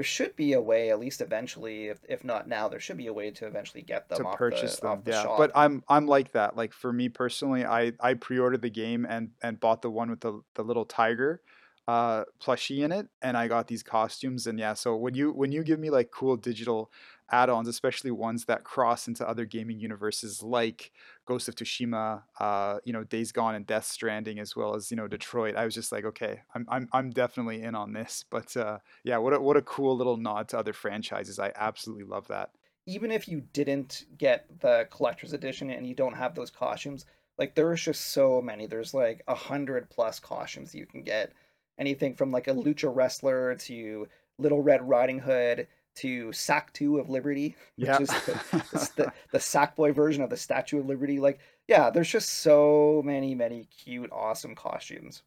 there 0.00 0.04
should 0.04 0.34
be 0.34 0.54
a 0.54 0.60
way, 0.62 0.88
at 0.88 0.98
least 0.98 1.20
eventually, 1.20 1.88
if 1.88 1.98
if 2.08 2.24
not 2.24 2.48
now, 2.48 2.68
there 2.68 2.80
should 2.80 2.96
be 2.96 3.08
a 3.08 3.12
way 3.12 3.30
to 3.32 3.46
eventually 3.46 3.82
get 3.82 4.08
to 4.08 4.14
them 4.14 4.28
off 4.28 4.38
purchase 4.38 4.76
the 4.76 4.88
them. 4.88 5.02
the 5.04 5.10
Yeah, 5.10 5.34
but. 5.36 5.52
I'm 5.54 5.84
I'm 5.90 6.06
like 6.06 6.32
that. 6.32 6.56
Like 6.56 6.72
for 6.72 6.90
me 6.90 7.10
personally, 7.10 7.66
I 7.66 7.92
I 8.00 8.14
pre-ordered 8.14 8.62
the 8.62 8.70
game 8.70 9.04
and 9.06 9.32
and 9.42 9.60
bought 9.60 9.82
the 9.82 9.90
one 9.90 10.08
with 10.08 10.20
the 10.20 10.40
the 10.54 10.64
little 10.64 10.86
tiger 10.86 11.42
uh 11.86 12.24
plushie 12.42 12.82
in 12.82 12.92
it 12.92 13.08
and 13.20 13.36
I 13.36 13.48
got 13.48 13.66
these 13.66 13.82
costumes 13.82 14.46
and 14.46 14.58
yeah, 14.58 14.72
so 14.72 14.96
when 14.96 15.12
you 15.12 15.32
when 15.32 15.52
you 15.52 15.62
give 15.62 15.78
me 15.78 15.90
like 15.90 16.10
cool 16.10 16.38
digital 16.38 16.90
add-ons, 17.30 17.68
especially 17.68 18.10
ones 18.10 18.44
that 18.46 18.64
cross 18.64 19.08
into 19.08 19.28
other 19.28 19.44
gaming 19.44 19.78
universes 19.78 20.42
like 20.42 20.92
Ghost 21.26 21.48
of 21.48 21.54
Tsushima, 21.54 22.22
uh, 22.38 22.78
you 22.84 22.92
know, 22.92 23.04
Days 23.04 23.32
Gone 23.32 23.54
and 23.54 23.66
Death 23.66 23.86
Stranding 23.86 24.38
as 24.38 24.56
well 24.56 24.74
as, 24.74 24.90
you 24.90 24.96
know, 24.96 25.08
Detroit, 25.08 25.56
I 25.56 25.64
was 25.64 25.74
just 25.74 25.92
like, 25.92 26.04
okay, 26.04 26.40
I'm 26.54 26.66
I'm 26.68 26.88
I'm 26.92 27.10
definitely 27.10 27.62
in 27.62 27.74
on 27.74 27.92
this. 27.92 28.24
But 28.30 28.56
uh 28.56 28.78
yeah, 29.04 29.18
what 29.18 29.32
a 29.32 29.40
what 29.40 29.56
a 29.56 29.62
cool 29.62 29.96
little 29.96 30.16
nod 30.16 30.48
to 30.48 30.58
other 30.58 30.72
franchises. 30.72 31.38
I 31.38 31.52
absolutely 31.56 32.04
love 32.04 32.28
that. 32.28 32.50
Even 32.86 33.10
if 33.10 33.28
you 33.28 33.42
didn't 33.52 34.06
get 34.18 34.46
the 34.60 34.88
collector's 34.90 35.32
edition 35.32 35.70
and 35.70 35.86
you 35.86 35.94
don't 35.94 36.16
have 36.16 36.34
those 36.34 36.50
costumes, 36.50 37.04
like 37.38 37.54
there's 37.54 37.82
just 37.82 38.12
so 38.12 38.40
many. 38.42 38.66
There's 38.66 38.94
like 38.94 39.22
a 39.28 39.34
hundred 39.34 39.88
plus 39.90 40.18
costumes 40.18 40.74
you 40.74 40.86
can 40.86 41.02
get. 41.02 41.32
Anything 41.78 42.14
from 42.14 42.30
like 42.30 42.48
a 42.48 42.54
lucha 42.54 42.94
wrestler 42.94 43.54
to 43.54 44.06
Little 44.38 44.62
Red 44.62 44.86
Riding 44.86 45.20
Hood 45.20 45.66
to 45.96 46.32
Sack 46.32 46.72
Two 46.72 46.98
of 46.98 47.08
Liberty, 47.10 47.56
which 47.76 47.88
Yeah. 47.88 47.98
is 48.00 48.08
the, 48.08 48.92
the 48.96 49.12
the 49.32 49.38
Sackboy 49.38 49.94
version 49.94 50.22
of 50.22 50.30
the 50.30 50.36
Statue 50.36 50.80
of 50.80 50.86
Liberty. 50.86 51.18
Like, 51.20 51.40
yeah, 51.68 51.90
there's 51.90 52.10
just 52.10 52.28
so 52.28 53.02
many, 53.04 53.34
many 53.34 53.64
cute, 53.64 54.10
awesome 54.12 54.54
costumes. 54.54 55.22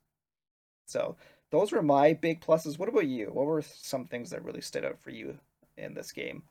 So 0.86 1.16
those 1.52 1.72
were 1.72 1.82
my 1.82 2.14
big 2.14 2.42
pluses. 2.42 2.78
What 2.80 2.90
about 2.90 3.08
you? 3.08 3.28
What 3.28 3.46
were 3.46 3.62
some 3.62 4.06
things 4.06 4.30
that 4.32 4.44
really 4.44 4.62
stood 4.62 4.86
out 4.86 5.00
for 5.00 5.12
you 5.12 5.38
in 5.78 5.94
this 5.94 6.12
game? 6.12 6.44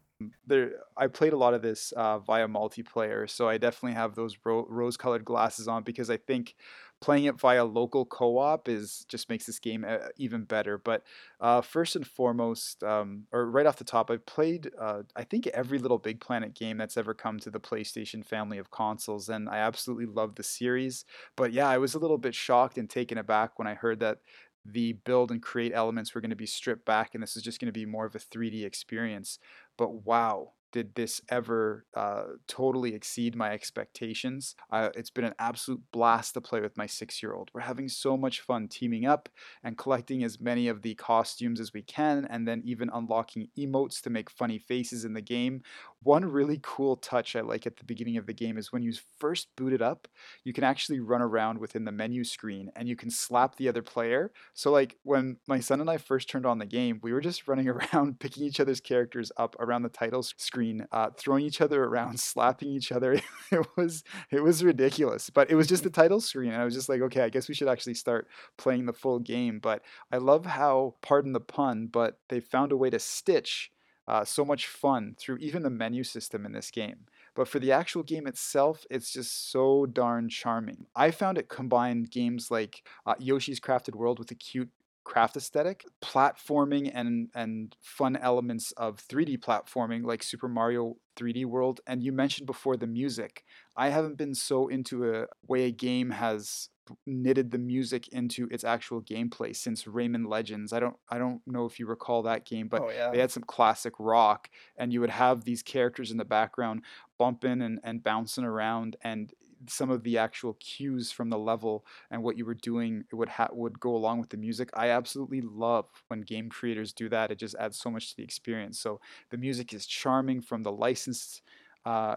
there 0.46 0.74
I 0.96 1.08
played 1.08 1.32
a 1.32 1.36
lot 1.36 1.52
of 1.54 1.62
this 1.62 1.92
uh, 1.92 2.20
via 2.20 2.46
multiplayer, 2.46 3.28
so 3.28 3.48
I 3.48 3.58
definitely 3.58 3.94
have 3.94 4.14
those 4.14 4.36
ro- 4.44 4.66
rose-colored 4.68 5.24
glasses 5.24 5.66
on 5.66 5.82
because 5.82 6.10
I 6.10 6.16
think 6.16 6.54
playing 7.02 7.24
it 7.24 7.38
via 7.38 7.64
local 7.64 8.06
co-op 8.06 8.68
is 8.68 9.04
just 9.08 9.28
makes 9.28 9.44
this 9.44 9.58
game 9.58 9.84
uh, 9.86 9.98
even 10.16 10.44
better. 10.44 10.78
But 10.78 11.02
uh, 11.40 11.60
first 11.60 11.96
and 11.96 12.06
foremost, 12.06 12.82
um, 12.82 13.24
or 13.32 13.50
right 13.50 13.66
off 13.66 13.76
the 13.76 13.84
top, 13.84 14.10
I've 14.10 14.24
played 14.24 14.70
uh, 14.80 15.02
I 15.14 15.24
think 15.24 15.48
every 15.48 15.78
Little 15.78 15.98
Big 15.98 16.20
Planet 16.20 16.54
game 16.54 16.78
that's 16.78 16.96
ever 16.96 17.12
come 17.12 17.38
to 17.40 17.50
the 17.50 17.60
PlayStation 17.60 18.24
family 18.24 18.56
of 18.56 18.70
consoles, 18.70 19.28
and 19.28 19.48
I 19.48 19.58
absolutely 19.58 20.06
love 20.06 20.36
the 20.36 20.42
series. 20.42 21.04
But 21.36 21.52
yeah, 21.52 21.68
I 21.68 21.78
was 21.78 21.94
a 21.94 21.98
little 21.98 22.18
bit 22.18 22.34
shocked 22.34 22.78
and 22.78 22.88
taken 22.88 23.18
aback 23.18 23.58
when 23.58 23.68
I 23.68 23.74
heard 23.74 24.00
that 24.00 24.18
the 24.64 24.92
build 24.92 25.32
and 25.32 25.42
create 25.42 25.72
elements 25.74 26.14
were 26.14 26.20
going 26.20 26.30
to 26.30 26.36
be 26.36 26.46
stripped 26.46 26.84
back 26.84 27.14
and 27.14 27.22
this 27.22 27.36
is 27.36 27.42
just 27.42 27.60
going 27.60 27.66
to 27.66 27.72
be 27.72 27.84
more 27.84 28.06
of 28.06 28.14
a 28.14 28.20
3D 28.20 28.64
experience 28.64 29.40
but 29.76 30.06
wow, 30.06 30.52
did 30.72 30.94
this 30.94 31.20
ever 31.28 31.84
uh, 31.94 32.24
totally 32.48 32.94
exceed 32.94 33.36
my 33.36 33.52
expectations? 33.52 34.56
It's 34.72 35.10
been 35.10 35.24
an 35.24 35.34
absolute 35.38 35.82
blast 35.92 36.34
to 36.34 36.40
play 36.40 36.60
with 36.60 36.76
my 36.76 36.86
six 36.86 37.22
year 37.22 37.34
old. 37.34 37.50
We're 37.54 37.60
having 37.60 37.88
so 37.88 38.16
much 38.16 38.40
fun 38.40 38.68
teaming 38.68 39.06
up 39.06 39.28
and 39.62 39.78
collecting 39.78 40.24
as 40.24 40.40
many 40.40 40.68
of 40.68 40.82
the 40.82 40.94
costumes 40.94 41.60
as 41.60 41.72
we 41.72 41.82
can, 41.82 42.26
and 42.28 42.48
then 42.48 42.62
even 42.64 42.90
unlocking 42.92 43.48
emotes 43.58 44.00
to 44.02 44.10
make 44.10 44.30
funny 44.30 44.58
faces 44.58 45.04
in 45.04 45.12
the 45.12 45.20
game. 45.20 45.62
One 46.02 46.24
really 46.24 46.58
cool 46.62 46.96
touch 46.96 47.36
I 47.36 47.42
like 47.42 47.66
at 47.66 47.76
the 47.76 47.84
beginning 47.84 48.16
of 48.16 48.26
the 48.26 48.32
game 48.32 48.58
is 48.58 48.72
when 48.72 48.82
you 48.82 48.92
first 49.18 49.48
boot 49.56 49.72
it 49.72 49.80
up, 49.80 50.08
you 50.42 50.52
can 50.52 50.64
actually 50.64 50.98
run 50.98 51.22
around 51.22 51.58
within 51.58 51.84
the 51.84 51.92
menu 51.92 52.24
screen 52.24 52.72
and 52.74 52.88
you 52.88 52.96
can 52.96 53.10
slap 53.10 53.56
the 53.56 53.68
other 53.68 53.82
player. 53.82 54.32
So, 54.52 54.72
like, 54.72 54.96
when 55.04 55.36
my 55.46 55.60
son 55.60 55.80
and 55.80 55.88
I 55.88 55.98
first 55.98 56.28
turned 56.28 56.44
on 56.44 56.58
the 56.58 56.66
game, 56.66 56.98
we 57.02 57.12
were 57.12 57.20
just 57.20 57.46
running 57.46 57.68
around, 57.92 58.18
picking 58.18 58.44
each 58.44 58.58
other's 58.58 58.80
characters 58.80 59.30
up 59.36 59.54
around 59.60 59.82
the 59.82 59.88
title 59.88 60.22
screen, 60.22 60.61
uh, 60.92 61.10
throwing 61.16 61.44
each 61.44 61.60
other 61.60 61.84
around, 61.84 62.18
slapping 62.30 62.68
each 62.68 62.92
other. 62.92 63.20
It 63.52 63.66
was 63.76 64.02
it 64.30 64.42
was 64.42 64.64
ridiculous, 64.64 65.28
but 65.28 65.50
it 65.50 65.54
was 65.56 65.66
just 65.66 65.84
the 65.84 65.90
title 66.00 66.22
screen, 66.22 66.52
and 66.52 66.62
I 66.62 66.64
was 66.64 66.72
just 66.72 66.88
like, 66.88 67.02
okay, 67.02 67.20
I 67.20 67.28
guess 67.28 67.48
we 67.48 67.54
should 67.54 67.68
actually 67.68 67.92
start 67.92 68.26
playing 68.56 68.86
the 68.86 68.94
full 68.94 69.18
game. 69.18 69.58
But 69.58 69.82
I 70.10 70.16
love 70.16 70.46
how, 70.46 70.94
pardon 71.02 71.34
the 71.34 71.40
pun, 71.40 71.88
but 71.88 72.18
they 72.30 72.40
found 72.40 72.72
a 72.72 72.78
way 72.78 72.88
to 72.88 72.98
stitch 72.98 73.70
uh, 74.08 74.24
so 74.24 74.44
much 74.44 74.66
fun 74.66 75.16
through 75.18 75.36
even 75.36 75.62
the 75.62 75.70
menu 75.70 76.02
system 76.02 76.46
in 76.46 76.52
this 76.52 76.70
game. 76.70 77.06
But 77.34 77.48
for 77.48 77.58
the 77.58 77.72
actual 77.72 78.02
game 78.02 78.26
itself, 78.26 78.86
it's 78.90 79.12
just 79.12 79.50
so 79.50 79.86
darn 79.86 80.28
charming. 80.28 80.86
I 80.94 81.10
found 81.10 81.38
it 81.38 81.48
combined 81.48 82.10
games 82.10 82.50
like 82.50 82.82
uh, 83.06 83.14
Yoshi's 83.18 83.60
Crafted 83.60 83.94
World 83.94 84.18
with 84.18 84.30
a 84.30 84.34
cute 84.34 84.70
craft 85.04 85.36
aesthetic, 85.36 85.84
platforming 86.02 86.90
and 86.94 87.28
and 87.34 87.76
fun 87.80 88.16
elements 88.16 88.72
of 88.72 88.96
3D 89.06 89.38
platforming 89.38 90.04
like 90.04 90.22
Super 90.22 90.48
Mario 90.48 90.96
3D 91.16 91.44
World. 91.46 91.80
And 91.86 92.02
you 92.02 92.12
mentioned 92.12 92.46
before 92.46 92.76
the 92.76 92.86
music. 92.86 93.44
I 93.76 93.88
haven't 93.88 94.16
been 94.16 94.34
so 94.34 94.68
into 94.68 95.10
a 95.14 95.26
way 95.46 95.64
a 95.64 95.70
game 95.70 96.10
has 96.10 96.68
knitted 97.06 97.52
the 97.52 97.58
music 97.58 98.08
into 98.08 98.48
its 98.50 98.64
actual 98.64 99.00
gameplay 99.00 99.54
since 99.54 99.84
Rayman 99.84 100.26
Legends. 100.28 100.72
I 100.72 100.80
don't 100.80 100.96
I 101.08 101.18
don't 101.18 101.40
know 101.46 101.64
if 101.64 101.78
you 101.78 101.86
recall 101.86 102.22
that 102.24 102.44
game, 102.44 102.68
but 102.68 102.82
Oh 102.82 102.90
yeah. 102.90 103.10
they 103.10 103.18
had 103.18 103.30
some 103.30 103.44
classic 103.44 103.94
rock 103.98 104.48
and 104.76 104.92
you 104.92 105.00
would 105.00 105.10
have 105.10 105.44
these 105.44 105.62
characters 105.62 106.10
in 106.10 106.16
the 106.16 106.24
background 106.24 106.82
bumping 107.18 107.62
and, 107.62 107.78
and 107.84 108.02
bouncing 108.02 108.44
around 108.44 108.96
and 109.02 109.32
some 109.68 109.90
of 109.90 110.02
the 110.02 110.18
actual 110.18 110.54
cues 110.54 111.12
from 111.12 111.30
the 111.30 111.38
level 111.38 111.84
and 112.10 112.22
what 112.22 112.36
you 112.36 112.44
were 112.44 112.54
doing 112.54 113.04
would 113.12 113.28
ha- 113.28 113.48
would 113.52 113.78
go 113.80 113.94
along 113.94 114.20
with 114.20 114.30
the 114.30 114.36
music. 114.36 114.70
I 114.74 114.88
absolutely 114.90 115.40
love 115.40 115.86
when 116.08 116.22
game 116.22 116.48
creators 116.48 116.92
do 116.92 117.08
that. 117.10 117.30
It 117.30 117.38
just 117.38 117.54
adds 117.56 117.78
so 117.78 117.90
much 117.90 118.10
to 118.10 118.16
the 118.16 118.24
experience. 118.24 118.78
So 118.80 119.00
the 119.30 119.36
music 119.38 119.72
is 119.72 119.86
charming 119.86 120.42
from 120.42 120.62
the 120.62 120.72
licensed 120.72 121.42
uh, 121.84 122.16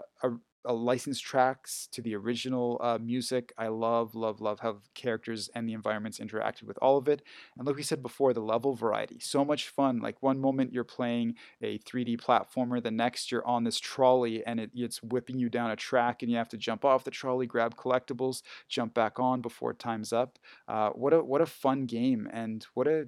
uh, 0.68 0.74
licensed 0.74 1.24
tracks 1.24 1.88
to 1.92 2.02
the 2.02 2.16
original 2.16 2.80
uh, 2.82 2.98
music. 3.02 3.54
I 3.58 3.68
love, 3.68 4.16
love, 4.16 4.42
love 4.42 4.60
how 4.60 4.78
characters 4.94 5.50
and 5.56 5.68
the 5.68 5.74
environments 5.74 6.20
interacted 6.20 6.64
with 6.64 6.78
all 6.82 6.98
of 6.98 7.08
it. 7.08 7.22
And 7.58 7.68
like 7.68 7.76
we 7.76 7.84
said 7.84 8.02
before, 8.02 8.34
the 8.34 8.42
level 8.42 8.74
variety, 8.76 9.20
so 9.20 9.46
much 9.46 9.70
fun. 9.70 10.00
Like 10.00 10.22
one 10.22 10.40
moment 10.40 10.74
you're 10.74 10.84
playing 10.84 11.36
a 11.62 11.80
3D 11.80 12.20
platformer, 12.22 12.82
the 12.82 12.92
next 12.92 13.32
you're 13.32 13.46
on 13.46 13.64
this 13.64 13.80
trolley 13.80 14.46
and 14.46 14.60
it, 14.60 14.72
it's 14.74 15.02
whipping 15.04 15.40
you 15.40 15.50
down 15.50 15.72
a 15.72 15.76
track, 15.76 16.22
and 16.22 16.32
you 16.32 16.38
have 16.38 16.50
to 16.50 16.58
jump 16.58 16.86
off 16.86 17.04
the 17.04 17.12
trolley, 17.12 17.46
grab 17.46 17.76
collectibles, 17.76 18.42
jump 18.68 18.94
back 18.94 19.20
on 19.20 19.42
before 19.42 19.74
time's 19.74 20.14
up. 20.14 20.40
Uh, 20.68 20.90
what 20.90 21.14
a 21.14 21.24
what 21.24 21.42
a 21.42 21.46
fun 21.46 21.86
game, 21.86 22.28
and 22.32 22.66
what 22.74 22.88
a 22.88 23.08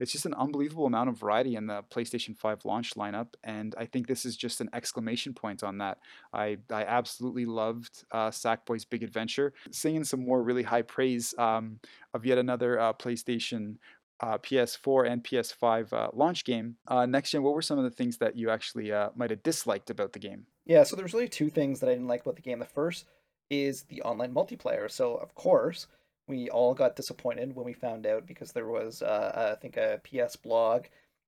it's 0.00 0.12
just 0.12 0.26
an 0.26 0.34
unbelievable 0.34 0.86
amount 0.86 1.08
of 1.08 1.18
variety 1.18 1.56
in 1.56 1.66
the 1.66 1.82
PlayStation 1.90 2.36
5 2.36 2.64
launch 2.64 2.94
lineup, 2.94 3.34
and 3.44 3.74
I 3.78 3.86
think 3.86 4.06
this 4.06 4.24
is 4.24 4.36
just 4.36 4.60
an 4.60 4.68
exclamation 4.72 5.34
point 5.34 5.62
on 5.62 5.78
that. 5.78 5.98
I 6.32 6.58
I 6.70 6.84
absolutely 6.84 7.46
loved 7.46 8.04
uh, 8.10 8.30
Sackboy's 8.30 8.84
Big 8.84 9.02
Adventure, 9.02 9.52
singing 9.70 10.04
some 10.04 10.24
more 10.24 10.42
really 10.42 10.64
high 10.64 10.82
praise 10.82 11.34
um, 11.38 11.78
of 12.12 12.26
yet 12.26 12.38
another 12.38 12.78
uh, 12.78 12.92
PlayStation. 12.92 13.76
Uh, 14.20 14.38
PS4 14.38 15.10
and 15.10 15.24
PS5 15.24 15.92
uh, 15.92 16.08
launch 16.14 16.44
game. 16.44 16.76
Uh, 16.86 17.04
next 17.04 17.32
gen, 17.32 17.42
what 17.42 17.52
were 17.52 17.60
some 17.60 17.78
of 17.78 17.84
the 17.84 17.90
things 17.90 18.16
that 18.18 18.36
you 18.36 18.48
actually 18.48 18.90
uh, 18.90 19.10
might 19.16 19.28
have 19.28 19.42
disliked 19.42 19.90
about 19.90 20.12
the 20.12 20.20
game? 20.20 20.46
Yeah, 20.64 20.84
so 20.84 20.94
there's 20.94 21.12
really 21.12 21.28
two 21.28 21.50
things 21.50 21.80
that 21.80 21.88
I 21.88 21.92
didn't 21.92 22.06
like 22.06 22.22
about 22.22 22.36
the 22.36 22.42
game. 22.42 22.60
The 22.60 22.64
first 22.64 23.06
is 23.50 23.82
the 23.82 24.00
online 24.02 24.32
multiplayer. 24.32 24.90
So 24.90 25.16
of 25.16 25.34
course, 25.34 25.88
we 26.26 26.48
all 26.48 26.74
got 26.74 26.96
disappointed 26.96 27.54
when 27.54 27.66
we 27.66 27.72
found 27.72 28.06
out 28.06 28.26
because 28.26 28.52
there 28.52 28.66
was, 28.66 29.02
uh, 29.02 29.54
I 29.56 29.60
think, 29.60 29.76
a 29.76 30.00
PS 30.04 30.36
blog 30.36 30.84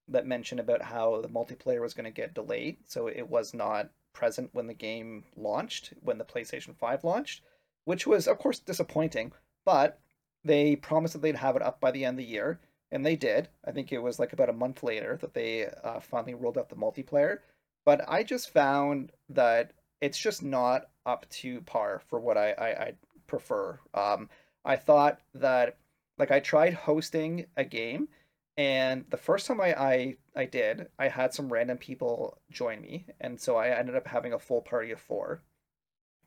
that 0.09 0.27
mentioned 0.27 0.61
about 0.61 0.83
how 0.83 1.21
the 1.21 1.29
multiplayer 1.29 1.81
was 1.81 1.95
going 1.95 2.05
to 2.05 2.11
get 2.11 2.35
delayed, 2.35 2.79
so 2.87 3.09
it 3.09 3.29
was 3.29 3.53
not 3.53 3.91
present 4.13 4.51
when 4.53 4.67
the 4.67 4.75
game 4.75 5.25
launched, 5.37 5.93
when 6.01 6.19
the 6.19 6.25
PlayStation 6.25 6.75
5 6.77 7.05
launched, 7.05 7.43
which 7.85 8.07
was, 8.07 8.27
of 8.27 8.39
course, 8.39 8.59
disappointing. 8.59 9.33
But 9.65 9.99
they 10.45 10.77
promised 10.77 11.15
that 11.15 11.23
they'd 11.23 11.37
have 11.37 11.57
it 11.57 11.63
up 11.63 11.81
by 11.81 11.91
the 11.91 12.05
end 12.05 12.15
of 12.15 12.25
the 12.25 12.31
year, 12.31 12.61
and 12.91 13.05
they 13.05 13.17
did. 13.17 13.49
I 13.65 13.73
think 13.73 13.93
it 13.93 14.03
was 14.03 14.19
like 14.19 14.33
about 14.33 14.49
a 14.49 14.55
month 14.55 14.83
later 14.83 15.19
that 15.21 15.35
they 15.35 15.67
uh, 15.85 16.01
finally 16.01 16.35
rolled 16.35 16.57
out 16.57 16.69
the 16.69 16.77
multiplayer. 16.77 17.39
But 17.85 18.03
I 18.09 18.23
just 18.23 18.53
found 18.53 19.13
that 19.29 19.73
it's 20.01 20.19
just 20.19 20.43
not 20.43 20.89
up 21.05 21.29
to 21.31 21.61
par 21.63 22.01
for 22.09 22.19
what 22.19 22.37
I, 22.37 22.53
I, 22.53 22.67
I 22.67 22.93
prefer. 23.27 23.79
Um, 23.95 24.29
I 24.67 24.77
thought 24.77 25.21
that 25.35 25.79
like 26.19 26.31
I 26.31 26.41
tried 26.41 26.75
hosting 26.75 27.47
a 27.57 27.65
game 27.65 28.09
and 28.57 29.05
the 29.11 29.17
first 29.19 29.47
time 29.47 29.61
I, 29.61 29.75
I 29.75 30.17
I 30.35 30.45
did, 30.47 30.89
I 30.99 31.09
had 31.09 31.35
some 31.35 31.53
random 31.53 31.77
people 31.77 32.41
join 32.51 32.81
me, 32.81 33.07
and 33.21 33.39
so 33.41 33.57
I 33.57 33.69
ended 33.69 33.97
up 33.97 34.07
having 34.07 34.33
a 34.33 34.39
full 34.39 34.63
party 34.63 34.91
of 34.91 35.01
four, 35.01 35.43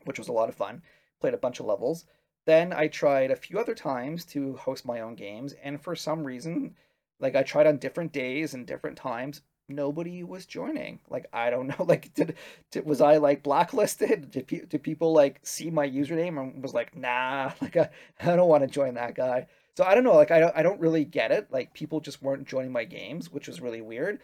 which 0.04 0.18
was 0.18 0.28
a 0.28 0.32
lot 0.32 0.48
of 0.48 0.54
fun. 0.54 0.82
Played 1.20 1.34
a 1.34 1.38
bunch 1.38 1.58
of 1.60 1.66
levels. 1.66 2.06
Then 2.46 2.72
I 2.72 2.86
tried 2.88 3.30
a 3.30 3.36
few 3.36 3.58
other 3.58 3.74
times 3.74 4.24
to 4.26 4.56
host 4.56 4.86
my 4.86 5.00
own 5.00 5.16
games, 5.16 5.54
and 5.54 5.80
for 5.82 5.96
some 5.96 6.24
reason, 6.24 6.76
like 7.18 7.34
I 7.34 7.42
tried 7.42 7.66
on 7.66 7.78
different 7.78 8.12
days 8.12 8.54
and 8.54 8.66
different 8.66 8.96
times, 8.96 9.42
nobody 9.70 10.22
was 10.22 10.46
joining. 10.46 11.00
Like 11.08 11.26
I 11.32 11.50
don't 11.50 11.66
know, 11.68 11.84
like 11.88 12.12
did, 12.14 12.36
did 12.70 12.84
was 12.86 13.00
I 13.00 13.16
like 13.18 13.42
blacklisted? 13.42 14.30
Did, 14.30 14.46
pe- 14.46 14.66
did 14.66 14.82
people 14.82 15.12
like 15.12 15.40
see 15.42 15.70
my 15.70 15.88
username 15.88 16.40
and 16.40 16.62
was 16.62 16.74
like, 16.74 16.96
nah, 16.96 17.52
like 17.60 17.76
I, 17.76 17.90
I 18.20 18.36
don't 18.36 18.48
want 18.48 18.62
to 18.64 18.68
join 18.68 18.94
that 18.94 19.14
guy. 19.14 19.46
So 19.76 19.84
I 19.84 19.94
don't 19.94 20.04
know, 20.04 20.14
like 20.14 20.30
I 20.30 20.40
don't 20.40 20.56
I 20.56 20.62
don't 20.62 20.80
really 20.80 21.04
get 21.04 21.32
it. 21.32 21.48
Like 21.50 21.72
people 21.74 22.00
just 22.00 22.22
weren't 22.22 22.46
joining 22.46 22.72
my 22.72 22.84
games, 22.84 23.30
which 23.32 23.48
was 23.48 23.60
really 23.60 23.80
weird. 23.80 24.20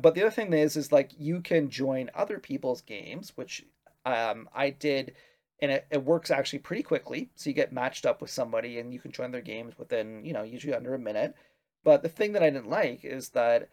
But 0.00 0.14
the 0.14 0.22
other 0.22 0.30
thing 0.30 0.52
is, 0.52 0.76
is 0.76 0.92
like 0.92 1.12
you 1.18 1.40
can 1.40 1.70
join 1.70 2.10
other 2.14 2.38
people's 2.38 2.80
games, 2.82 3.32
which 3.36 3.64
um 4.04 4.48
I 4.54 4.70
did, 4.70 5.14
and 5.60 5.70
it, 5.72 5.86
it 5.90 6.04
works 6.04 6.30
actually 6.30 6.60
pretty 6.60 6.82
quickly. 6.82 7.30
So 7.34 7.50
you 7.50 7.54
get 7.54 7.72
matched 7.72 8.06
up 8.06 8.20
with 8.20 8.30
somebody, 8.30 8.78
and 8.78 8.92
you 8.92 9.00
can 9.00 9.12
join 9.12 9.30
their 9.32 9.40
games 9.42 9.78
within 9.78 10.24
you 10.24 10.32
know 10.32 10.42
usually 10.42 10.74
under 10.74 10.94
a 10.94 10.98
minute. 10.98 11.34
But 11.84 12.02
the 12.02 12.08
thing 12.08 12.32
that 12.32 12.42
I 12.42 12.50
didn't 12.50 12.68
like 12.68 13.04
is 13.04 13.28
that 13.30 13.68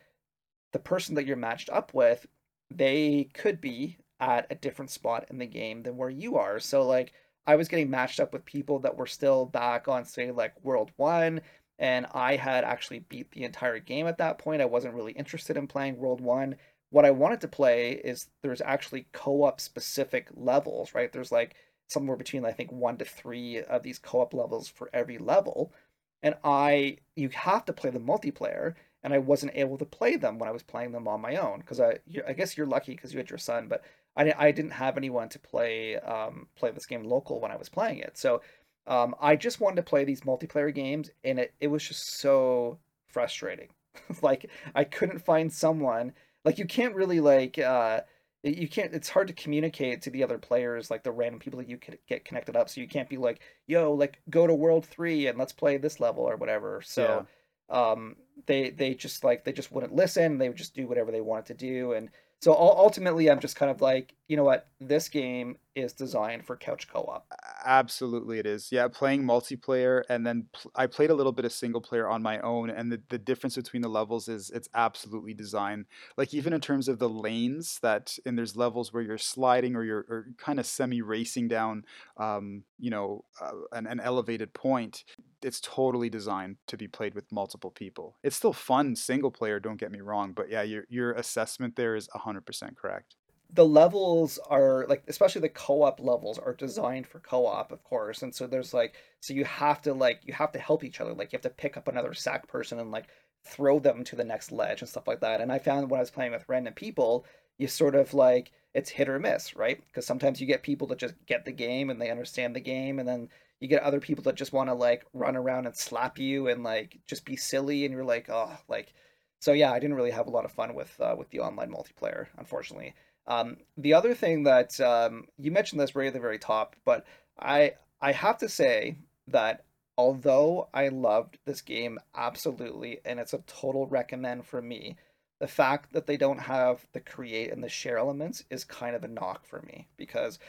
the 0.74 0.80
person 0.80 1.16
that 1.16 1.26
you're 1.26 1.38
matched 1.38 1.70
up 1.70 1.94
with, 1.94 2.26
they 2.70 3.30
could 3.34 3.62
be 3.62 3.98
at 4.20 4.48
a 4.50 4.56
different 4.56 4.92
spot 4.92 5.26
in 5.30 5.38
the 5.38 5.46
game 5.46 5.84
than 5.84 5.98
where 5.98 6.10
you 6.10 6.38
are. 6.38 6.60
So 6.60 6.86
like 6.86 7.14
I 7.46 7.56
was 7.56 7.68
getting 7.68 7.90
matched 7.90 8.20
up 8.20 8.34
with 8.34 8.46
people 8.46 8.80
that 8.80 8.98
were 8.98 9.08
still 9.08 9.46
back 9.46 9.88
on 9.88 10.06
say 10.06 10.32
like 10.32 10.54
World 10.64 10.92
1 10.98 11.42
and 11.80 12.06
I 12.14 12.36
had 12.36 12.64
actually 12.64 13.00
beat 13.00 13.32
the 13.32 13.44
entire 13.44 13.80
game 13.80 14.08
at 14.08 14.18
that 14.20 14.38
point. 14.38 14.62
I 14.62 14.66
wasn't 14.66 14.94
really 14.94 15.12
interested 15.14 15.58
in 15.58 15.68
playing 15.68 15.98
World 15.98 16.22
1. 16.22 16.56
What 16.90 17.06
I 17.06 17.12
wanted 17.12 17.42
to 17.42 17.48
play 17.48 17.94
is 17.94 18.28
there's 18.42 18.62
actually 18.62 19.08
co-op 19.12 19.60
specific 19.60 20.30
levels, 20.36 20.94
right? 20.94 21.12
There's 21.12 21.32
like 21.32 21.56
somewhere 21.90 22.18
between 22.18 22.46
I 22.46 22.52
think 22.52 22.72
1 22.72 22.98
to 22.98 23.06
3 23.06 23.64
of 23.64 23.84
these 23.84 24.00
co-op 24.00 24.34
levels 24.34 24.68
for 24.68 24.90
every 24.94 25.18
level. 25.18 25.74
And 26.22 26.36
I 26.44 26.98
you 27.16 27.30
have 27.30 27.66
to 27.66 27.74
play 27.74 27.90
the 27.90 28.00
multiplayer 28.00 28.76
and 29.04 29.14
I 29.14 29.18
wasn't 29.18 29.54
able 29.56 29.78
to 29.78 29.86
play 29.86 30.16
them 30.16 30.40
when 30.40 30.50
I 30.50 30.54
was 30.54 30.64
playing 30.64 30.92
them 30.92 31.08
on 31.08 31.22
my 31.22 31.36
own 31.36 31.60
because 31.60 31.80
I 31.80 32.00
I 32.28 32.34
guess 32.34 32.58
you're 32.58 32.68
lucky 32.68 32.96
because 32.96 33.14
you 33.14 33.20
had 33.20 33.30
your 33.30 33.40
son, 33.40 33.68
but 33.68 33.84
I, 34.16 34.34
I 34.38 34.52
didn't 34.52 34.72
have 34.72 34.98
anyone 34.98 35.30
to 35.30 35.40
play 35.40 35.98
um, 35.98 36.48
play 36.56 36.72
this 36.72 36.86
game 36.86 37.04
local 37.04 37.40
when 37.40 37.52
I 37.52 37.58
was 37.58 37.70
playing 37.70 38.00
it. 38.00 38.18
So 38.18 38.42
um, 38.88 39.16
I 39.22 39.36
just 39.36 39.60
wanted 39.60 39.78
to 39.78 39.84
play 39.84 40.04
these 40.04 40.22
multiplayer 40.22 40.74
games, 40.74 41.10
and 41.24 41.40
it 41.40 41.54
it 41.60 41.68
was 41.68 41.88
just 41.88 42.20
so 42.20 42.80
frustrating. 43.08 43.70
like 44.22 44.50
I 44.74 44.84
couldn't 44.84 45.20
find 45.20 45.52
someone 45.52 46.14
like 46.46 46.58
you 46.58 46.66
can't 46.66 46.96
really 46.96 47.20
like 47.20 47.60
uh, 47.60 48.02
you 48.44 48.68
can't 48.68 48.94
it's 48.94 49.10
hard 49.10 49.28
to 49.28 49.34
communicate 49.34 50.02
to 50.02 50.10
the 50.10 50.24
other 50.24 50.38
players 50.38 50.92
like 50.92 51.04
the 51.04 51.12
random 51.12 51.40
people 51.40 51.60
that 51.60 51.70
you 51.70 51.78
could 51.78 51.98
get 52.08 52.26
connected 52.26 52.56
up 52.56 52.70
so 52.70 52.82
you 52.82 52.88
can't 52.88 53.08
be 53.08 53.18
like 53.18 53.40
yo 53.68 53.94
like 53.94 54.20
go 54.30 54.46
to 54.46 54.54
world 54.54 54.86
3 54.86 55.28
and 55.28 55.38
let's 55.38 55.54
play 55.54 55.78
this 55.78 56.00
level 56.00 56.24
or 56.24 56.36
whatever 56.36 56.82
so 56.84 57.26
um, 57.74 58.16
they 58.46 58.70
they 58.70 58.94
just 58.94 59.24
like 59.24 59.44
they 59.44 59.52
just 59.52 59.72
wouldn't 59.72 59.96
listen. 59.96 60.38
They 60.38 60.48
would 60.48 60.58
just 60.58 60.76
do 60.76 60.88
whatever 60.88 61.12
they 61.12 61.22
wanted 61.22 61.46
to 61.48 61.54
do, 61.56 61.94
and 61.94 62.10
so 62.44 62.54
ultimately, 62.54 63.32
I'm 63.32 63.40
just 63.40 63.56
kind 63.56 63.72
of 63.72 63.80
like, 63.80 64.16
you 64.28 64.38
know 64.38 64.44
what, 64.44 64.68
this 64.80 65.10
game 65.10 65.58
is 65.76 65.92
designed 65.92 66.46
for 66.46 66.56
couch 66.56 66.88
co-op. 66.88 67.26
Absolutely, 67.66 68.40
it 68.40 68.46
is. 68.46 68.72
Yeah, 68.72 68.88
playing 68.88 69.24
multiplayer, 69.24 70.04
and 70.10 70.26
then 70.26 70.48
pl- 70.54 70.72
I 70.76 70.88
played 70.88 71.10
a 71.10 71.14
little 71.14 71.32
bit 71.32 71.46
of 71.46 71.52
single 71.52 71.82
player 71.82 72.08
on 72.08 72.22
my 72.22 72.40
own, 72.40 72.70
and 72.70 72.92
the, 72.92 73.02
the 73.10 73.18
difference 73.18 73.56
between 73.56 73.82
the 73.82 73.90
levels 73.90 74.30
is 74.30 74.50
it's 74.50 74.70
absolutely 74.74 75.34
designed. 75.34 75.86
Like 76.18 76.34
even 76.34 76.54
in 76.54 76.62
terms 76.62 76.88
of 76.88 77.00
the 77.00 77.10
lanes, 77.10 77.80
that 77.82 78.18
and 78.26 78.38
there's 78.38 78.56
levels 78.56 78.94
where 78.94 79.04
you're 79.04 79.18
sliding 79.18 79.76
or 79.76 79.84
you're 79.84 80.06
or 80.10 80.28
kind 80.38 80.60
of 80.60 80.66
semi 80.66 81.02
racing 81.02 81.50
down, 81.50 81.84
um, 82.18 82.64
you 82.80 82.92
know, 82.92 83.26
uh, 83.42 83.52
an, 83.72 83.88
an 83.88 84.00
elevated 84.00 84.54
point 84.54 85.04
it's 85.42 85.60
totally 85.60 86.10
designed 86.10 86.56
to 86.68 86.78
be 86.78 86.88
played 86.88 87.14
with 87.14 87.30
multiple 87.30 87.70
people. 87.70 88.16
It's 88.24 88.38
still 88.38 88.54
fun 88.54 88.96
single 88.96 89.30
player, 89.30 89.60
don't 89.60 89.76
get 89.76 89.92
me 89.92 90.00
wrong, 90.00 90.32
but 90.32 90.50
yeah, 90.50 90.62
your 90.62 90.86
your 90.90 91.12
assessment 91.12 91.76
there 91.76 91.96
is 91.96 92.08
100% 92.16 92.78
correct. 92.78 93.16
The 93.54 93.66
levels 93.66 94.40
are 94.50 94.86
like 94.88 95.04
especially 95.08 95.42
the 95.42 95.50
co-op 95.50 96.00
levels 96.00 96.40
are 96.40 96.54
designed 96.54 97.08
for 97.08 97.20
co-op, 97.20 97.72
of 97.72 97.84
course. 97.84 98.24
And 98.24 98.34
so 98.34 98.48
there's 98.48 98.74
like 98.74 98.96
so 99.20 99.34
you 99.34 99.46
have 99.46 99.82
to 99.84 99.94
like 99.94 100.22
you 100.24 100.34
have 100.34 100.52
to 100.54 100.60
help 100.60 100.84
each 100.84 101.00
other. 101.00 101.14
Like 101.14 101.32
you 101.32 101.38
have 101.38 101.44
to 101.44 101.50
pick 101.50 101.78
up 101.78 101.88
another 101.88 102.14
sack 102.14 102.48
person 102.48 102.80
and 102.80 102.92
like 102.92 103.08
throw 103.46 103.80
them 103.80 104.04
to 104.06 104.16
the 104.16 104.24
next 104.24 104.52
ledge 104.52 104.82
and 104.82 104.90
stuff 104.90 105.08
like 105.08 105.22
that. 105.22 105.42
And 105.42 105.52
I 105.52 105.60
found 105.60 105.90
when 105.90 106.00
I 106.00 106.02
was 106.02 106.12
playing 106.12 106.32
with 106.32 106.48
random 106.48 106.74
people, 106.74 107.26
you 107.58 107.68
sort 107.68 107.96
of 107.96 108.14
like 108.14 108.52
it's 108.74 108.90
hit 108.90 109.10
or 109.10 109.20
miss, 109.20 109.56
right? 109.56 109.80
Because 109.88 110.06
sometimes 110.06 110.42
you 110.42 110.48
get 110.48 110.64
people 110.64 110.88
that 110.88 110.98
just 110.98 111.14
get 111.28 111.46
the 111.46 111.52
game 111.52 111.90
and 111.90 112.02
they 112.02 112.10
understand 112.10 112.56
the 112.56 112.60
game 112.60 113.00
and 113.00 113.08
then 113.08 113.30
you 113.64 113.70
get 113.70 113.84
other 113.84 114.02
people 114.02 114.24
that 114.26 114.36
just 114.36 114.52
want 114.52 114.70
to 114.70 114.74
like 114.74 115.06
run 115.14 115.38
around 115.38 115.66
and 115.66 115.76
slap 115.78 116.20
you 116.20 116.50
and 116.50 116.64
like 116.64 117.00
just 117.08 117.24
be 117.24 117.38
silly 117.38 117.86
and 117.86 117.94
you're 117.94 118.04
like 118.04 118.30
oh 118.30 118.52
like 118.68 118.94
so 119.40 119.54
yeah 119.54 119.72
i 119.72 119.80
didn't 119.80 119.96
really 119.96 120.12
have 120.12 120.28
a 120.28 120.30
lot 120.30 120.44
of 120.44 120.52
fun 120.52 120.76
with 120.76 121.00
uh, 121.00 121.16
with 121.18 121.30
the 121.30 121.40
online 121.40 121.72
multiplayer 121.72 122.28
unfortunately 122.38 122.94
um, 123.28 123.58
the 123.78 123.94
other 123.94 124.14
thing 124.14 124.44
that 124.44 124.80
um, 124.82 125.26
you 125.38 125.52
mentioned 125.52 125.80
this 125.80 125.96
right 125.96 126.08
at 126.08 126.14
the 126.14 126.20
very 126.20 126.40
top 126.40 126.76
but 126.86 127.06
i 127.40 127.74
i 128.02 128.12
have 128.12 128.38
to 128.38 128.50
say 128.50 128.98
that 129.28 129.64
although 129.98 130.68
i 130.74 130.88
loved 130.88 131.38
this 131.46 131.62
game 131.62 132.00
absolutely 132.16 133.00
and 133.06 133.20
it's 133.20 133.34
a 133.34 133.44
total 133.48 133.88
recommend 133.88 134.46
for 134.46 134.62
me 134.62 134.96
the 135.40 135.48
fact 135.48 135.92
that 135.94 136.08
they 136.08 136.18
don't 136.18 136.40
have 136.40 136.86
the 136.94 137.00
create 137.00 137.52
and 137.52 137.64
the 137.64 137.70
share 137.70 137.98
elements 137.98 138.44
is 138.50 138.64
kind 138.64 138.96
of 138.96 139.04
a 139.04 139.10
knock 139.10 139.46
for 139.46 139.62
me 139.64 139.88
because 139.98 140.40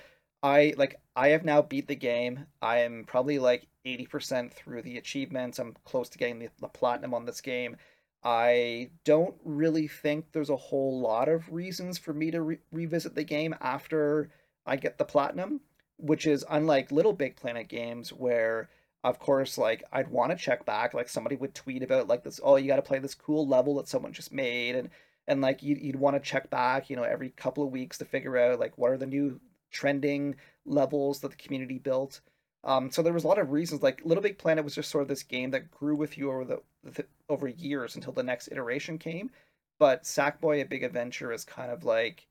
I 0.44 0.74
like 0.76 1.00
I 1.16 1.28
have 1.28 1.42
now 1.42 1.62
beat 1.62 1.88
the 1.88 1.96
game. 1.96 2.46
I 2.60 2.80
am 2.80 3.04
probably 3.06 3.38
like 3.38 3.66
80% 3.86 4.52
through 4.52 4.82
the 4.82 4.98
achievements. 4.98 5.58
I'm 5.58 5.74
close 5.84 6.10
to 6.10 6.18
getting 6.18 6.38
the, 6.38 6.50
the 6.60 6.68
platinum 6.68 7.14
on 7.14 7.24
this 7.24 7.40
game. 7.40 7.76
I 8.24 8.90
don't 9.04 9.34
really 9.44 9.86
think 9.86 10.32
there's 10.32 10.50
a 10.50 10.56
whole 10.56 11.00
lot 11.00 11.28
of 11.28 11.52
reasons 11.52 11.98
for 11.98 12.12
me 12.12 12.30
to 12.30 12.40
re- 12.40 12.58
revisit 12.72 13.14
the 13.14 13.24
game 13.24 13.54
after 13.60 14.30
I 14.64 14.76
get 14.76 14.98
the 14.98 15.04
platinum, 15.04 15.60
which 15.98 16.26
is 16.26 16.44
unlike 16.48 16.90
Little 16.90 17.12
Big 17.12 17.36
Planet 17.36 17.68
games 17.68 18.12
where 18.12 18.70
of 19.02 19.18
course 19.18 19.58
like 19.58 19.84
I'd 19.92 20.08
want 20.08 20.32
to 20.32 20.36
check 20.36 20.64
back 20.64 20.94
like 20.94 21.10
somebody 21.10 21.36
would 21.36 21.54
tweet 21.54 21.82
about 21.82 22.08
like 22.08 22.24
this 22.24 22.40
oh 22.42 22.56
you 22.56 22.66
got 22.66 22.76
to 22.76 22.82
play 22.82 22.98
this 22.98 23.14
cool 23.14 23.46
level 23.46 23.74
that 23.76 23.88
someone 23.88 24.14
just 24.14 24.32
made 24.32 24.74
and 24.74 24.88
and 25.26 25.42
like 25.42 25.62
you'd, 25.62 25.78
you'd 25.78 25.96
want 25.96 26.16
to 26.16 26.20
check 26.20 26.48
back 26.48 26.88
you 26.88 26.96
know 26.96 27.02
every 27.02 27.28
couple 27.28 27.62
of 27.62 27.70
weeks 27.70 27.98
to 27.98 28.06
figure 28.06 28.38
out 28.38 28.58
like 28.58 28.78
what 28.78 28.90
are 28.90 28.96
the 28.96 29.06
new 29.06 29.38
trending 29.74 30.36
levels 30.64 31.20
that 31.20 31.30
the 31.30 31.36
community 31.36 31.78
built. 31.78 32.20
Um, 32.64 32.90
so 32.90 33.02
there 33.02 33.12
was 33.12 33.24
a 33.24 33.28
lot 33.28 33.38
of 33.38 33.52
reasons. 33.52 33.82
Like 33.82 34.02
Little 34.04 34.22
Big 34.22 34.38
Planet 34.38 34.64
was 34.64 34.74
just 34.74 34.90
sort 34.90 35.02
of 35.02 35.08
this 35.08 35.22
game 35.22 35.50
that 35.50 35.70
grew 35.70 35.96
with 35.96 36.16
you 36.18 36.30
over 36.30 36.44
the, 36.44 36.62
the 36.82 37.06
over 37.28 37.48
years 37.48 37.94
until 37.94 38.12
the 38.12 38.22
next 38.22 38.48
iteration 38.50 38.98
came. 38.98 39.30
But 39.78 40.04
Sackboy: 40.04 40.62
A 40.62 40.64
Big 40.66 40.82
Adventure 40.82 41.32
is 41.32 41.44
kind 41.44 41.70
of 41.70 41.84
like, 41.84 42.26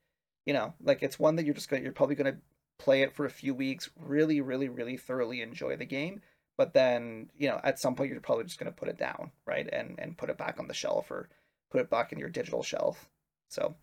you 0.45 0.53
know, 0.53 0.73
like 0.81 1.03
it's 1.03 1.19
one 1.19 1.35
that 1.35 1.45
you're 1.45 1.53
just 1.55 1.69
gonna 1.69 1.83
you're 1.83 1.91
probably 1.91 2.15
gonna 2.15 2.37
play 2.79 3.01
it 3.03 3.13
for 3.13 3.25
a 3.25 3.29
few 3.29 3.53
weeks, 3.53 3.89
really, 3.97 4.41
really, 4.41 4.69
really 4.69 4.97
thoroughly 4.97 5.41
enjoy 5.41 5.75
the 5.77 5.85
game. 5.85 6.21
but 6.57 6.73
then 6.73 7.29
you 7.37 7.47
know 7.47 7.59
at 7.63 7.79
some 7.79 7.95
point 7.95 8.11
you're 8.11 8.19
probably 8.21 8.43
just 8.45 8.59
to 8.59 8.71
put 8.71 8.87
it 8.89 8.97
down 8.97 9.31
right 9.45 9.67
and 9.73 9.95
and 9.99 10.17
put 10.17 10.29
it 10.29 10.37
back 10.37 10.59
on 10.59 10.67
the 10.67 10.73
shelf 10.73 11.09
or 11.11 11.29
put 11.71 11.81
it 11.81 11.89
back 11.89 12.11
in 12.11 12.19
your 12.19 12.29
digital 12.29 12.63
shelf 12.63 13.09
so 13.49 13.75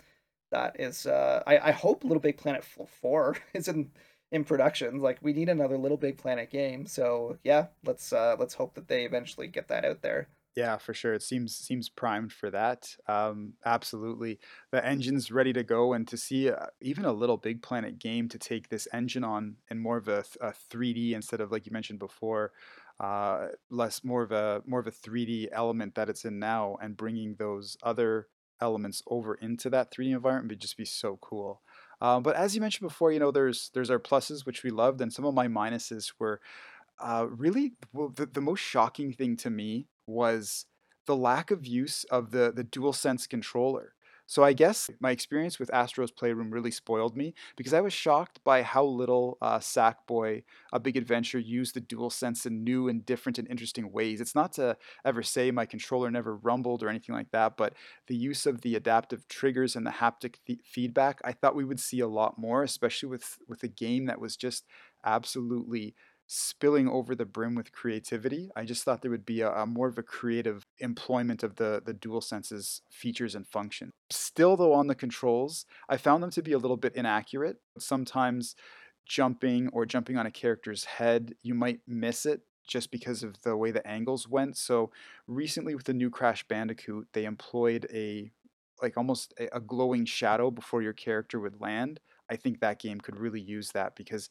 that 0.50 0.78
is 0.78 1.06
uh 1.06 1.42
i 1.46 1.58
i 1.58 1.70
hope 1.72 2.04
little 2.04 2.20
big 2.20 2.36
planet 2.38 2.64
4 2.64 3.36
is 3.54 3.68
in 3.68 3.90
in 4.32 4.44
production 4.44 5.00
like 5.00 5.18
we 5.22 5.32
need 5.32 5.48
another 5.48 5.76
little 5.76 5.96
big 5.96 6.16
planet 6.16 6.50
game 6.50 6.86
so 6.86 7.36
yeah 7.42 7.66
let's 7.84 8.12
uh 8.12 8.36
let's 8.38 8.54
hope 8.54 8.74
that 8.74 8.88
they 8.88 9.04
eventually 9.04 9.46
get 9.46 9.68
that 9.68 9.84
out 9.84 10.02
there 10.02 10.28
yeah, 10.56 10.78
for 10.78 10.92
sure. 10.92 11.14
It 11.14 11.22
seems 11.22 11.54
seems 11.54 11.88
primed 11.88 12.32
for 12.32 12.50
that. 12.50 12.96
Um, 13.06 13.54
absolutely, 13.64 14.40
the 14.72 14.84
engine's 14.84 15.30
ready 15.30 15.52
to 15.52 15.62
go, 15.62 15.92
and 15.92 16.08
to 16.08 16.16
see 16.16 16.50
uh, 16.50 16.66
even 16.80 17.04
a 17.04 17.12
little 17.12 17.36
Big 17.36 17.62
Planet 17.62 17.98
game 17.98 18.28
to 18.28 18.38
take 18.38 18.68
this 18.68 18.88
engine 18.92 19.22
on 19.22 19.56
in 19.70 19.78
more 19.78 19.96
of 19.96 20.08
a, 20.08 20.24
a 20.40 20.52
3D 20.70 21.12
instead 21.12 21.40
of 21.40 21.52
like 21.52 21.66
you 21.66 21.72
mentioned 21.72 22.00
before, 22.00 22.52
uh, 22.98 23.48
less 23.70 24.02
more 24.02 24.22
of 24.22 24.32
a 24.32 24.62
more 24.66 24.80
of 24.80 24.88
a 24.88 24.92
3D 24.92 25.48
element 25.52 25.94
that 25.94 26.08
it's 26.08 26.24
in 26.24 26.40
now, 26.40 26.76
and 26.82 26.96
bringing 26.96 27.36
those 27.36 27.76
other 27.82 28.26
elements 28.60 29.02
over 29.06 29.34
into 29.36 29.70
that 29.70 29.92
3D 29.92 30.10
environment 30.12 30.50
would 30.50 30.60
just 30.60 30.76
be 30.76 30.84
so 30.84 31.16
cool. 31.22 31.62
Um, 32.00 32.22
but 32.22 32.36
as 32.36 32.54
you 32.54 32.60
mentioned 32.60 32.88
before, 32.88 33.12
you 33.12 33.18
know, 33.18 33.30
there's 33.30 33.70
there's 33.74 33.90
our 33.90 33.98
pluses 33.98 34.46
which 34.46 34.62
we 34.62 34.70
loved, 34.70 35.00
and 35.00 35.12
some 35.12 35.24
of 35.24 35.34
my 35.34 35.48
minuses 35.48 36.12
were 36.18 36.40
uh, 36.98 37.26
really 37.28 37.72
well, 37.92 38.08
the, 38.08 38.26
the 38.26 38.40
most 38.40 38.60
shocking 38.60 39.12
thing 39.12 39.36
to 39.36 39.50
me 39.50 39.86
was 40.06 40.66
the 41.06 41.16
lack 41.16 41.50
of 41.50 41.66
use 41.66 42.04
of 42.04 42.30
the 42.30 42.52
the 42.54 42.64
DualSense 42.64 43.28
controller. 43.28 43.94
So 44.30 44.44
I 44.44 44.52
guess 44.52 44.88
my 45.00 45.10
experience 45.10 45.58
with 45.58 45.74
Astro's 45.74 46.12
Playroom 46.12 46.52
really 46.52 46.70
spoiled 46.70 47.16
me 47.16 47.34
because 47.56 47.74
I 47.74 47.80
was 47.80 47.92
shocked 47.92 48.38
by 48.44 48.62
how 48.62 48.84
little 48.84 49.36
uh, 49.42 49.58
Sackboy, 49.58 50.44
A 50.72 50.78
Big 50.78 50.96
Adventure, 50.96 51.40
used 51.40 51.74
the 51.74 51.80
DualSense 51.80 52.46
in 52.46 52.62
new 52.62 52.86
and 52.86 53.04
different 53.04 53.38
and 53.40 53.48
interesting 53.48 53.90
ways. 53.90 54.20
It's 54.20 54.36
not 54.36 54.52
to 54.52 54.76
ever 55.04 55.24
say 55.24 55.50
my 55.50 55.66
controller 55.66 56.12
never 56.12 56.36
rumbled 56.36 56.84
or 56.84 56.88
anything 56.88 57.12
like 57.12 57.32
that, 57.32 57.56
but 57.56 57.74
the 58.06 58.14
use 58.14 58.46
of 58.46 58.60
the 58.60 58.76
adaptive 58.76 59.26
triggers 59.26 59.74
and 59.74 59.84
the 59.84 59.90
haptic 59.90 60.36
th- 60.46 60.60
feedback, 60.64 61.20
I 61.24 61.32
thought 61.32 61.56
we 61.56 61.64
would 61.64 61.80
see 61.80 61.98
a 61.98 62.06
lot 62.06 62.38
more, 62.38 62.62
especially 62.62 63.08
with 63.08 63.36
with 63.48 63.64
a 63.64 63.68
game 63.68 64.06
that 64.06 64.20
was 64.20 64.36
just 64.36 64.64
absolutely 65.04 65.96
spilling 66.32 66.88
over 66.88 67.16
the 67.16 67.24
brim 67.24 67.56
with 67.56 67.72
creativity. 67.72 68.50
I 68.54 68.64
just 68.64 68.84
thought 68.84 69.02
there 69.02 69.10
would 69.10 69.26
be 69.26 69.40
a, 69.40 69.50
a, 69.50 69.66
more 69.66 69.88
of 69.88 69.98
a 69.98 70.02
creative 70.04 70.64
employment 70.78 71.42
of 71.42 71.56
the 71.56 71.82
the 71.84 71.92
DualSense's 71.92 72.82
features 72.88 73.34
and 73.34 73.44
function. 73.44 73.90
Still 74.10 74.56
though 74.56 74.72
on 74.72 74.86
the 74.86 74.94
controls, 74.94 75.66
I 75.88 75.96
found 75.96 76.22
them 76.22 76.30
to 76.30 76.42
be 76.42 76.52
a 76.52 76.58
little 76.58 76.76
bit 76.76 76.94
inaccurate. 76.94 77.56
Sometimes 77.80 78.54
jumping 79.04 79.70
or 79.72 79.84
jumping 79.84 80.16
on 80.16 80.24
a 80.24 80.30
character's 80.30 80.84
head, 80.84 81.34
you 81.42 81.52
might 81.52 81.80
miss 81.88 82.24
it 82.24 82.42
just 82.64 82.92
because 82.92 83.24
of 83.24 83.42
the 83.42 83.56
way 83.56 83.72
the 83.72 83.84
angles 83.84 84.28
went. 84.28 84.56
So 84.56 84.92
recently 85.26 85.74
with 85.74 85.86
the 85.86 85.94
new 85.94 86.10
Crash 86.10 86.46
Bandicoot, 86.46 87.08
they 87.12 87.24
employed 87.24 87.88
a 87.92 88.30
like 88.80 88.96
almost 88.96 89.34
a, 89.40 89.56
a 89.56 89.60
glowing 89.60 90.04
shadow 90.04 90.52
before 90.52 90.80
your 90.80 90.92
character 90.92 91.40
would 91.40 91.60
land. 91.60 91.98
I 92.30 92.36
think 92.36 92.60
that 92.60 92.78
game 92.78 93.00
could 93.00 93.18
really 93.18 93.40
use 93.40 93.72
that 93.72 93.96
because 93.96 94.30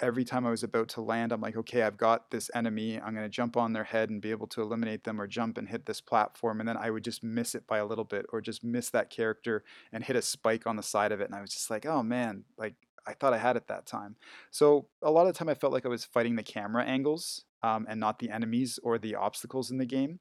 every 0.00 0.24
time 0.24 0.46
I 0.46 0.50
was 0.50 0.62
about 0.62 0.88
to 0.90 1.00
land, 1.00 1.32
I'm 1.32 1.40
like, 1.40 1.56
okay, 1.56 1.82
I've 1.82 1.96
got 1.96 2.30
this 2.30 2.50
enemy. 2.54 3.00
I'm 3.00 3.14
going 3.14 3.26
to 3.26 3.28
jump 3.28 3.56
on 3.56 3.72
their 3.72 3.84
head 3.84 4.10
and 4.10 4.22
be 4.22 4.30
able 4.30 4.46
to 4.48 4.62
eliminate 4.62 5.04
them 5.04 5.20
or 5.20 5.26
jump 5.26 5.58
and 5.58 5.68
hit 5.68 5.86
this 5.86 6.00
platform. 6.00 6.60
And 6.60 6.68
then 6.68 6.76
I 6.76 6.90
would 6.90 7.04
just 7.04 7.24
miss 7.24 7.54
it 7.54 7.66
by 7.66 7.78
a 7.78 7.86
little 7.86 8.04
bit 8.04 8.26
or 8.32 8.40
just 8.40 8.62
miss 8.62 8.90
that 8.90 9.10
character 9.10 9.64
and 9.92 10.04
hit 10.04 10.16
a 10.16 10.22
spike 10.22 10.66
on 10.66 10.76
the 10.76 10.82
side 10.82 11.12
of 11.12 11.20
it. 11.20 11.24
And 11.24 11.34
I 11.34 11.40
was 11.40 11.52
just 11.52 11.70
like, 11.70 11.84
oh 11.86 12.02
man, 12.02 12.44
like 12.56 12.74
I 13.06 13.14
thought 13.14 13.32
I 13.32 13.38
had 13.38 13.56
it 13.56 13.68
that 13.68 13.86
time. 13.86 14.16
So 14.50 14.86
a 15.02 15.10
lot 15.10 15.26
of 15.26 15.32
the 15.32 15.38
time 15.38 15.48
I 15.48 15.54
felt 15.54 15.72
like 15.72 15.86
I 15.86 15.90
was 15.90 16.04
fighting 16.04 16.36
the 16.36 16.42
camera 16.42 16.84
angles 16.84 17.44
um, 17.62 17.86
and 17.88 17.98
not 17.98 18.18
the 18.18 18.30
enemies 18.30 18.78
or 18.82 18.98
the 18.98 19.16
obstacles 19.16 19.70
in 19.70 19.78
the 19.78 19.86
game. 19.86 20.20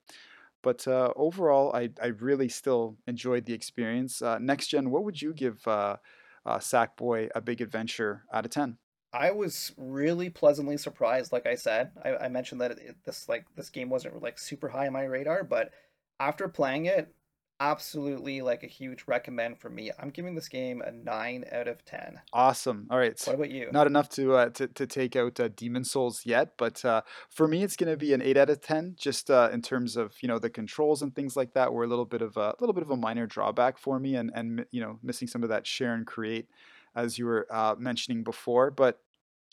But 0.63 0.87
uh, 0.87 1.13
overall, 1.15 1.71
I, 1.75 1.89
I 2.01 2.07
really 2.07 2.49
still 2.49 2.97
enjoyed 3.05 3.45
the 3.45 3.53
experience. 3.53 4.21
Uh, 4.21 4.39
next 4.39 4.67
gen, 4.67 4.89
what 4.89 5.03
would 5.03 5.21
you 5.21 5.33
give 5.33 5.65
uh, 5.67 5.97
uh 6.45 6.57
Sackboy 6.57 7.29
a 7.35 7.41
big 7.41 7.61
adventure 7.61 8.23
out 8.33 8.45
of 8.45 8.51
10? 8.51 8.77
I 9.17 9.31
was 9.31 9.73
really 9.77 10.29
pleasantly 10.29 10.77
surprised. 10.77 11.31
Like 11.31 11.47
I 11.47 11.55
said, 11.55 11.91
I, 12.05 12.25
I 12.25 12.27
mentioned 12.27 12.61
that 12.61 12.71
it, 12.71 12.95
this 13.03 13.27
like 13.27 13.45
this 13.55 13.71
game 13.71 13.89
wasn't 13.89 14.21
like 14.21 14.37
super 14.37 14.69
high 14.69 14.85
on 14.85 14.93
my 14.93 15.05
radar, 15.05 15.43
but 15.43 15.71
after 16.19 16.47
playing 16.47 16.85
it, 16.85 17.11
absolutely 17.59 18.41
like 18.41 18.61
a 18.61 18.67
huge 18.67 19.05
recommend 19.07 19.59
for 19.59 19.71
me. 19.71 19.89
I'm 19.97 20.11
giving 20.11 20.35
this 20.35 20.47
game 20.47 20.83
a 20.85 20.91
nine 20.91 21.45
out 21.51 21.67
of 21.67 21.83
ten. 21.83 22.21
Awesome. 22.31 22.85
All 22.91 22.99
right. 22.99 23.19
What 23.25 23.35
about 23.35 23.49
you? 23.49 23.69
Not 23.71 23.87
enough 23.87 24.07
to 24.09 24.35
uh, 24.35 24.49
to 24.49 24.67
to 24.67 24.85
take 24.85 25.15
out 25.15 25.39
uh, 25.39 25.47
Demon's 25.47 25.89
Souls 25.89 26.21
yet, 26.23 26.51
but 26.55 26.85
uh, 26.85 27.01
for 27.31 27.47
me, 27.47 27.63
it's 27.63 27.75
going 27.75 27.89
to 27.89 27.97
be 27.97 28.13
an 28.13 28.21
eight 28.21 28.37
out 28.37 28.51
of 28.51 28.61
ten. 28.61 28.93
Just 28.99 29.31
uh, 29.31 29.49
in 29.51 29.63
terms 29.63 29.97
of 29.97 30.13
you 30.21 30.27
know 30.27 30.37
the 30.37 30.51
controls 30.51 31.01
and 31.01 31.15
things 31.15 31.35
like 31.35 31.53
that, 31.53 31.73
were 31.73 31.83
a 31.83 31.87
little 31.87 32.05
bit 32.05 32.21
of 32.21 32.37
a 32.37 32.53
little 32.59 32.73
bit 32.73 32.83
of 32.83 32.91
a 32.91 32.97
minor 32.97 33.25
drawback 33.25 33.79
for 33.79 33.99
me, 33.99 34.15
and 34.15 34.29
and 34.35 34.67
you 34.69 34.79
know 34.79 34.99
missing 35.01 35.27
some 35.27 35.41
of 35.41 35.49
that 35.49 35.65
share 35.65 35.95
and 35.95 36.05
create 36.05 36.47
as 36.95 37.17
you 37.17 37.25
were 37.25 37.47
uh, 37.49 37.75
mentioning 37.77 38.23
before. 38.23 38.71
But 38.71 38.99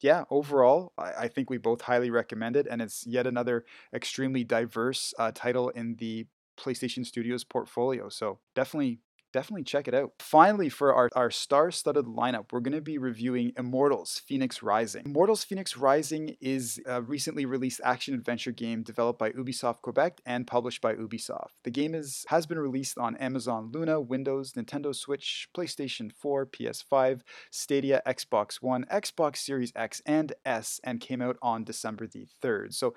yeah, 0.04 0.24
overall, 0.28 0.92
I, 0.98 1.12
I, 1.20 1.28
think 1.28 1.48
we 1.48 1.56
both 1.56 1.80
highly 1.80 2.10
recommend 2.10 2.56
it, 2.56 2.66
and 2.70 2.82
it's 2.82 3.06
yet 3.06 3.26
another 3.26 3.64
extremely 3.94 4.44
diverse 4.44 5.14
uh, 5.18 5.32
title 5.34 5.70
in 5.70 5.96
the 5.96 6.26
PlayStation 6.60 7.06
Studios 7.06 7.42
portfolio. 7.42 8.10
So 8.10 8.38
definitely 8.54 8.98
definitely 9.34 9.64
check 9.64 9.88
it 9.88 9.94
out. 9.94 10.12
Finally, 10.20 10.68
for 10.68 10.94
our, 10.94 11.10
our 11.16 11.30
star 11.30 11.72
studded 11.72 12.06
lineup, 12.06 12.52
we're 12.52 12.60
going 12.60 12.72
to 12.72 12.80
be 12.80 12.98
reviewing 12.98 13.52
Immortals 13.58 14.22
Fenyx 14.30 14.62
Rising. 14.62 15.02
Immortals 15.04 15.44
Fenyx 15.44 15.78
Rising 15.78 16.36
is 16.40 16.80
a 16.86 17.02
recently 17.02 17.44
released 17.44 17.80
action 17.82 18.14
adventure 18.14 18.52
game 18.52 18.84
developed 18.84 19.18
by 19.18 19.30
Ubisoft 19.32 19.82
Quebec 19.82 20.20
and 20.24 20.46
published 20.46 20.80
by 20.80 20.94
Ubisoft. 20.94 21.48
The 21.64 21.72
game 21.72 21.96
is, 21.96 22.24
has 22.28 22.46
been 22.46 22.60
released 22.60 22.96
on 22.96 23.16
Amazon 23.16 23.72
Luna, 23.74 24.00
Windows, 24.00 24.52
Nintendo 24.52 24.94
Switch, 24.94 25.48
PlayStation 25.56 26.12
4, 26.12 26.46
PS5, 26.46 27.22
Stadia, 27.50 28.02
Xbox 28.06 28.62
One, 28.62 28.84
Xbox 28.84 29.38
Series 29.38 29.72
X, 29.74 30.00
and 30.06 30.32
S, 30.46 30.80
and 30.84 31.00
came 31.00 31.20
out 31.20 31.38
on 31.42 31.64
December 31.64 32.06
the 32.06 32.28
3rd. 32.40 32.72
So 32.72 32.94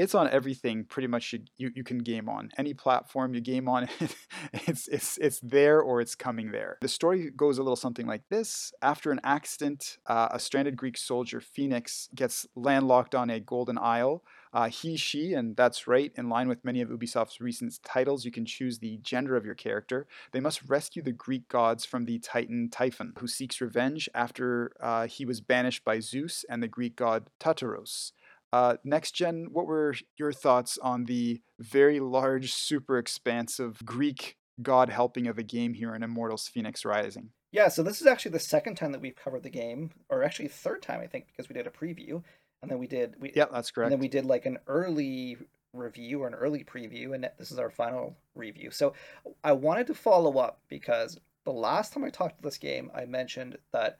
it's 0.00 0.14
on 0.14 0.28
everything 0.30 0.84
pretty 0.84 1.06
much 1.06 1.32
you, 1.32 1.40
you, 1.58 1.70
you, 1.74 1.84
can 1.84 1.98
game 1.98 2.28
on. 2.28 2.50
Any 2.56 2.72
platform 2.72 3.34
you 3.34 3.40
game 3.40 3.68
on 3.68 3.88
it's 4.52 4.88
it's 4.88 5.18
it's 5.18 5.40
there 5.40 5.80
or 5.80 6.00
it's 6.00 6.14
coming 6.14 6.52
there. 6.52 6.78
The 6.80 6.88
story 6.88 7.30
goes 7.36 7.58
a 7.58 7.62
little 7.62 7.76
something 7.76 8.06
like 8.06 8.22
this. 8.30 8.72
After 8.80 9.12
an 9.12 9.20
accident 9.22 9.98
uh, 10.06 10.28
a 10.30 10.38
stranded 10.38 10.76
greek 10.76 10.96
soldier 10.96 11.40
Fenyx 11.40 12.08
gets 12.14 12.46
landlocked 12.56 13.14
on 13.14 13.30
a 13.30 13.40
golden 13.40 13.78
isle. 13.78 14.22
Uh, 14.52 14.68
he 14.68 14.96
she 14.96 15.32
and 15.32 15.56
that's 15.56 15.86
right 15.86 16.12
in 16.16 16.28
line 16.28 16.48
with 16.48 16.64
many 16.64 16.80
of 16.80 16.88
ubisoft's 16.88 17.40
recent 17.40 17.78
titles 17.84 18.24
you 18.24 18.32
can 18.32 18.44
choose 18.44 18.78
the 18.78 18.98
gender 19.02 19.36
of 19.36 19.44
your 19.44 19.54
character. 19.54 20.08
They 20.32 20.40
must 20.40 20.68
rescue 20.68 21.02
the 21.02 21.12
greek 21.12 21.48
gods 21.48 21.84
from 21.84 22.04
the 22.04 22.18
titan 22.18 22.68
typhon 22.70 23.12
who 23.18 23.28
seeks 23.28 23.60
revenge 23.60 24.08
after 24.14 24.72
uh, 24.80 25.06
he 25.06 25.24
was 25.24 25.40
banished 25.40 25.84
by 25.84 26.00
zeus 26.00 26.44
and 26.48 26.62
the 26.62 26.68
greek 26.68 26.96
god 26.96 27.28
tartaros 27.38 28.12
uh, 28.52 28.76
next 28.84 29.12
gen, 29.12 29.48
what 29.52 29.66
were 29.66 29.94
your 30.16 30.32
thoughts 30.32 30.78
on 30.78 31.04
the 31.04 31.40
very 31.58 32.00
large, 32.00 32.52
super 32.52 32.98
expansive 32.98 33.84
Greek 33.84 34.36
god 34.62 34.90
helping 34.90 35.26
of 35.26 35.38
a 35.38 35.42
game 35.42 35.74
here 35.74 35.94
in 35.94 36.02
Immortals 36.02 36.50
Fenyx 36.54 36.84
Rising? 36.84 37.30
Yeah, 37.52 37.68
so 37.68 37.82
this 37.82 38.00
is 38.00 38.06
actually 38.06 38.32
the 38.32 38.40
second 38.40 38.76
time 38.76 38.92
that 38.92 39.00
we've 39.00 39.16
covered 39.16 39.42
the 39.42 39.50
game, 39.50 39.90
or 40.08 40.22
actually 40.22 40.48
third 40.48 40.82
time 40.82 41.00
I 41.00 41.06
think, 41.06 41.26
because 41.26 41.48
we 41.48 41.54
did 41.54 41.66
a 41.66 41.70
preview, 41.70 42.22
and 42.62 42.70
then 42.70 42.78
we 42.78 42.86
did 42.86 43.14
we 43.20 43.32
yeah 43.34 43.46
that's 43.50 43.70
correct. 43.70 43.86
And 43.86 43.92
then 43.92 44.00
we 44.00 44.08
did 44.08 44.24
like 44.24 44.46
an 44.46 44.58
early 44.66 45.36
review 45.72 46.22
or 46.22 46.28
an 46.28 46.34
early 46.34 46.64
preview, 46.64 47.14
and 47.14 47.28
this 47.38 47.50
is 47.50 47.58
our 47.58 47.70
final 47.70 48.16
review. 48.34 48.70
So 48.70 48.94
I 49.42 49.52
wanted 49.52 49.86
to 49.88 49.94
follow 49.94 50.38
up 50.38 50.60
because 50.68 51.18
the 51.44 51.52
last 51.52 51.92
time 51.92 52.04
I 52.04 52.10
talked 52.10 52.38
to 52.38 52.42
this 52.42 52.58
game, 52.58 52.90
I 52.94 53.04
mentioned 53.04 53.58
that 53.72 53.98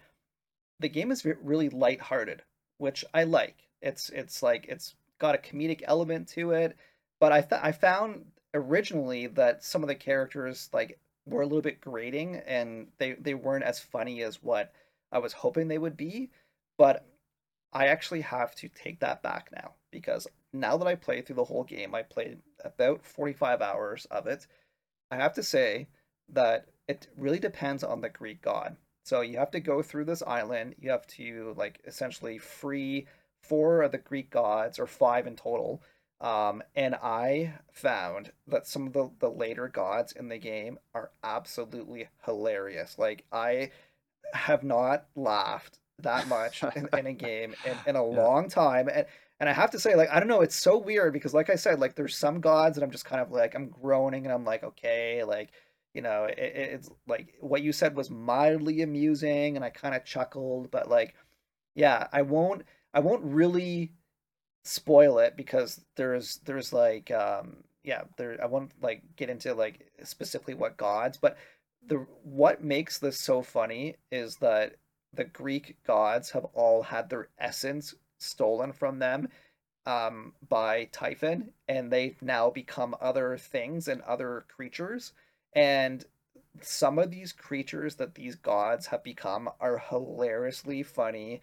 the 0.79 0.89
game 0.89 1.11
is 1.11 1.25
really 1.25 1.69
lighthearted, 1.69 2.43
which 2.79 3.05
I 3.15 3.25
like. 3.25 3.57
It's 3.83 4.11
it's 4.11 4.43
like 4.43 4.67
it's 4.69 4.95
got 5.19 5.35
a 5.35 5.39
comedic 5.39 5.83
element 5.85 6.29
to 6.29 6.53
it, 6.53 6.77
but 7.21 7.33
I 7.33 7.41
th- 7.41 7.61
I 7.63 7.73
found 7.73 8.25
originally 8.55 9.27
that 9.29 9.65
some 9.65 9.83
of 9.83 9.89
the 9.89 9.95
characters 9.95 10.69
like 10.73 10.99
were 11.27 11.43
a 11.43 11.47
little 11.47 11.63
bit 11.63 11.81
grating 11.81 12.37
and 12.47 12.89
they 12.99 13.13
they 13.15 13.35
weren't 13.35 13.65
as 13.65 13.79
funny 13.81 14.23
as 14.23 14.43
what 14.43 14.73
I 15.13 15.19
was 15.19 15.33
hoping 15.33 15.69
they 15.69 15.79
would 15.79 15.97
be, 15.97 16.31
but 16.79 17.07
I 17.73 17.87
actually 17.87 18.23
have 18.23 18.55
to 18.57 18.69
take 18.69 19.01
that 19.01 19.23
back 19.23 19.51
now 19.53 19.75
because 19.91 20.27
now 20.53 20.77
that 20.77 20.87
I 20.89 20.95
played 20.97 21.27
through 21.27 21.37
the 21.37 21.45
whole 21.45 21.65
game, 21.65 21.95
I 21.95 22.03
played 22.03 22.39
about 22.65 23.05
45 23.05 23.63
hours 23.63 24.07
of 24.11 24.27
it. 24.27 24.47
I 25.11 25.17
have 25.17 25.35
to 25.35 25.43
say 25.43 25.89
that 26.31 26.67
it 26.89 27.09
really 27.17 27.39
depends 27.39 27.85
on 27.85 28.01
the 28.01 28.09
Greek 28.09 28.43
god. 28.43 28.77
So 29.05 29.21
you 29.23 29.39
have 29.39 29.51
to 29.53 29.61
go 29.61 29.83
through 29.83 30.05
this 30.05 30.23
island, 30.23 30.75
you 30.79 30.91
have 30.91 31.07
to 31.09 31.55
like 31.57 31.81
essentially 31.87 32.39
free 32.39 33.07
four 33.43 33.83
of 33.83 33.93
the 33.93 33.99
Greek 33.99 34.31
gods, 34.31 34.79
or 34.79 34.87
five 34.87 35.27
in 35.27 35.37
total. 35.37 35.83
Um, 36.21 36.63
and 36.75 36.95
I 36.97 37.55
found 37.73 38.33
that 38.47 38.67
some 38.67 38.87
of 38.87 38.93
the, 38.93 39.11
the 39.21 39.31
later 39.31 39.69
gods 39.69 40.13
in 40.13 40.29
the 40.29 40.39
game 40.39 40.79
are 40.95 41.11
absolutely 41.25 42.09
hilarious. 42.25 42.99
Like, 42.99 43.25
I 43.33 43.71
have 44.35 44.63
not 44.63 45.07
laughed 45.17 45.79
that 45.99 46.29
much 46.29 46.63
in, 46.77 46.89
in 46.97 47.07
a 47.07 47.13
game 47.13 47.55
in, 47.65 47.77
in 47.87 47.97
a 47.97 48.11
yeah. 48.11 48.23
long 48.23 48.49
time. 48.49 48.89
And, 48.93 49.07
And 49.39 49.49
I 49.49 49.53
have 49.55 49.71
to 49.71 49.79
say, 49.79 49.95
like, 49.97 50.11
I 50.11 50.19
don't 50.21 50.29
know, 50.29 50.43
it's 50.43 50.57
so 50.57 50.77
weird 50.77 51.15
because, 51.15 51.33
like 51.33 51.49
I 51.51 51.57
said, 51.57 51.81
like, 51.81 51.95
there's 51.95 52.17
some 52.17 52.41
gods 52.41 52.77
that 52.77 52.85
I'm 52.85 52.91
just 52.91 53.07
kind 53.07 53.23
of 53.23 53.31
like, 53.31 53.55
I'm 53.55 53.69
groaning 53.71 54.27
and 54.27 54.35
I'm 54.35 54.45
like, 54.45 54.63
okay, 54.63 55.25
like, 55.25 55.51
you 55.95 56.03
know, 56.03 56.25
it, 56.25 56.39
it's 56.39 56.91
like 57.09 57.35
what 57.41 57.63
you 57.63 57.73
said 57.73 57.97
was 57.97 58.11
mildly 58.11 58.83
amusing 58.83 59.57
and 59.57 59.65
I 59.65 59.71
kind 59.71 59.95
of 59.95 60.05
chuckled, 60.05 60.71
but 60.71 60.89
like, 60.91 61.15
yeah, 61.75 62.09
I 62.13 62.23
won't, 62.23 62.65
I 62.93 63.01
won't 63.01 63.25
really 63.25 63.93
spoil 64.65 65.19
it 65.19 65.37
because 65.37 65.81
there's, 65.97 66.39
there's 66.45 66.73
like, 66.73 67.11
um, 67.11 67.65
yeah, 67.83 68.03
there, 68.17 68.39
I 68.43 68.47
won't 68.47 68.73
like 68.83 69.03
get 69.17 69.31
into 69.31 69.55
like 69.55 69.91
specifically 70.03 70.55
what 70.55 70.77
gods, 70.77 71.19
but 71.19 71.37
the, 71.87 72.07
what 72.23 72.63
makes 72.63 72.99
this 72.99 73.21
so 73.21 73.43
funny 73.43 73.97
is 74.11 74.37
that 74.37 74.77
the 75.13 75.25
Greek 75.25 75.77
gods 75.87 76.31
have 76.31 76.45
all 76.55 76.83
had 76.83 77.09
their 77.09 77.29
essence 77.39 77.95
stolen 78.19 78.73
from 78.73 78.99
them 78.99 79.29
um, 79.87 80.35
by 80.49 80.85
Typhon, 80.93 81.53
and 81.69 81.91
they've 81.91 82.21
now 82.23 82.51
become 82.51 82.95
other 83.01 83.37
things 83.37 83.89
and 83.89 84.03
other 84.03 84.45
creatures. 84.55 85.13
And 85.55 86.05
some 86.61 86.99
of 86.99 87.11
these 87.11 87.33
creatures 87.33 87.97
that 87.97 88.15
these 88.15 88.35
gods 88.35 88.87
have 88.89 89.03
become 89.03 89.49
are 89.61 89.79
hilariously 89.79 90.83
funny, 90.83 91.41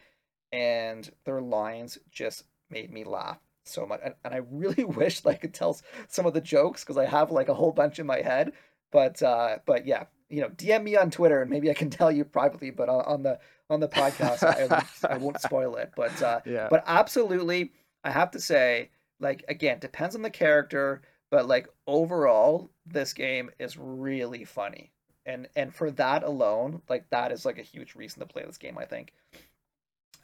and 0.52 1.10
their 1.26 1.42
lines 1.42 1.98
just 2.12 2.44
made 2.70 2.92
me 2.92 3.04
laugh 3.04 3.40
so 3.64 3.86
much. 3.86 4.02
And, 4.04 4.16
and 4.24 4.34
I 4.34 4.42
really 4.52 4.84
wish 4.86 5.26
I 5.26 5.34
could 5.34 5.54
tell 5.54 5.80
some 6.08 6.26
of 6.26 6.34
the 6.34 6.42
jokes 6.42 6.84
because 6.84 6.98
I 6.98 7.06
have 7.06 7.32
like 7.32 7.50
a 7.50 7.54
whole 7.54 7.72
bunch 7.72 8.00
in 8.00 8.08
my 8.08 8.22
head. 8.22 8.54
But 8.92 9.22
uh, 9.22 9.58
but 9.66 9.86
yeah, 9.86 10.06
you 10.30 10.42
know, 10.42 10.50
DM 10.50 10.84
me 10.84 10.96
on 10.96 11.12
Twitter 11.12 11.42
and 11.42 11.50
maybe 11.50 11.70
I 11.70 11.74
can 11.74 11.90
tell 11.92 12.12
you 12.12 12.24
privately. 12.24 12.72
But 12.72 12.90
on, 12.90 13.02
on 13.06 13.24
the 13.24 13.40
on 13.70 13.80
the 13.80 13.90
podcast. 13.90 14.44
I, 14.44 14.66
won't, 14.68 14.86
I 15.10 15.18
won't 15.18 15.42
spoil 15.42 15.76
it, 15.76 15.92
but 15.96 16.22
uh, 16.22 16.40
yeah. 16.46 16.68
but 16.70 16.84
absolutely, 16.88 17.72
I 18.04 18.12
have 18.12 18.32
to 18.32 18.40
say, 18.40 18.90
like 19.20 19.44
again, 19.48 19.80
depends 19.80 20.16
on 20.16 20.22
the 20.22 20.30
character, 20.30 21.02
but 21.30 21.48
like 21.48 21.68
overall, 21.86 22.72
this 22.86 23.14
game 23.14 23.50
is 23.60 23.78
really 23.78 24.46
funny, 24.46 24.92
and 25.26 25.48
and 25.56 25.74
for 25.74 25.92
that 25.92 26.24
alone, 26.24 26.82
like 26.90 27.10
that 27.10 27.32
is 27.32 27.46
like 27.46 27.60
a 27.60 27.64
huge 27.64 27.96
reason 27.96 28.20
to 28.20 28.26
play 28.26 28.44
this 28.46 28.58
game. 28.58 28.78
I 28.78 28.86
think. 28.86 29.14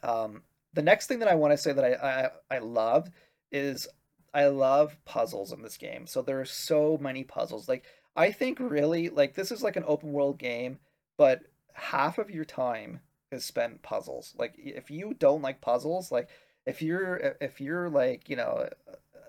Um, 0.04 0.44
the 0.74 0.82
next 0.82 1.08
thing 1.08 1.20
that 1.20 1.28
I 1.28 1.36
want 1.36 1.54
to 1.54 1.58
say 1.58 1.74
that 1.74 1.84
I, 1.84 2.30
I 2.52 2.56
I 2.56 2.60
love 2.60 3.10
is 3.52 3.88
I 4.34 4.48
love 4.48 4.98
puzzles 5.06 5.52
in 5.52 5.62
this 5.62 5.78
game. 5.78 6.08
So 6.08 6.22
there 6.22 6.42
are 6.42 6.46
so 6.46 6.98
many 7.00 7.24
puzzles. 7.24 7.70
Like 7.70 7.86
I 8.16 8.32
think 8.32 8.60
really 8.60 9.10
like 9.10 9.36
this 9.36 9.52
is 9.52 9.64
like 9.64 9.76
an 9.76 9.86
open 9.88 10.12
world 10.12 10.38
game, 10.38 10.80
but 11.18 11.42
half 11.74 12.18
of 12.18 12.32
your 12.32 12.46
time 12.46 13.00
is 13.32 13.46
spent 13.46 13.82
puzzles. 13.82 14.34
Like 14.38 14.54
if 14.58 14.92
you 14.92 15.14
don't 15.18 15.42
like 15.42 15.62
puzzles, 15.62 16.12
like 16.12 16.30
if 16.66 16.82
you're 16.82 17.36
if 17.42 17.62
you're 17.62 17.90
like 17.90 18.30
you 18.30 18.36
know 18.36 18.70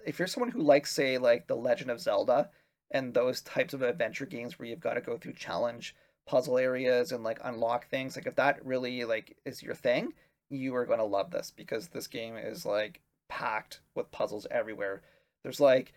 if 0.07 0.19
you're 0.19 0.29
someone 0.29 0.51
who 0.51 0.63
likes 0.63 0.93
say 0.93 1.19
like 1.19 1.47
the 1.47 1.57
Legend 1.57 1.91
of 1.91 2.01
Zelda 2.01 2.51
and 2.91 3.13
those 3.13 3.41
types 3.43 3.75
of 3.75 3.83
adventure 3.83 4.27
games 4.27 4.59
where 4.59 4.69
you've 4.69 4.81
got 4.81 4.95
to 4.95 5.01
go 5.01 5.17
through 5.19 5.33
challenge 5.35 5.95
puzzle 6.27 6.59
areas 6.59 7.13
and 7.13 7.23
like 7.23 7.39
unlock 7.45 7.89
things, 7.89 8.17
like 8.17 8.27
if 8.27 8.37
that 8.37 8.65
really 8.65 9.05
like 9.05 9.37
is 9.45 9.63
your 9.63 9.75
thing, 9.75 10.13
you 10.51 10.75
are 10.77 10.87
going 10.87 10.99
to 10.99 11.05
love 11.05 11.31
this 11.31 11.53
because 11.55 11.89
this 11.89 12.07
game 12.07 12.37
is 12.37 12.65
like 12.65 13.01
packed 13.29 13.81
with 13.95 14.11
puzzles 14.11 14.47
everywhere. 14.51 15.03
There's 15.43 15.61
like 15.61 15.93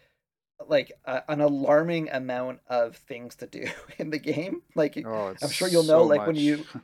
like 0.67 0.91
a, 1.05 1.21
an 1.29 1.39
alarming 1.39 2.09
amount 2.09 2.59
of 2.67 2.95
things 2.95 3.35
to 3.37 3.47
do 3.47 3.67
in 3.97 4.09
the 4.09 4.19
game. 4.19 4.61
Like 4.75 4.97
oh, 5.05 5.35
I'm 5.41 5.49
sure 5.49 5.67
you'll 5.67 5.83
know, 5.83 6.03
like 6.03 6.21
much. 6.21 6.27
when 6.27 6.35
you 6.35 6.65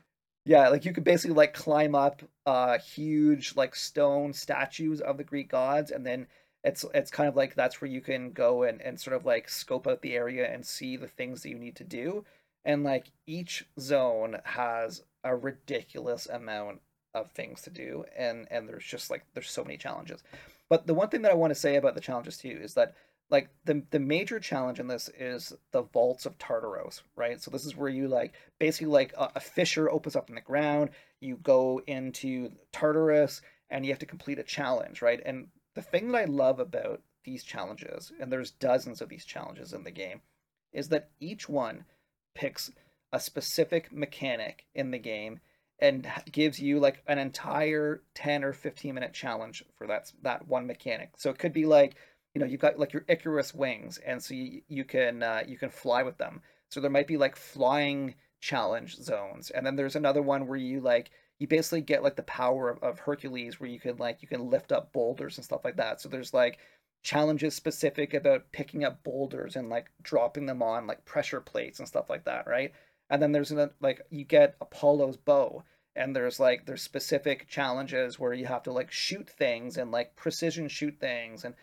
Yeah, 0.46 0.68
like 0.68 0.84
you 0.84 0.92
could 0.92 1.06
basically 1.06 1.36
like 1.36 1.54
climb 1.54 1.96
up 1.96 2.22
uh 2.46 2.78
huge 2.78 3.56
like 3.56 3.76
stone 3.76 4.34
statues 4.34 5.00
of 5.00 5.18
the 5.18 5.24
Greek 5.24 5.50
gods 5.50 5.90
and 5.92 6.06
then 6.06 6.28
it's 6.64 6.86
it's 6.94 7.12
kind 7.12 7.30
of 7.30 7.36
like 7.36 7.56
that's 7.56 7.82
where 7.82 7.90
you 7.90 8.02
can 8.02 8.32
go 8.32 8.64
and, 8.64 8.82
and 8.82 9.00
sort 9.00 9.16
of 9.16 9.26
like 9.26 9.50
scope 9.50 9.88
out 9.88 10.02
the 10.02 10.16
area 10.16 10.52
and 10.52 10.66
see 10.66 10.98
the 10.98 11.08
things 11.08 11.44
that 11.44 11.50
you 11.50 11.60
need 11.60 11.76
to 11.78 11.84
do. 11.84 12.26
And 12.66 12.84
like 12.84 13.12
each 13.28 13.66
zone 13.80 14.38
has 14.46 15.04
a 15.24 15.36
ridiculous 15.36 16.28
amount 16.28 16.82
of 17.14 17.32
things 17.32 17.62
to 17.62 17.70
do 17.70 18.04
and 18.18 18.48
and 18.50 18.68
there's 18.68 18.86
just 18.86 19.10
like 19.10 19.24
there's 19.34 19.50
so 19.50 19.64
many 19.64 19.78
challenges. 19.78 20.24
But 20.70 20.88
the 20.88 20.94
one 20.94 21.10
thing 21.10 21.22
that 21.24 21.32
I 21.32 21.36
want 21.36 21.52
to 21.52 21.60
say 21.60 21.76
about 21.76 21.96
the 21.96 22.02
challenges 22.02 22.38
too 22.38 22.60
is 22.62 22.74
that 22.74 22.96
like 23.30 23.50
the 23.66 23.84
the 23.92 24.00
major 24.00 24.40
challenge 24.40 24.80
in 24.80 24.88
this 24.88 25.10
is 25.18 25.54
the 25.72 25.84
vaults 25.84 26.26
of 26.26 26.38
Tartaros, 26.38 27.02
right? 27.16 27.42
So 27.42 27.52
this 27.52 27.66
is 27.66 27.76
where 27.76 27.90
you 27.90 28.08
like 28.08 28.34
basically 28.60 28.88
like 28.88 29.14
a, 29.18 29.30
a 29.36 29.40
fissure 29.40 29.90
opens 29.90 30.16
up 30.16 30.30
in 30.30 30.36
the 30.36 30.42
ground, 30.42 30.92
you 31.20 31.38
go 31.38 31.82
into 31.88 32.52
Tartarus 32.72 33.42
and 33.70 33.86
you 33.86 33.92
have 33.92 34.00
to 34.00 34.06
complete 34.06 34.40
a 34.40 34.44
challenge, 34.44 35.02
right? 35.02 35.22
And 35.26 35.48
the 35.74 35.82
thing 35.82 36.12
that 36.12 36.18
I 36.18 36.26
love 36.26 36.60
about 36.60 37.02
these 37.24 37.44
challenges, 37.44 38.12
and 38.20 38.32
there's 38.32 38.52
dozens 38.52 39.02
of 39.02 39.10
these 39.10 39.26
challenges 39.26 39.74
in 39.74 39.84
the 39.84 39.92
game, 39.92 40.22
is 40.72 40.90
that 40.90 41.10
each 41.20 41.48
one 41.50 41.86
picks 42.36 42.72
a 43.12 43.20
specific 43.20 43.92
mechanic 43.92 44.66
in 44.76 44.92
the 44.92 45.00
game 45.00 45.40
and 45.80 46.08
gives 46.32 46.60
you 46.60 46.80
like 46.80 47.04
an 47.08 47.18
entire 47.18 48.02
10 48.16 48.44
or 48.44 48.54
15 48.54 48.94
minute 48.94 49.14
challenge 49.14 49.64
for 49.78 49.88
that 49.88 50.12
that 50.22 50.48
one 50.48 50.68
mechanic. 50.68 51.12
So 51.18 51.30
it 51.30 51.40
could 51.40 51.54
be 51.54 51.66
like 51.66 51.96
you 52.34 52.40
know 52.40 52.46
you've 52.48 52.62
got 52.62 52.80
like 52.80 52.94
your 52.94 53.06
Icarus 53.08 53.54
wings, 53.54 54.00
and 54.06 54.22
so 54.22 54.34
you, 54.34 54.62
you 54.68 54.84
can 54.84 55.24
uh, 55.24 55.44
you 55.48 55.58
can 55.58 55.70
fly 55.70 56.04
with 56.04 56.18
them. 56.18 56.42
So 56.70 56.80
there 56.80 56.90
might 56.90 57.08
be 57.08 57.18
like 57.18 57.36
flying 57.36 58.16
challenge 58.42 58.96
zones, 58.96 59.50
and 59.52 59.66
then 59.66 59.76
there's 59.76 59.96
another 59.96 60.22
one 60.22 60.48
where 60.48 60.58
you 60.58 60.82
like 60.82 61.12
you 61.40 61.48
basically 61.48 61.82
get 61.82 62.04
like 62.04 62.16
the 62.16 62.24
power 62.24 62.70
of, 62.70 62.82
of 62.82 63.00
Hercules, 63.00 63.60
where 63.60 63.70
you 63.70 63.80
can 63.80 63.98
like 63.98 64.22
you 64.22 64.28
can 64.28 64.50
lift 64.50 64.72
up 64.72 64.94
boulders 64.94 65.38
and 65.38 65.46
stuff 65.46 65.64
like 65.64 65.78
that. 65.78 66.02
So 66.02 66.10
there's 66.10 66.34
like 66.34 66.58
challenges 67.04 67.54
specific 67.54 68.14
about 68.14 68.52
picking 68.52 68.84
up 68.84 69.04
boulders 69.04 69.56
and 69.56 69.70
like 69.70 69.92
dropping 70.02 70.46
them 70.46 70.64
on 70.64 70.88
like 70.88 71.06
pressure 71.06 71.42
plates 71.42 71.80
and 71.80 71.88
stuff 71.88 72.10
like 72.10 72.26
that, 72.26 72.48
right? 72.48 72.72
And 73.10 73.22
then 73.22 73.32
there's 73.32 73.52
a, 73.52 73.72
like 73.82 74.02
you 74.10 74.26
get 74.26 74.56
Apollo's 74.62 75.18
bow, 75.18 75.64
and 75.96 76.16
there's 76.16 76.40
like 76.40 76.66
there's 76.66 76.82
specific 76.82 77.48
challenges 77.48 78.20
where 78.20 78.34
you 78.34 78.46
have 78.46 78.64
to 78.64 78.72
like 78.72 78.92
shoot 78.92 79.30
things 79.30 79.78
and 79.78 79.92
like 79.92 80.16
precision 80.16 80.68
shoot 80.68 80.98
things 81.00 81.46
and 81.46 81.54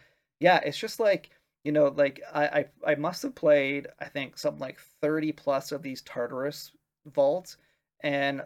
yeah, 0.40 0.58
it's 0.64 0.78
just 0.78 1.00
like 1.00 1.30
you 1.64 1.72
know, 1.72 1.88
like 1.88 2.20
I, 2.32 2.46
I 2.46 2.92
I 2.92 2.94
must 2.94 3.22
have 3.22 3.34
played 3.34 3.86
I 4.00 4.06
think 4.06 4.38
something 4.38 4.60
like 4.60 4.78
thirty 5.00 5.32
plus 5.32 5.72
of 5.72 5.82
these 5.82 6.02
Tartarus 6.02 6.72
vaults, 7.06 7.56
and 8.02 8.42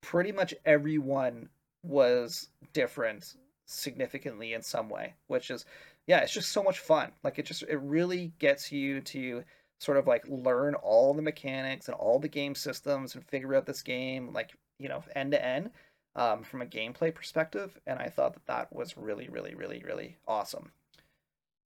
pretty 0.00 0.32
much 0.32 0.54
every 0.64 0.98
one 0.98 1.48
was 1.82 2.48
different 2.72 3.34
significantly 3.66 4.54
in 4.54 4.62
some 4.62 4.88
way, 4.88 5.14
which 5.26 5.50
is 5.50 5.66
yeah, 6.06 6.20
it's 6.20 6.32
just 6.32 6.52
so 6.52 6.62
much 6.62 6.78
fun. 6.80 7.12
Like 7.22 7.38
it 7.38 7.46
just 7.46 7.62
it 7.64 7.78
really 7.78 8.32
gets 8.38 8.72
you 8.72 9.00
to 9.02 9.44
sort 9.80 9.98
of 9.98 10.06
like 10.06 10.24
learn 10.28 10.74
all 10.74 11.14
the 11.14 11.22
mechanics 11.22 11.88
and 11.88 11.94
all 11.96 12.18
the 12.18 12.28
game 12.28 12.54
systems 12.54 13.14
and 13.14 13.24
figure 13.24 13.54
out 13.54 13.66
this 13.66 13.82
game 13.82 14.32
like 14.32 14.52
you 14.78 14.88
know 14.88 15.02
end 15.14 15.32
to 15.32 15.44
end 15.44 15.70
um, 16.16 16.42
from 16.42 16.62
a 16.62 16.66
gameplay 16.66 17.14
perspective 17.14 17.78
and 17.86 17.98
i 17.98 18.08
thought 18.08 18.34
that 18.34 18.46
that 18.46 18.72
was 18.72 18.96
really 18.96 19.28
really 19.28 19.54
really 19.54 19.82
really 19.86 20.16
awesome 20.26 20.70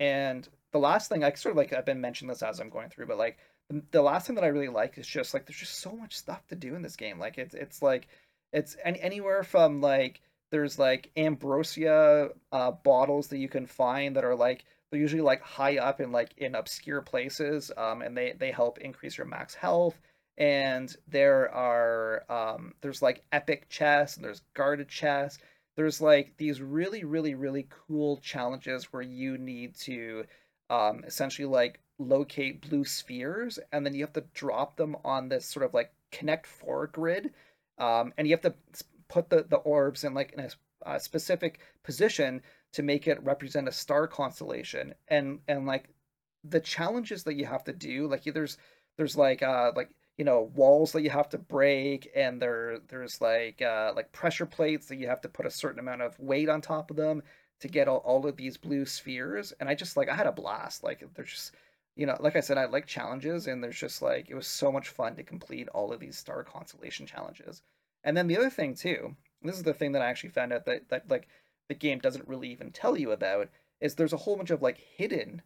and 0.00 0.48
the 0.72 0.78
last 0.78 1.08
thing 1.08 1.24
I 1.24 1.32
sort 1.32 1.52
of 1.52 1.56
like 1.56 1.72
I've 1.72 1.84
been 1.84 2.00
mentioning 2.00 2.28
this 2.28 2.42
as 2.42 2.60
I'm 2.60 2.70
going 2.70 2.90
through, 2.90 3.06
but 3.06 3.18
like 3.18 3.38
the, 3.70 3.82
the 3.90 4.02
last 4.02 4.26
thing 4.26 4.36
that 4.36 4.44
I 4.44 4.48
really 4.48 4.68
like 4.68 4.98
is 4.98 5.06
just 5.06 5.34
like 5.34 5.46
there's 5.46 5.58
just 5.58 5.80
so 5.80 5.92
much 5.92 6.16
stuff 6.16 6.46
to 6.48 6.56
do 6.56 6.74
in 6.74 6.82
this 6.82 6.96
game. 6.96 7.18
Like 7.18 7.38
it's 7.38 7.54
it's 7.54 7.82
like 7.82 8.08
it's 8.52 8.76
any, 8.84 9.00
anywhere 9.00 9.42
from 9.42 9.80
like 9.80 10.20
there's 10.50 10.78
like 10.78 11.10
ambrosia 11.16 12.30
uh, 12.52 12.70
bottles 12.70 13.28
that 13.28 13.38
you 13.38 13.48
can 13.48 13.66
find 13.66 14.16
that 14.16 14.24
are 14.24 14.36
like 14.36 14.64
they're 14.90 15.00
usually 15.00 15.22
like 15.22 15.42
high 15.42 15.78
up 15.78 16.00
in 16.00 16.12
like 16.12 16.34
in 16.38 16.54
obscure 16.54 17.02
places 17.02 17.70
um, 17.76 18.02
and 18.02 18.16
they 18.16 18.34
they 18.38 18.50
help 18.50 18.78
increase 18.78 19.18
your 19.18 19.26
max 19.26 19.54
health. 19.54 19.98
And 20.36 20.94
there 21.08 21.52
are 21.52 22.24
um, 22.30 22.74
there's 22.80 23.02
like 23.02 23.24
epic 23.32 23.68
chests 23.68 24.16
and 24.16 24.24
there's 24.24 24.42
guarded 24.54 24.88
chests 24.88 25.38
there's 25.78 26.00
like 26.00 26.34
these 26.38 26.60
really 26.60 27.04
really 27.04 27.36
really 27.36 27.68
cool 27.86 28.16
challenges 28.16 28.92
where 28.92 29.00
you 29.00 29.38
need 29.38 29.76
to 29.76 30.24
um, 30.70 31.04
essentially 31.06 31.46
like 31.46 31.78
locate 32.00 32.68
blue 32.68 32.84
spheres 32.84 33.60
and 33.70 33.86
then 33.86 33.94
you 33.94 34.02
have 34.02 34.12
to 34.12 34.24
drop 34.34 34.76
them 34.76 34.96
on 35.04 35.28
this 35.28 35.46
sort 35.46 35.64
of 35.64 35.72
like 35.72 35.92
connect 36.10 36.46
four 36.46 36.88
grid 36.88 37.32
um, 37.78 38.12
and 38.18 38.26
you 38.26 38.34
have 38.34 38.40
to 38.40 38.52
put 39.06 39.30
the, 39.30 39.46
the 39.48 39.58
orbs 39.58 40.02
in 40.02 40.14
like 40.14 40.32
in 40.32 40.40
a, 40.40 40.48
a 40.94 40.98
specific 40.98 41.60
position 41.84 42.42
to 42.72 42.82
make 42.82 43.06
it 43.06 43.22
represent 43.22 43.68
a 43.68 43.72
star 43.72 44.06
constellation 44.06 44.94
and 45.08 45.40
and 45.48 45.66
like 45.66 45.88
the 46.44 46.60
challenges 46.60 47.24
that 47.24 47.34
you 47.34 47.44
have 47.44 47.64
to 47.64 47.72
do 47.72 48.06
like 48.06 48.24
there's 48.24 48.58
there's 48.96 49.16
like 49.16 49.42
uh 49.42 49.72
like 49.74 49.90
you 50.16 50.24
know 50.24 50.50
walls 50.54 50.92
that 50.92 51.02
you 51.02 51.10
have 51.10 51.28
to 51.28 51.38
break 51.38 52.10
and 52.14 52.42
there 52.42 52.78
there's 52.88 53.20
like 53.20 53.62
uh, 53.62 53.92
like 53.94 54.12
pressure 54.12 54.46
plates 54.46 54.86
that 54.86 54.96
you 54.96 55.06
have 55.06 55.20
to 55.20 55.28
put 55.28 55.46
a 55.46 55.50
certain 55.50 55.78
amount 55.78 56.02
of 56.02 56.18
weight 56.18 56.48
on 56.48 56.60
top 56.60 56.90
of 56.90 56.96
them 56.96 57.22
to 57.60 57.68
get 57.68 57.88
all, 57.88 57.98
all 57.98 58.26
of 58.26 58.36
these 58.36 58.56
blue 58.56 58.84
spheres 58.84 59.52
and 59.60 59.68
i 59.68 59.74
just 59.74 59.96
like 59.96 60.08
i 60.08 60.14
had 60.14 60.26
a 60.26 60.32
blast 60.32 60.82
like 60.82 61.02
there's 61.14 61.30
just 61.30 61.54
you 61.96 62.04
know 62.04 62.16
like 62.20 62.36
i 62.36 62.40
said 62.40 62.58
i 62.58 62.66
like 62.66 62.86
challenges 62.86 63.46
and 63.46 63.62
there's 63.62 63.78
just 63.78 64.02
like 64.02 64.28
it 64.28 64.34
was 64.34 64.46
so 64.46 64.70
much 64.70 64.88
fun 64.88 65.14
to 65.16 65.22
complete 65.22 65.68
all 65.68 65.92
of 65.92 66.00
these 66.00 66.18
star 66.18 66.42
constellation 66.44 67.06
challenges. 67.06 67.62
And 68.04 68.16
then 68.16 68.28
the 68.28 68.38
other 68.38 68.50
thing 68.50 68.74
too 68.74 69.16
this 69.42 69.56
is 69.56 69.62
the 69.62 69.74
thing 69.74 69.92
that 69.92 70.02
i 70.02 70.06
actually 70.06 70.30
found 70.30 70.52
out 70.52 70.64
that 70.66 70.88
that 70.88 71.10
like 71.10 71.28
the 71.68 71.74
game 71.74 71.98
doesn't 71.98 72.28
really 72.28 72.48
even 72.50 72.70
tell 72.70 72.96
you 72.96 73.12
about 73.12 73.48
is 73.80 73.94
there's 73.94 74.12
a 74.12 74.18
whole 74.18 74.36
bunch 74.36 74.50
of 74.50 74.62
like 74.62 74.78
hidden 74.78 75.42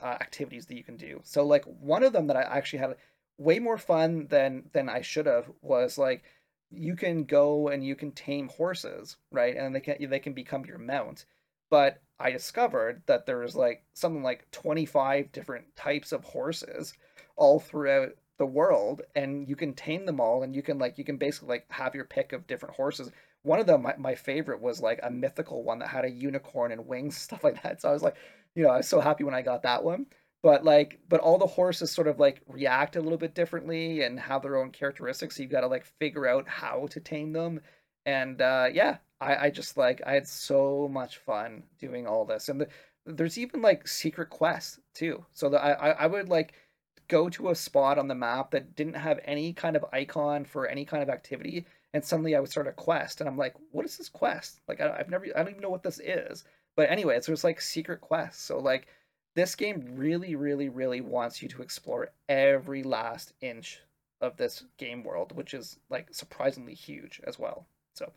uh, 0.00 0.06
activities 0.06 0.66
that 0.66 0.76
you 0.76 0.84
can 0.84 0.96
do. 0.96 1.20
So 1.24 1.44
like 1.44 1.64
one 1.64 2.02
of 2.02 2.12
them 2.12 2.26
that 2.26 2.36
I 2.36 2.42
actually 2.42 2.80
had 2.80 2.96
way 3.38 3.58
more 3.58 3.78
fun 3.78 4.26
than 4.28 4.64
than 4.72 4.88
I 4.88 5.00
should 5.00 5.26
have 5.26 5.50
was 5.62 5.98
like 5.98 6.22
you 6.70 6.96
can 6.96 7.24
go 7.24 7.68
and 7.68 7.84
you 7.84 7.94
can 7.94 8.12
tame 8.12 8.48
horses, 8.48 9.16
right? 9.30 9.56
And 9.56 9.74
they 9.74 9.80
can 9.80 9.96
they 10.08 10.18
can 10.18 10.32
become 10.32 10.64
your 10.64 10.78
mount. 10.78 11.24
But 11.70 12.00
I 12.18 12.30
discovered 12.30 13.02
that 13.06 13.26
there's 13.26 13.56
like 13.56 13.84
something 13.94 14.22
like 14.22 14.50
25 14.52 15.32
different 15.32 15.74
types 15.74 16.12
of 16.12 16.24
horses 16.24 16.94
all 17.36 17.58
throughout 17.58 18.12
the 18.38 18.46
world 18.46 19.02
and 19.14 19.48
you 19.48 19.56
can 19.56 19.74
tame 19.74 20.06
them 20.06 20.20
all 20.20 20.42
and 20.42 20.54
you 20.54 20.62
can 20.62 20.78
like 20.78 20.98
you 20.98 21.04
can 21.04 21.16
basically 21.16 21.48
like 21.48 21.70
have 21.70 21.94
your 21.94 22.04
pick 22.04 22.32
of 22.32 22.46
different 22.46 22.74
horses 22.74 23.10
one 23.42 23.60
of 23.60 23.66
them 23.66 23.82
my, 23.82 23.94
my 23.98 24.14
favorite 24.14 24.60
was 24.60 24.80
like 24.80 25.00
a 25.02 25.10
mythical 25.10 25.62
one 25.64 25.78
that 25.80 25.88
had 25.88 26.04
a 26.04 26.10
unicorn 26.10 26.72
and 26.72 26.86
wings 26.86 27.16
stuff 27.18 27.44
like 27.44 27.62
that. 27.62 27.80
So 27.80 27.88
i 27.88 27.92
was 27.92 28.02
like 28.02 28.16
you 28.54 28.62
know 28.62 28.70
i 28.70 28.78
was 28.78 28.88
so 28.88 29.00
happy 29.00 29.24
when 29.24 29.34
i 29.34 29.42
got 29.42 29.62
that 29.62 29.84
one. 29.84 30.06
But 30.42 30.64
like 30.64 31.00
but 31.08 31.20
all 31.20 31.38
the 31.38 31.46
horses 31.46 31.90
sort 31.92 32.08
of 32.08 32.18
like 32.18 32.42
react 32.48 32.96
a 32.96 33.00
little 33.00 33.18
bit 33.18 33.34
differently 33.34 34.02
and 34.02 34.18
have 34.18 34.42
their 34.42 34.56
own 34.56 34.70
characteristics. 34.70 35.36
So 35.36 35.42
you've 35.42 35.52
got 35.52 35.60
to 35.60 35.68
like 35.68 35.84
figure 35.84 36.26
out 36.26 36.48
how 36.48 36.88
to 36.90 37.00
tame 37.00 37.32
them. 37.32 37.60
And 38.06 38.40
uh 38.42 38.68
yeah 38.72 38.98
i 39.20 39.46
i 39.46 39.50
just 39.50 39.76
like 39.76 40.02
i 40.06 40.12
had 40.12 40.26
so 40.26 40.88
much 40.90 41.18
fun 41.18 41.62
doing 41.78 42.06
all 42.06 42.24
this. 42.24 42.48
And 42.48 42.60
the, 42.60 42.68
there's 43.06 43.38
even 43.38 43.62
like 43.62 43.86
secret 43.88 44.30
quests 44.30 44.80
too. 44.94 45.24
So 45.32 45.54
I, 45.56 45.90
I 45.90 46.06
would 46.06 46.28
like 46.28 46.54
go 47.08 47.28
to 47.28 47.50
a 47.50 47.54
spot 47.54 47.98
on 47.98 48.08
the 48.08 48.14
map 48.14 48.50
that 48.52 48.74
didn't 48.74 48.94
have 48.94 49.20
any 49.24 49.52
kind 49.52 49.76
of 49.76 49.84
icon 49.92 50.44
for 50.44 50.66
any 50.66 50.84
kind 50.84 51.02
of 51.02 51.10
activity 51.10 51.66
and 51.94 52.04
suddenly 52.04 52.34
i 52.34 52.40
would 52.40 52.50
start 52.50 52.66
a 52.66 52.72
quest 52.72 53.20
and 53.20 53.28
i'm 53.28 53.36
like 53.36 53.54
what 53.70 53.84
is 53.84 53.96
this 53.96 54.08
quest? 54.08 54.60
Like 54.68 54.80
I, 54.80 54.96
have 54.96 55.10
never 55.10 55.26
i 55.34 55.38
don't 55.38 55.50
even 55.50 55.62
know 55.62 55.70
what 55.70 55.82
this 55.82 56.00
is. 56.02 56.44
But 56.76 56.90
anyway 56.90 57.16
it's 57.16 57.26
just 57.26 57.44
like 57.44 57.60
secret 57.60 58.00
quests. 58.00 58.42
So 58.42 58.58
like 58.58 58.86
this 59.34 59.54
game 59.54 59.84
really 59.94 60.34
really 60.34 60.68
really 60.68 61.00
wants 61.00 61.42
you 61.42 61.48
to 61.50 61.62
explore 61.62 62.10
every 62.28 62.82
last 62.82 63.32
inch 63.40 63.80
of 64.20 64.36
this 64.36 64.64
game 64.78 65.02
world 65.02 65.34
which 65.34 65.54
is 65.54 65.78
like 65.90 66.08
surprisingly 66.12 66.74
huge 66.74 67.20
as 67.24 67.38
well. 67.38 67.66
So 67.94 68.12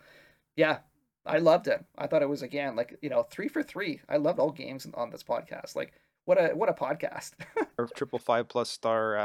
yeah 0.56 0.80
i 1.26 1.40
loved 1.40 1.68
it. 1.68 1.84
I 1.98 2.08
thought 2.08 2.22
it 2.22 2.30
was 2.30 2.44
again 2.44 2.76
like 2.76 2.98
you 3.02 3.10
know 3.10 3.24
three 3.24 3.48
for 3.48 3.64
three. 3.64 4.02
I 4.08 4.18
loved 4.18 4.40
all 4.40 4.52
games 4.52 4.88
on 4.94 5.10
this 5.10 5.24
podcast. 5.24 5.76
Like 5.76 5.94
what 6.26 6.38
a 6.38 6.56
what 6.56 6.70
a 6.70 6.74
podcast. 6.74 7.34
triple 7.96 8.20
five 8.20 8.48
plus 8.48 8.70
star 8.70 9.18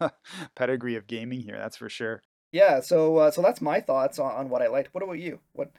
uh, 0.00 0.08
pedigree 0.54 0.96
of 0.96 1.06
gaming 1.06 1.40
here, 1.40 1.56
that's 1.58 1.76
for 1.76 1.88
sure. 1.88 2.22
Yeah, 2.52 2.80
so 2.80 3.16
uh, 3.16 3.30
so 3.30 3.40
that's 3.42 3.60
my 3.60 3.80
thoughts 3.80 4.18
on, 4.18 4.32
on 4.32 4.48
what 4.50 4.62
I 4.62 4.68
liked. 4.68 4.92
What 4.94 5.02
about 5.02 5.18
you? 5.18 5.40
What 5.54 5.72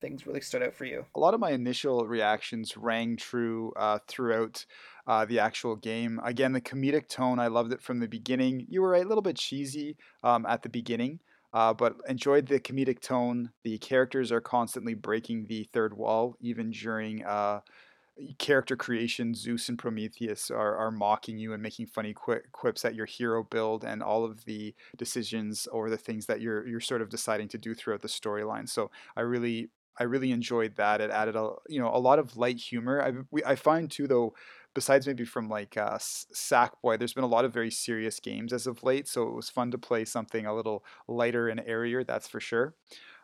things 0.00 0.26
really 0.26 0.40
stood 0.40 0.62
out 0.62 0.74
for 0.74 0.84
you? 0.84 1.06
A 1.14 1.20
lot 1.20 1.34
of 1.34 1.40
my 1.40 1.50
initial 1.50 2.06
reactions 2.06 2.76
rang 2.76 3.16
true 3.16 3.72
uh, 3.76 3.98
throughout 4.08 4.66
uh, 5.06 5.24
the 5.24 5.38
actual 5.38 5.76
game. 5.76 6.20
Again, 6.24 6.52
the 6.52 6.60
comedic 6.60 7.08
tone, 7.08 7.38
I 7.38 7.46
loved 7.46 7.72
it 7.72 7.80
from 7.80 8.00
the 8.00 8.08
beginning. 8.08 8.66
You 8.68 8.82
were 8.82 8.94
a 8.94 9.04
little 9.04 9.22
bit 9.22 9.36
cheesy 9.36 9.96
um, 10.22 10.44
at 10.46 10.62
the 10.62 10.68
beginning, 10.68 11.20
uh, 11.52 11.72
but 11.72 11.96
enjoyed 12.08 12.46
the 12.46 12.60
comedic 12.60 13.00
tone. 13.00 13.50
The 13.64 13.78
characters 13.78 14.32
are 14.32 14.40
constantly 14.40 14.94
breaking 14.94 15.46
the 15.48 15.68
third 15.72 15.96
wall, 15.96 16.36
even 16.40 16.70
during 16.70 17.24
uh, 17.24 17.60
character 18.38 18.76
creation, 18.76 19.34
Zeus 19.34 19.68
and 19.68 19.78
Prometheus 19.78 20.50
are, 20.50 20.76
are 20.76 20.90
mocking 20.90 21.38
you 21.38 21.52
and 21.52 21.62
making 21.62 21.86
funny 21.86 22.14
quips 22.14 22.84
at 22.84 22.94
your 22.94 23.06
hero 23.06 23.42
build 23.44 23.84
and 23.84 24.02
all 24.02 24.24
of 24.24 24.44
the 24.44 24.74
decisions 24.96 25.66
or 25.68 25.88
the 25.90 25.96
things 25.96 26.26
that 26.26 26.40
you're 26.40 26.66
you're 26.66 26.80
sort 26.80 27.02
of 27.02 27.08
deciding 27.08 27.48
to 27.48 27.58
do 27.58 27.74
throughout 27.74 28.02
the 28.02 28.08
storyline. 28.08 28.68
So 28.68 28.90
I 29.16 29.20
really 29.22 29.70
I 29.98 30.04
really 30.04 30.30
enjoyed 30.32 30.76
that. 30.76 31.00
It 31.00 31.10
added 31.10 31.36
a 31.36 31.50
you 31.68 31.80
know 31.80 31.94
a 31.94 31.98
lot 31.98 32.18
of 32.18 32.36
light 32.36 32.58
humor. 32.58 33.02
I 33.02 33.12
we, 33.30 33.44
I 33.44 33.54
find 33.54 33.90
too 33.90 34.06
though 34.06 34.34
besides 34.74 35.06
maybe 35.06 35.24
from 35.24 35.48
like 35.48 35.76
uh, 35.76 35.98
Sackboy, 35.98 36.98
there's 36.98 37.14
been 37.14 37.24
a 37.24 37.28
lot 37.28 37.44
of 37.44 37.52
very 37.52 37.70
serious 37.70 38.20
games 38.20 38.52
as 38.52 38.66
of 38.66 38.82
late. 38.84 39.08
So 39.08 39.24
it 39.24 39.34
was 39.34 39.50
fun 39.50 39.70
to 39.72 39.78
play 39.78 40.04
something 40.04 40.46
a 40.46 40.54
little 40.54 40.84
lighter 41.08 41.48
and 41.48 41.60
airier. 41.66 42.04
That's 42.04 42.28
for 42.28 42.38
sure. 42.38 42.74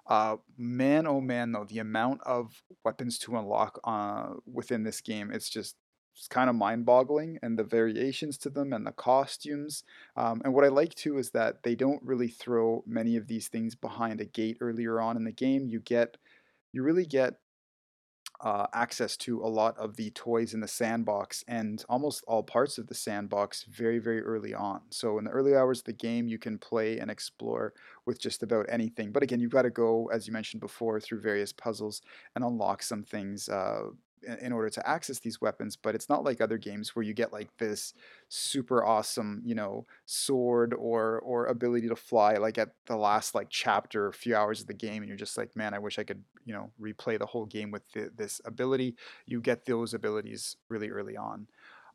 Uh, 0.07 0.37
man, 0.59 1.07
oh 1.07 1.21
man, 1.21 1.53
though, 1.53 1.65
the 1.65 1.79
amount 1.79 2.21
of 2.27 2.63
weapons 2.85 3.19
to 3.19 3.37
unlock 3.37 3.81
uh, 3.85 4.35
within 4.47 4.83
this 4.83 5.01
game, 5.01 5.31
it's 5.31 5.49
just 5.49 5.77
it's 6.17 6.29
kind 6.29 6.49
of 6.49 6.55
mind-boggling, 6.55 7.39
and 7.43 7.59
the 7.59 7.65
variations 7.65 8.39
to 8.39 8.51
them 8.51 8.73
and 8.73 8.87
the 8.87 8.93
costumes. 8.93 9.83
Um, 10.17 10.43
and 10.45 10.55
what 10.55 10.65
I 10.65 10.69
like 10.69 10.95
too 10.95 11.19
is 11.19 11.31
that 11.31 11.65
they 11.65 11.75
don't 11.75 12.03
really 12.05 12.29
throw 12.29 12.85
many 12.87 13.17
of 13.17 13.27
these 13.27 13.49
things 13.49 13.75
behind 13.75 14.21
a 14.21 14.25
gate 14.25 14.59
earlier 14.61 15.01
on 15.01 15.17
in 15.17 15.25
the 15.25 15.33
game. 15.33 15.67
You 15.67 15.81
get, 15.81 16.17
you 16.73 16.85
really 16.85 17.07
get 17.07 17.35
uh, 18.45 18.67
access 18.75 19.17
to 19.17 19.41
a 19.43 19.49
lot 19.49 19.77
of 19.79 19.97
the 19.97 20.11
toys 20.11 20.53
in 20.53 20.61
the 20.61 20.69
sandbox 20.69 21.43
and 21.49 21.83
almost 21.89 22.23
all 22.29 22.43
parts 22.43 22.77
of 22.77 22.87
the 22.87 22.95
sandbox 22.95 23.65
very, 23.65 23.99
very 23.99 24.21
early 24.21 24.53
on. 24.53 24.83
So, 24.91 25.19
in 25.19 25.25
the 25.25 25.31
early 25.31 25.57
hours 25.57 25.79
of 25.79 25.87
the 25.87 25.95
game, 25.95 26.29
you 26.29 26.39
can 26.39 26.59
play 26.59 26.99
and 26.99 27.11
explore 27.11 27.73
with 28.05 28.21
just 28.21 28.43
about 28.43 28.67
anything. 28.69 29.13
But 29.13 29.23
again, 29.23 29.41
you've 29.41 29.51
got 29.51 29.63
to 29.63 29.71
go, 29.71 30.11
as 30.13 30.27
you 30.27 30.33
mentioned 30.35 30.61
before, 30.61 31.01
through 31.01 31.23
various 31.23 31.55
puzzles 31.55 32.03
and 32.35 32.45
unlock 32.45 32.83
some 32.83 33.03
things 33.03 33.49
uh, 33.49 33.85
in 34.41 34.53
order 34.53 34.69
to 34.71 34.89
access 34.89 35.19
these 35.19 35.41
weapons 35.41 35.77
but 35.77 35.95
it's 35.95 36.09
not 36.09 36.25
like 36.25 36.41
other 36.41 36.59
games 36.59 36.95
where 36.95 37.03
you 37.03 37.15
get 37.15 37.33
like 37.33 37.49
this 37.59 37.95
super 38.29 38.85
awesome 38.85 39.43
you 39.45 39.55
know 39.55 39.87
sword 40.07 40.75
or 40.75 41.21
or 41.21 41.47
ability 41.47 41.89
to 41.89 41.97
fly 41.97 42.35
like 42.35 42.59
at 42.59 42.71
the 42.87 42.97
last 42.97 43.35
like 43.35 43.49
chapter 43.51 44.09
a 44.09 44.13
few 44.13 44.35
hours 44.35 44.61
of 44.61 44.67
the 44.67 44.75
game 44.75 45.03
and 45.03 45.09
you're 45.09 45.17
just 45.17 45.37
like 45.37 45.55
man 45.57 45.75
i 45.75 45.79
wish 45.79 45.99
i 45.99 46.05
could 46.05 46.23
you 46.45 46.53
know 46.53 46.71
replay 46.81 47.19
the 47.19 47.27
whole 47.27 47.47
game 47.47 47.71
with 47.71 47.83
this 48.17 48.41
ability 48.45 48.95
you 49.27 49.41
get 49.41 49.65
those 49.67 49.95
abilities 49.95 50.57
really 50.69 50.91
early 50.91 51.17
on 51.17 51.47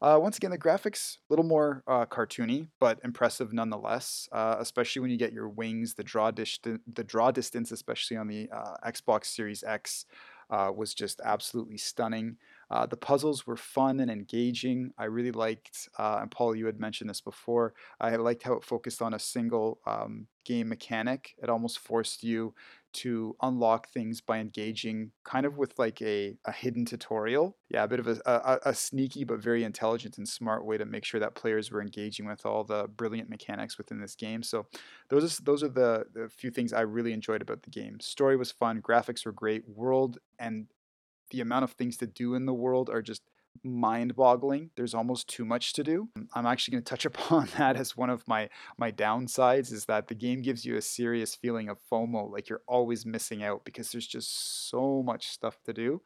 uh, 0.01 0.17
once 0.17 0.38
again, 0.38 0.51
the 0.51 0.57
graphics 0.57 1.17
a 1.17 1.19
little 1.30 1.43
more 1.43 1.84
uh, 1.86 2.05
cartoony, 2.05 2.67
but 2.80 2.99
impressive 3.03 3.51
nonetheless. 3.51 4.30
Uh, 4.32 4.55
especially 4.59 5.01
when 5.01 5.11
you 5.11 5.17
get 5.17 5.34
your 5.34 5.49
wings, 5.49 5.95
the 5.95 6.03
draw 6.03 6.32
distance, 6.32 6.80
the 6.93 7.03
draw 7.03 7.32
distance, 7.32 7.71
especially 7.71 8.15
on 8.15 8.27
the 8.27 8.49
uh, 8.49 8.75
Xbox 8.86 9.25
Series 9.25 9.61
X, 9.61 10.05
uh, 10.50 10.72
was 10.76 10.93
just 10.93 11.22
absolutely 11.24 11.78
stunning. 11.78 12.38
Uh, 12.72 12.86
the 12.86 12.97
puzzles 12.97 13.47
were 13.47 13.58
fun 13.58 14.00
and 14.00 14.12
engaging. 14.12 14.91
I 14.97 15.06
really 15.06 15.32
liked, 15.32 15.89
uh, 15.97 16.20
and 16.22 16.30
Paul, 16.30 16.56
you 16.56 16.66
had 16.68 16.80
mentioned 16.80 17.10
this 17.10 17.22
before. 17.22 17.74
I 18.00 18.16
liked 18.16 18.43
how 18.43 18.54
it 18.54 18.64
focused 18.64 19.02
on 19.02 19.14
a 19.14 19.20
single 19.20 19.80
um, 19.86 20.28
game 20.45 20.70
mechanic. 20.70 21.36
It 21.41 21.50
almost 21.50 21.80
forced 21.80 22.24
you 22.24 22.54
to 22.91 23.35
unlock 23.41 23.89
things 23.89 24.21
by 24.21 24.39
engaging 24.39 25.11
kind 25.23 25.45
of 25.45 25.57
with 25.57 25.77
like 25.77 26.01
a, 26.01 26.37
a 26.45 26.51
hidden 26.51 26.85
tutorial. 26.85 27.57
Yeah, 27.69 27.83
a 27.83 27.87
bit 27.87 27.99
of 27.99 28.07
a, 28.07 28.19
a, 28.25 28.59
a, 28.69 28.73
sneaky 28.73 29.23
but 29.23 29.39
very 29.39 29.63
intelligent 29.63 30.17
and 30.17 30.27
smart 30.27 30.65
way 30.65 30.77
to 30.77 30.85
make 30.85 31.05
sure 31.05 31.19
that 31.19 31.35
players 31.35 31.71
were 31.71 31.81
engaging 31.81 32.25
with 32.25 32.45
all 32.45 32.63
the 32.63 32.87
brilliant 32.87 33.29
mechanics 33.29 33.77
within 33.77 33.99
this 33.99 34.15
game. 34.15 34.43
So 34.43 34.65
those 35.09 35.39
are, 35.39 35.43
those 35.43 35.63
are 35.63 35.69
the, 35.69 36.05
the 36.13 36.29
few 36.29 36.51
things 36.51 36.73
I 36.73 36.81
really 36.81 37.13
enjoyed 37.13 37.41
about 37.41 37.63
the 37.63 37.69
game. 37.69 37.99
Story 37.99 38.37
was 38.37 38.51
fun, 38.51 38.81
graphics 38.81 39.25
were 39.25 39.31
great, 39.31 39.67
world 39.67 40.17
and 40.39 40.67
the 41.31 41.41
amount 41.41 41.63
of 41.63 41.71
things 41.71 41.97
to 41.97 42.07
do 42.07 42.33
in 42.33 42.45
the 42.45 42.53
world 42.53 42.89
are 42.89 43.01
just 43.01 43.21
mind 43.64 44.16
boggling. 44.16 44.72
There's 44.76 44.93
almost 44.93 45.28
too 45.28 45.45
much 45.45 45.74
to 45.74 45.84
do. 45.84 46.10
I'm 46.34 46.45
actually 46.45 46.74
going 46.74 46.84
to 46.84 46.89
touch 46.89 47.05
upon 47.12 47.49
that 47.57 47.76
as 47.76 47.97
one 47.97 48.10
of 48.10 48.28
my 48.28 48.49
my 48.78 48.91
downsides 48.91 49.72
is 49.72 49.86
that 49.86 50.07
the 50.07 50.16
game 50.16 50.41
gives 50.41 50.66
you 50.66 50.78
a 50.78 50.82
serious 50.82 51.36
feeling 51.36 51.70
of 51.70 51.78
FOMO 51.91 52.32
like 52.32 52.49
you're 52.49 52.62
always 52.68 53.05
missing 53.05 53.43
out 53.43 53.66
because 53.66 53.91
there's 53.91 54.07
just 54.07 54.70
so 54.70 55.03
much 55.03 55.28
stuff 55.28 55.57
to 55.66 55.74
do. 55.74 56.01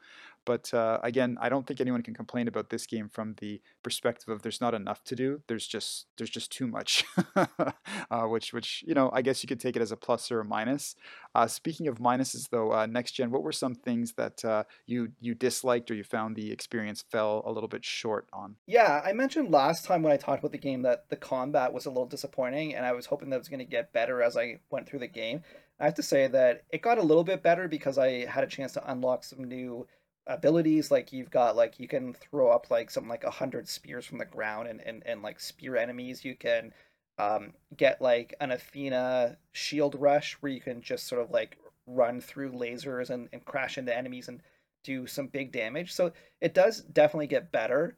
But 0.46 0.74
uh, 0.74 1.00
again, 1.04 1.38
I 1.40 1.50
don't 1.50 1.66
think 1.66 1.80
anyone 1.80 2.02
can 2.02 2.14
complain 2.14 2.48
about 2.48 2.70
this 2.70 2.86
game 2.86 3.10
from 3.10 3.36
the 3.40 3.62
perspective 3.84 4.30
of 4.30 4.42
there's 4.42 4.62
not 4.62 4.74
enough 4.74 5.04
to 5.06 5.16
do. 5.16 5.42
There's 5.48 5.68
just 5.68 6.08
there's 6.18 6.30
just 6.30 6.52
too 6.52 6.68
much, 6.68 7.04
uh, 7.36 8.24
which 8.24 8.54
which 8.54 8.84
you 8.86 8.94
know 8.94 9.10
I 9.14 9.22
guess 9.22 9.44
you 9.44 9.48
could 9.48 9.60
take 9.60 9.76
it 9.76 9.82
as 9.82 9.92
a 9.92 9.98
plus 9.98 10.32
or 10.32 10.40
a 10.40 10.46
minus. 10.46 10.96
Uh, 11.36 11.48
speaking 11.48 11.88
of 11.88 12.00
minuses, 12.00 12.50
though, 12.50 12.74
uh, 12.74 12.86
next 12.86 13.14
gen, 13.14 13.32
what 13.32 13.44
were 13.44 13.52
some 13.52 13.76
things 13.76 14.14
that 14.14 14.44
uh, 14.44 14.64
you 14.86 15.12
you 15.20 15.34
disliked 15.34 15.90
or 15.90 15.96
you 15.96 16.04
found 16.04 16.36
the 16.36 16.52
experience 16.52 17.04
fell 17.12 17.44
a 17.46 17.52
little 17.52 17.70
bit 17.70 17.86
short 17.86 18.28
on? 18.34 18.56
Yeah, 18.68 19.02
I 19.04 19.14
mentioned 19.14 19.52
last 19.52 19.86
time 19.86 20.04
when 20.04 20.14
I 20.14 20.18
talked 20.18 20.40
about 20.40 20.52
the 20.52 20.58
game 20.58 20.82
that 20.84 21.10
the 21.10 21.16
combat 21.16 21.74
was 21.74 21.86
a 21.86 21.90
little 21.90 22.06
disappointing, 22.06 22.76
and 22.76 22.86
I 22.86 22.92
was 22.92 23.06
hoping 23.06 23.30
that 23.30 23.38
it 23.38 23.40
was 23.40 23.50
going 23.50 23.60
to 23.60 23.66
get 23.66 23.94
better 23.94 24.22
as 24.22 24.38
I 24.38 24.60
went 24.70 24.88
through 24.88 25.00
the 25.00 25.08
game. 25.08 25.42
I 25.80 25.86
have 25.86 25.96
to 25.96 26.04
say 26.04 26.28
that 26.28 26.64
it 26.70 26.82
got 26.82 26.98
a 26.98 27.04
little 27.04 27.24
bit 27.24 27.44
better 27.44 27.68
because 27.68 27.98
I 27.98 28.26
had 28.26 28.44
a 28.44 28.48
chance 28.48 28.74
to 28.74 28.92
unlock 28.92 29.24
some 29.24 29.44
new 29.44 29.88
abilities 30.28 30.90
like 30.90 31.12
you've 31.12 31.30
got 31.30 31.56
like 31.56 31.80
you 31.80 31.88
can 31.88 32.14
throw 32.14 32.50
up 32.50 32.72
like 32.72 32.90
something 32.90 33.10
like 33.10 33.24
a 33.24 33.32
hundred 33.32 33.68
spears 33.68 34.06
from 34.06 34.18
the 34.18 34.26
ground 34.26 34.68
and, 34.68 34.82
and 34.82 35.04
and 35.06 35.22
like 35.22 35.40
spear 35.40 35.76
enemies. 35.76 36.24
You 36.24 36.36
can 36.36 36.74
um 37.18 37.54
get 37.76 38.02
like 38.02 38.34
an 38.40 38.52
athena 38.52 39.38
shield 39.52 39.96
rush 40.00 40.34
where 40.36 40.52
you 40.52 40.62
can 40.62 40.82
just 40.82 41.08
sort 41.08 41.22
of 41.22 41.32
like 41.32 41.58
run 41.86 42.22
through 42.22 42.52
lasers 42.54 43.10
and, 43.10 43.28
and 43.34 43.44
crash 43.46 43.78
into 43.78 43.96
enemies 43.96 44.30
and 44.30 44.42
do 44.84 45.06
some 45.08 45.28
big 45.28 45.52
damage. 45.52 45.94
So 45.94 46.12
it 46.42 46.54
does 46.54 46.82
definitely 46.82 47.28
get 47.28 47.52
better 47.52 47.98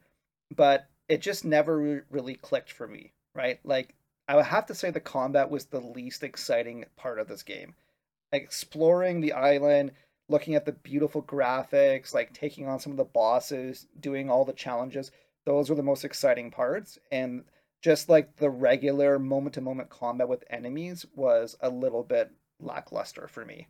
but 0.54 0.88
it 1.08 1.20
just 1.20 1.44
never 1.44 2.04
really 2.10 2.34
clicked 2.36 2.72
for 2.72 2.86
me 2.86 3.12
right? 3.36 3.60
Like 3.64 3.94
i 4.28 4.34
would 4.34 4.46
have 4.46 4.66
to 4.66 4.74
say 4.74 4.90
the 4.90 4.98
combat 4.98 5.50
was 5.50 5.66
the 5.66 5.80
least 5.80 6.24
exciting 6.24 6.84
part 6.96 7.20
of 7.20 7.28
this 7.28 7.42
game. 7.44 7.74
Exploring 8.32 9.20
the 9.20 9.34
island 9.34 9.92
looking 10.28 10.54
at 10.54 10.64
the 10.64 10.72
beautiful 10.72 11.22
graphics, 11.22 12.14
like 12.14 12.32
taking 12.32 12.66
on 12.66 12.80
some 12.80 12.92
of 12.92 12.98
the 12.98 13.04
bosses, 13.04 13.86
doing 14.00 14.30
all 14.30 14.44
the 14.44 14.52
challenges. 14.52 15.10
Those 15.44 15.70
were 15.70 15.76
the 15.76 15.82
most 15.82 16.04
exciting 16.04 16.50
parts. 16.50 16.98
And 17.12 17.44
just 17.82 18.08
like 18.08 18.36
the 18.36 18.50
regular 18.50 19.18
moment 19.18 19.54
to 19.54 19.60
moment 19.60 19.90
combat 19.90 20.28
with 20.28 20.44
enemies 20.50 21.06
was 21.14 21.56
a 21.60 21.70
little 21.70 22.02
bit 22.02 22.32
lackluster 22.60 23.28
for 23.28 23.44
me. 23.44 23.68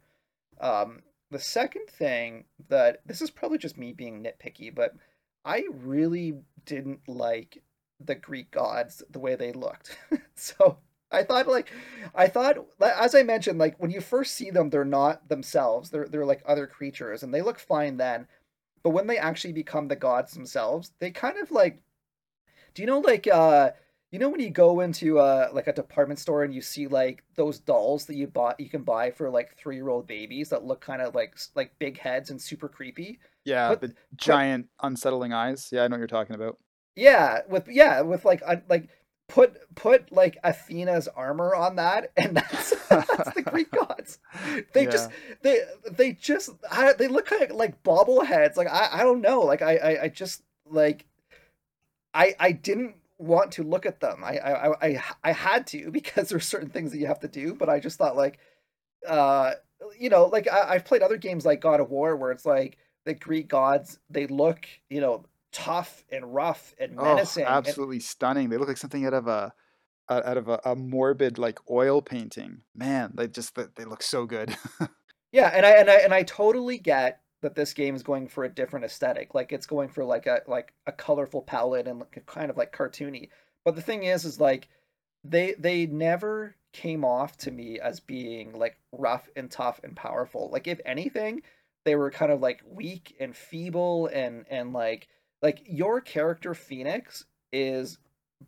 Um, 0.60 1.02
the 1.30 1.38
second 1.38 1.88
thing 1.88 2.44
that 2.68 3.00
this 3.04 3.20
is 3.20 3.30
probably 3.30 3.58
just 3.58 3.76
me 3.76 3.92
being 3.92 4.22
nitpicky, 4.22 4.74
but 4.74 4.94
I 5.44 5.64
really 5.70 6.34
didn't 6.64 7.00
like 7.08 7.62
the 8.00 8.14
Greek 8.14 8.50
gods 8.50 9.02
the 9.10 9.18
way 9.18 9.34
they 9.36 9.52
looked. 9.52 9.98
so 10.34 10.78
I 11.16 11.22
thought 11.24 11.48
like 11.48 11.72
I 12.14 12.28
thought 12.28 12.58
as 12.80 13.14
I 13.14 13.22
mentioned 13.22 13.58
like 13.58 13.76
when 13.78 13.90
you 13.90 14.00
first 14.00 14.34
see 14.34 14.50
them 14.50 14.70
they're 14.70 14.84
not 14.84 15.28
themselves. 15.28 15.90
They're 15.90 16.06
they're 16.06 16.26
like 16.26 16.42
other 16.46 16.66
creatures 16.66 17.22
and 17.22 17.32
they 17.32 17.42
look 17.42 17.58
fine 17.58 17.96
then. 17.96 18.26
But 18.82 18.90
when 18.90 19.06
they 19.06 19.18
actually 19.18 19.52
become 19.52 19.88
the 19.88 19.96
gods 19.96 20.32
themselves, 20.32 20.92
they 21.00 21.10
kind 21.10 21.38
of 21.38 21.50
like 21.50 21.82
do 22.74 22.82
you 22.82 22.86
know 22.86 23.00
like 23.00 23.26
uh 23.26 23.70
you 24.12 24.18
know 24.18 24.28
when 24.28 24.40
you 24.40 24.50
go 24.50 24.80
into 24.80 25.18
uh 25.18 25.48
like 25.52 25.66
a 25.66 25.72
department 25.72 26.20
store 26.20 26.44
and 26.44 26.54
you 26.54 26.60
see 26.60 26.86
like 26.86 27.24
those 27.34 27.58
dolls 27.58 28.04
that 28.06 28.16
you 28.16 28.26
bought 28.26 28.60
you 28.60 28.68
can 28.68 28.82
buy 28.82 29.10
for 29.10 29.30
like 29.30 29.56
three 29.56 29.76
year 29.76 29.88
old 29.88 30.06
babies 30.06 30.50
that 30.50 30.64
look 30.64 30.80
kind 30.80 31.02
of 31.02 31.14
like 31.14 31.36
like 31.54 31.76
big 31.78 31.98
heads 31.98 32.30
and 32.30 32.40
super 32.40 32.68
creepy. 32.68 33.18
Yeah, 33.44 33.70
but, 33.70 33.80
the 33.80 33.94
giant 34.16 34.68
but, 34.78 34.88
unsettling 34.88 35.32
eyes. 35.32 35.70
Yeah, 35.72 35.84
I 35.84 35.88
know 35.88 35.94
what 35.94 36.00
you're 36.00 36.08
talking 36.08 36.34
about. 36.34 36.58
Yeah, 36.94 37.40
with 37.48 37.68
yeah 37.68 38.00
with 38.02 38.24
like 38.24 38.42
like 38.68 38.88
put 39.28 39.56
put 39.74 40.12
like 40.12 40.36
Athena's 40.44 41.08
armor 41.08 41.54
on 41.54 41.76
that, 41.76 42.12
and 42.16 42.36
that's 42.36 42.70
that's 42.88 43.34
the 43.34 43.42
Greek 43.42 43.70
gods. 43.88 44.18
They 44.72 44.84
yeah. 44.84 44.90
just 44.90 45.10
they 45.42 45.60
they 45.90 46.12
just 46.12 46.50
I, 46.70 46.92
they 46.92 47.08
look 47.08 47.26
kind 47.26 47.42
of 47.42 47.56
like 47.56 47.82
bobbleheads. 47.82 48.56
Like 48.56 48.68
I 48.68 48.88
I 48.92 49.02
don't 49.02 49.20
know. 49.20 49.40
Like 49.40 49.62
I 49.62 49.76
I, 49.76 50.02
I 50.04 50.08
just 50.08 50.42
like 50.68 51.06
I 52.14 52.34
I 52.38 52.52
didn't 52.52 52.96
want 53.18 53.52
to 53.52 53.62
look 53.62 53.86
at 53.86 54.00
them. 54.00 54.22
I, 54.24 54.38
I 54.38 54.86
I 54.86 55.02
I 55.24 55.32
had 55.32 55.66
to 55.68 55.90
because 55.92 56.28
there's 56.28 56.46
certain 56.46 56.70
things 56.70 56.92
that 56.92 56.98
you 56.98 57.06
have 57.06 57.20
to 57.20 57.28
do, 57.28 57.54
but 57.54 57.68
I 57.68 57.80
just 57.80 57.98
thought 57.98 58.16
like, 58.16 58.38
uh, 59.06 59.54
you 59.98 60.10
know, 60.10 60.26
like 60.26 60.48
I, 60.50 60.74
I've 60.74 60.84
played 60.84 61.02
other 61.02 61.16
games 61.16 61.44
like 61.44 61.60
God 61.60 61.80
of 61.80 61.90
War 61.90 62.16
where 62.16 62.32
it's 62.32 62.46
like 62.46 62.78
the 63.04 63.14
Greek 63.14 63.48
gods 63.48 63.98
they 64.10 64.26
look, 64.26 64.66
you 64.90 65.00
know, 65.00 65.24
tough 65.56 66.04
and 66.12 66.34
rough 66.34 66.74
and 66.78 66.96
menacing. 66.96 67.44
Oh, 67.44 67.48
absolutely 67.48 67.96
and... 67.96 68.04
stunning. 68.04 68.50
They 68.50 68.58
look 68.58 68.68
like 68.68 68.76
something 68.76 69.06
out 69.06 69.14
of 69.14 69.26
a 69.26 69.54
out 70.08 70.36
of 70.36 70.48
a, 70.48 70.60
a 70.64 70.76
morbid 70.76 71.38
like 71.38 71.58
oil 71.70 72.02
painting. 72.02 72.60
Man, 72.74 73.12
they 73.14 73.26
just 73.26 73.54
they 73.54 73.84
look 73.84 74.02
so 74.02 74.26
good. 74.26 74.54
yeah, 75.32 75.50
and 75.52 75.64
I 75.64 75.70
and 75.70 75.90
I 75.90 75.94
and 75.94 76.12
I 76.12 76.24
totally 76.24 76.78
get 76.78 77.20
that 77.40 77.54
this 77.54 77.72
game 77.72 77.96
is 77.96 78.02
going 78.02 78.28
for 78.28 78.44
a 78.44 78.48
different 78.48 78.84
aesthetic. 78.84 79.34
Like 79.34 79.50
it's 79.50 79.66
going 79.66 79.88
for 79.88 80.04
like 80.04 80.26
a 80.26 80.42
like 80.46 80.74
a 80.86 80.92
colorful 80.92 81.40
palette 81.40 81.88
and 81.88 82.02
kind 82.26 82.50
of 82.50 82.58
like 82.58 82.76
cartoony. 82.76 83.30
But 83.64 83.76
the 83.76 83.82
thing 83.82 84.02
is, 84.02 84.26
is 84.26 84.38
like 84.38 84.68
they 85.24 85.54
they 85.58 85.86
never 85.86 86.54
came 86.74 87.02
off 87.02 87.38
to 87.38 87.50
me 87.50 87.80
as 87.80 88.00
being 88.00 88.52
like 88.52 88.78
rough 88.92 89.26
and 89.34 89.50
tough 89.50 89.80
and 89.82 89.96
powerful. 89.96 90.50
Like 90.52 90.66
if 90.66 90.80
anything, 90.84 91.40
they 91.86 91.96
were 91.96 92.10
kind 92.10 92.30
of 92.30 92.42
like 92.42 92.60
weak 92.70 93.16
and 93.18 93.34
feeble 93.34 94.08
and 94.12 94.44
and 94.50 94.74
like 94.74 95.08
like 95.42 95.62
your 95.66 96.00
character 96.00 96.52
Fenyx 96.52 97.24
is 97.52 97.98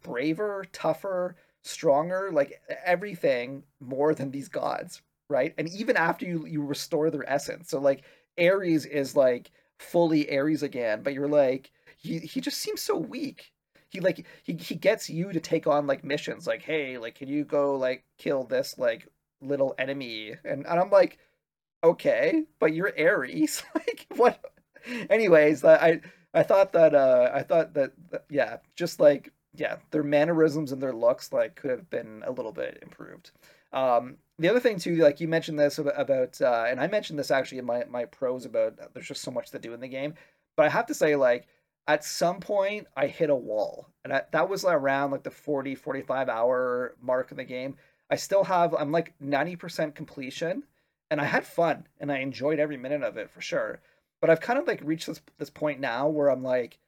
braver, 0.02 0.64
tougher, 0.72 1.36
stronger, 1.62 2.30
like 2.32 2.60
everything 2.84 3.62
more 3.80 4.14
than 4.14 4.30
these 4.30 4.48
gods, 4.48 5.02
right? 5.28 5.54
And 5.58 5.68
even 5.70 5.96
after 5.96 6.26
you 6.26 6.46
you 6.46 6.62
restore 6.62 7.10
their 7.10 7.28
essence. 7.30 7.70
So 7.70 7.80
like 7.80 8.04
Ares 8.38 8.86
is 8.86 9.16
like 9.16 9.50
fully 9.78 10.36
Ares 10.36 10.62
again, 10.62 11.02
but 11.02 11.14
you're 11.14 11.28
like 11.28 11.70
he 11.96 12.18
he 12.20 12.40
just 12.40 12.58
seems 12.58 12.80
so 12.82 12.96
weak. 12.96 13.52
He 13.90 14.00
like 14.00 14.26
he 14.42 14.54
he 14.54 14.74
gets 14.74 15.08
you 15.10 15.32
to 15.32 15.40
take 15.40 15.66
on 15.66 15.86
like 15.86 16.04
missions 16.04 16.46
like 16.46 16.62
hey, 16.62 16.98
like 16.98 17.14
can 17.16 17.28
you 17.28 17.44
go 17.44 17.76
like 17.76 18.04
kill 18.18 18.44
this 18.44 18.78
like 18.78 19.08
little 19.40 19.74
enemy? 19.78 20.34
And 20.44 20.66
and 20.66 20.80
I'm 20.80 20.90
like 20.90 21.18
okay, 21.84 22.44
but 22.58 22.74
you're 22.74 22.92
Ares. 22.98 23.62
like 23.74 24.06
what 24.16 24.40
anyways, 25.10 25.64
I 25.64 26.00
I 26.34 26.42
thought 26.42 26.72
that 26.72 26.94
uh 26.94 27.30
I 27.32 27.42
thought 27.42 27.74
that, 27.74 27.92
yeah, 28.28 28.58
just 28.76 29.00
like 29.00 29.32
yeah, 29.54 29.76
their 29.90 30.02
mannerisms 30.02 30.72
and 30.72 30.82
their 30.82 30.92
looks 30.92 31.32
like 31.32 31.56
could 31.56 31.70
have 31.70 31.90
been 31.90 32.22
a 32.26 32.30
little 32.30 32.52
bit 32.52 32.78
improved. 32.82 33.32
Um, 33.72 34.16
the 34.38 34.48
other 34.48 34.60
thing 34.60 34.78
too, 34.78 34.96
like 34.96 35.20
you 35.20 35.28
mentioned 35.28 35.58
this 35.58 35.78
about, 35.78 36.00
about 36.00 36.40
uh, 36.40 36.66
and 36.68 36.80
I 36.80 36.86
mentioned 36.86 37.18
this 37.18 37.30
actually 37.30 37.58
in 37.58 37.64
my 37.64 37.84
my 37.90 38.04
pros 38.04 38.44
about 38.44 38.78
uh, 38.80 38.86
there's 38.94 39.08
just 39.08 39.22
so 39.22 39.30
much 39.30 39.50
to 39.50 39.58
do 39.58 39.74
in 39.74 39.80
the 39.80 39.88
game, 39.88 40.14
but 40.56 40.66
I 40.66 40.68
have 40.70 40.86
to 40.86 40.94
say 40.94 41.16
like 41.16 41.46
at 41.86 42.04
some 42.04 42.40
point 42.40 42.86
I 42.96 43.06
hit 43.06 43.30
a 43.30 43.34
wall, 43.34 43.88
and 44.04 44.12
I, 44.12 44.22
that 44.32 44.48
was 44.48 44.64
around 44.64 45.10
like 45.10 45.22
the 45.22 45.30
40 45.30 45.74
45 45.74 46.28
hour 46.28 46.94
mark 47.02 47.30
in 47.30 47.36
the 47.36 47.44
game. 47.44 47.76
I 48.10 48.16
still 48.16 48.44
have 48.44 48.74
I'm 48.74 48.92
like 48.92 49.14
90% 49.22 49.94
completion, 49.94 50.62
and 51.10 51.20
I 51.20 51.24
had 51.24 51.46
fun 51.46 51.86
and 52.00 52.12
I 52.12 52.18
enjoyed 52.18 52.58
every 52.58 52.76
minute 52.76 53.02
of 53.02 53.16
it 53.16 53.30
for 53.30 53.40
sure. 53.40 53.80
But 54.20 54.30
I've 54.30 54.40
kind 54.40 54.58
of 54.58 54.66
like 54.66 54.80
reached 54.82 55.06
this 55.06 55.20
this 55.38 55.50
point 55.50 55.80
now 55.80 56.08
where 56.08 56.30
I'm 56.30 56.42
like 56.42 56.78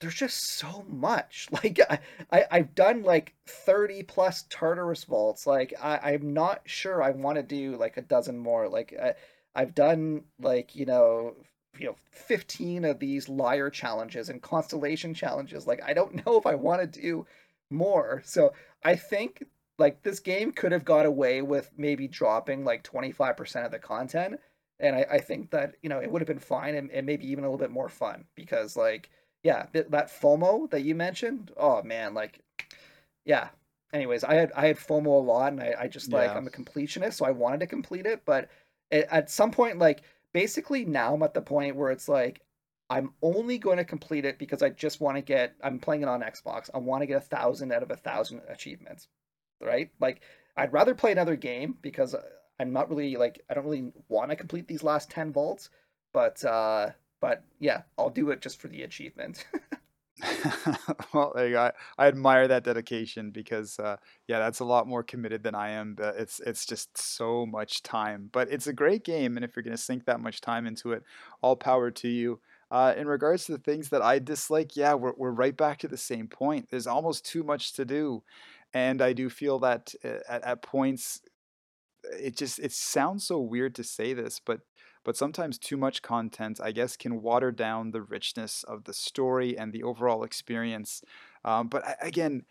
there's 0.00 0.14
just 0.14 0.58
so 0.58 0.84
much. 0.88 1.48
Like 1.62 1.78
I, 1.88 1.98
I 2.32 2.44
I've 2.50 2.74
done 2.74 3.02
like 3.02 3.34
30 3.46 4.02
plus 4.04 4.44
Tartarus 4.48 5.04
vaults. 5.04 5.46
Like 5.46 5.74
I, 5.80 5.98
I'm 6.12 6.32
not 6.32 6.62
sure 6.64 7.02
I 7.02 7.10
want 7.10 7.36
to 7.36 7.42
do 7.42 7.76
like 7.76 7.96
a 7.96 8.02
dozen 8.02 8.38
more. 8.38 8.68
Like 8.68 8.94
I, 9.00 9.14
I've 9.54 9.74
done 9.74 10.24
like, 10.40 10.74
you 10.74 10.86
know, 10.86 11.34
you 11.78 11.86
know, 11.86 11.96
15 12.12 12.84
of 12.84 12.98
these 12.98 13.28
lyre 13.28 13.70
challenges 13.70 14.28
and 14.28 14.42
constellation 14.42 15.12
challenges. 15.14 15.66
Like 15.66 15.82
I 15.82 15.92
don't 15.92 16.14
know 16.26 16.38
if 16.38 16.46
I 16.46 16.54
want 16.54 16.80
to 16.80 17.00
do 17.00 17.26
more. 17.70 18.22
So 18.24 18.52
I 18.82 18.96
think 18.96 19.44
like 19.78 20.02
this 20.02 20.20
game 20.20 20.52
could 20.52 20.72
have 20.72 20.84
got 20.84 21.06
away 21.06 21.42
with 21.42 21.70
maybe 21.76 22.08
dropping 22.08 22.64
like 22.64 22.84
25% 22.84 23.64
of 23.66 23.70
the 23.72 23.78
content. 23.78 24.40
And 24.80 24.96
I, 24.96 25.06
I 25.10 25.18
think 25.18 25.50
that, 25.50 25.76
you 25.82 25.88
know, 25.88 26.00
it 26.00 26.10
would 26.10 26.22
have 26.22 26.26
been 26.26 26.38
fine 26.38 26.74
and, 26.74 26.90
and 26.90 27.06
maybe 27.06 27.30
even 27.30 27.44
a 27.44 27.46
little 27.46 27.58
bit 27.58 27.70
more 27.70 27.88
fun 27.88 28.24
because 28.34 28.76
like 28.76 29.10
yeah, 29.42 29.66
that 29.72 29.90
FOMO 29.90 30.70
that 30.70 30.82
you 30.82 30.94
mentioned. 30.94 31.52
Oh 31.56 31.82
man, 31.82 32.14
like, 32.14 32.40
yeah. 33.24 33.48
Anyways, 33.92 34.22
I 34.22 34.34
had 34.34 34.52
I 34.52 34.66
had 34.66 34.76
FOMO 34.76 35.06
a 35.06 35.24
lot, 35.24 35.52
and 35.52 35.60
I, 35.60 35.74
I 35.80 35.88
just 35.88 36.12
like 36.12 36.30
yeah. 36.30 36.36
I'm 36.36 36.46
a 36.46 36.50
completionist, 36.50 37.14
so 37.14 37.24
I 37.24 37.30
wanted 37.30 37.60
to 37.60 37.66
complete 37.66 38.06
it, 38.06 38.22
but 38.24 38.50
it, 38.90 39.08
at 39.10 39.30
some 39.30 39.50
point, 39.50 39.78
like 39.78 40.02
basically 40.32 40.84
now 40.84 41.14
I'm 41.14 41.22
at 41.22 41.34
the 41.34 41.42
point 41.42 41.74
where 41.76 41.90
it's 41.90 42.08
like 42.08 42.42
I'm 42.90 43.12
only 43.22 43.58
going 43.58 43.78
to 43.78 43.84
complete 43.84 44.24
it 44.24 44.38
because 44.38 44.62
I 44.62 44.70
just 44.70 45.00
want 45.00 45.16
to 45.16 45.22
get. 45.22 45.54
I'm 45.62 45.78
playing 45.78 46.02
it 46.02 46.08
on 46.08 46.20
Xbox. 46.20 46.70
I 46.74 46.78
want 46.78 47.02
to 47.02 47.06
get 47.06 47.16
a 47.16 47.20
thousand 47.20 47.72
out 47.72 47.82
of 47.82 47.90
a 47.90 47.96
thousand 47.96 48.42
achievements, 48.48 49.08
right? 49.60 49.90
Like 50.00 50.20
I'd 50.56 50.72
rather 50.72 50.94
play 50.94 51.12
another 51.12 51.36
game 51.36 51.76
because 51.82 52.14
uh, 52.14 52.22
I'm 52.60 52.72
not 52.72 52.90
really 52.90 53.16
like 53.16 53.42
I 53.48 53.54
don't 53.54 53.64
really 53.64 53.92
want 54.08 54.30
to 54.30 54.36
complete 54.36 54.68
these 54.68 54.82
last 54.82 55.10
ten 55.10 55.32
vaults, 55.32 55.70
but 56.12 56.44
uh 56.44 56.90
but 57.20 57.42
yeah, 57.58 57.82
I'll 57.98 58.10
do 58.10 58.30
it 58.30 58.40
just 58.40 58.60
for 58.60 58.68
the 58.68 58.82
achievement. 58.82 59.46
well, 61.14 61.32
there 61.34 61.46
you 61.46 61.52
go. 61.54 61.62
I, 61.62 61.72
I, 61.98 62.08
admire 62.08 62.48
that 62.48 62.64
dedication 62.64 63.30
because, 63.30 63.78
uh, 63.78 63.96
yeah, 64.26 64.38
that's 64.38 64.60
a 64.60 64.64
lot 64.64 64.86
more 64.86 65.02
committed 65.02 65.42
than 65.42 65.54
I 65.54 65.70
am. 65.70 65.94
But 65.94 66.16
it's 66.16 66.40
it's 66.40 66.66
just 66.66 66.96
so 66.96 67.46
much 67.46 67.82
time. 67.82 68.28
But 68.30 68.50
it's 68.50 68.66
a 68.66 68.72
great 68.72 69.04
game, 69.04 69.36
and 69.36 69.44
if 69.44 69.56
you're 69.56 69.62
going 69.62 69.76
to 69.76 69.82
sink 69.82 70.04
that 70.06 70.20
much 70.20 70.40
time 70.40 70.66
into 70.66 70.92
it, 70.92 71.02
all 71.42 71.56
power 71.56 71.90
to 71.90 72.08
you. 72.08 72.40
Uh, 72.70 72.94
in 72.96 73.08
regards 73.08 73.46
to 73.46 73.52
the 73.52 73.58
things 73.58 73.88
that 73.88 74.02
I 74.02 74.18
dislike, 74.18 74.76
yeah, 74.76 74.94
we're 74.94 75.14
we're 75.16 75.30
right 75.30 75.56
back 75.56 75.78
to 75.78 75.88
the 75.88 75.96
same 75.96 76.28
point. 76.28 76.68
There's 76.70 76.86
almost 76.86 77.24
too 77.24 77.42
much 77.42 77.72
to 77.74 77.84
do, 77.84 78.22
and 78.74 79.00
I 79.00 79.12
do 79.12 79.30
feel 79.30 79.58
that 79.60 79.94
uh, 80.04 80.18
at, 80.28 80.44
at 80.44 80.62
points, 80.62 81.22
it 82.04 82.36
just 82.36 82.58
it 82.58 82.72
sounds 82.72 83.26
so 83.26 83.38
weird 83.38 83.74
to 83.76 83.84
say 83.84 84.12
this, 84.12 84.40
but 84.44 84.60
but 85.04 85.16
sometimes 85.16 85.58
too 85.58 85.76
much 85.76 86.02
content, 86.02 86.60
I 86.62 86.72
guess, 86.72 86.96
can 86.96 87.22
water 87.22 87.50
down 87.50 87.90
the 87.90 88.02
richness 88.02 88.64
of 88.64 88.84
the 88.84 88.92
story 88.92 89.56
and 89.56 89.72
the 89.72 89.82
overall 89.82 90.24
experience. 90.24 91.02
Um, 91.44 91.68
but 91.68 91.96
again, 92.02 92.44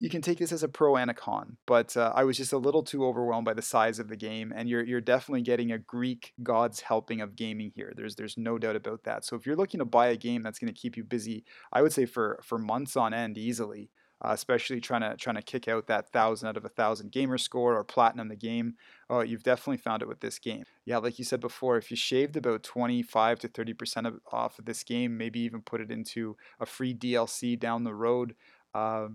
you 0.00 0.08
can 0.08 0.22
take 0.22 0.38
this 0.38 0.52
as 0.52 0.62
a 0.62 0.68
pro 0.68 0.96
and 0.96 1.10
a 1.10 1.14
con, 1.14 1.56
but 1.66 1.96
uh, 1.96 2.12
I 2.14 2.22
was 2.22 2.36
just 2.36 2.52
a 2.52 2.58
little 2.58 2.84
too 2.84 3.04
overwhelmed 3.04 3.46
by 3.46 3.54
the 3.54 3.62
size 3.62 3.98
of 3.98 4.08
the 4.08 4.16
game, 4.16 4.52
and 4.54 4.68
you're 4.68 4.84
you're 4.84 5.00
definitely 5.00 5.42
getting 5.42 5.72
a 5.72 5.78
Greek 5.78 6.34
god's 6.42 6.80
helping 6.80 7.20
of 7.20 7.34
gaming 7.34 7.72
here. 7.74 7.92
There's 7.96 8.14
there's 8.14 8.36
no 8.36 8.58
doubt 8.58 8.76
about 8.76 9.04
that. 9.04 9.24
So 9.24 9.34
if 9.34 9.44
you're 9.44 9.56
looking 9.56 9.78
to 9.78 9.84
buy 9.84 10.08
a 10.08 10.16
game 10.16 10.42
that's 10.42 10.58
going 10.58 10.72
to 10.72 10.80
keep 10.80 10.96
you 10.96 11.02
busy, 11.02 11.44
I 11.72 11.82
would 11.82 11.92
say 11.92 12.06
for 12.06 12.38
for 12.44 12.58
months 12.58 12.96
on 12.96 13.12
end 13.12 13.38
easily, 13.38 13.90
uh, 14.24 14.30
especially 14.32 14.80
trying 14.80 15.02
to 15.02 15.16
trying 15.16 15.36
to 15.36 15.42
kick 15.42 15.68
out 15.68 15.86
that 15.86 16.10
thousand 16.12 16.48
out 16.48 16.56
of 16.56 16.64
a 16.64 16.68
thousand 16.68 17.12
gamer 17.12 17.38
score 17.38 17.76
or 17.76 17.84
platinum 17.84 18.28
the 18.28 18.36
game. 18.36 18.74
Oh, 19.08 19.20
you've 19.20 19.42
definitely 19.42 19.78
found 19.78 20.02
it 20.02 20.08
with 20.08 20.20
this 20.20 20.38
game. 20.38 20.64
Yeah, 20.84 20.98
like 20.98 21.18
you 21.18 21.24
said 21.24 21.40
before, 21.40 21.76
if 21.76 21.90
you 21.90 21.96
shaved 21.96 22.36
about 22.36 22.62
25 22.62 23.38
to 23.40 23.48
30 23.48 23.72
percent 23.74 24.06
off 24.32 24.58
of 24.58 24.64
this 24.64 24.82
game, 24.82 25.16
maybe 25.16 25.40
even 25.40 25.62
put 25.62 25.80
it 25.80 25.90
into 25.90 26.36
a 26.60 26.66
free 26.66 26.94
DLC 26.94 27.58
down 27.58 27.84
the 27.84 27.94
road, 27.94 28.34
uh, 28.74 29.08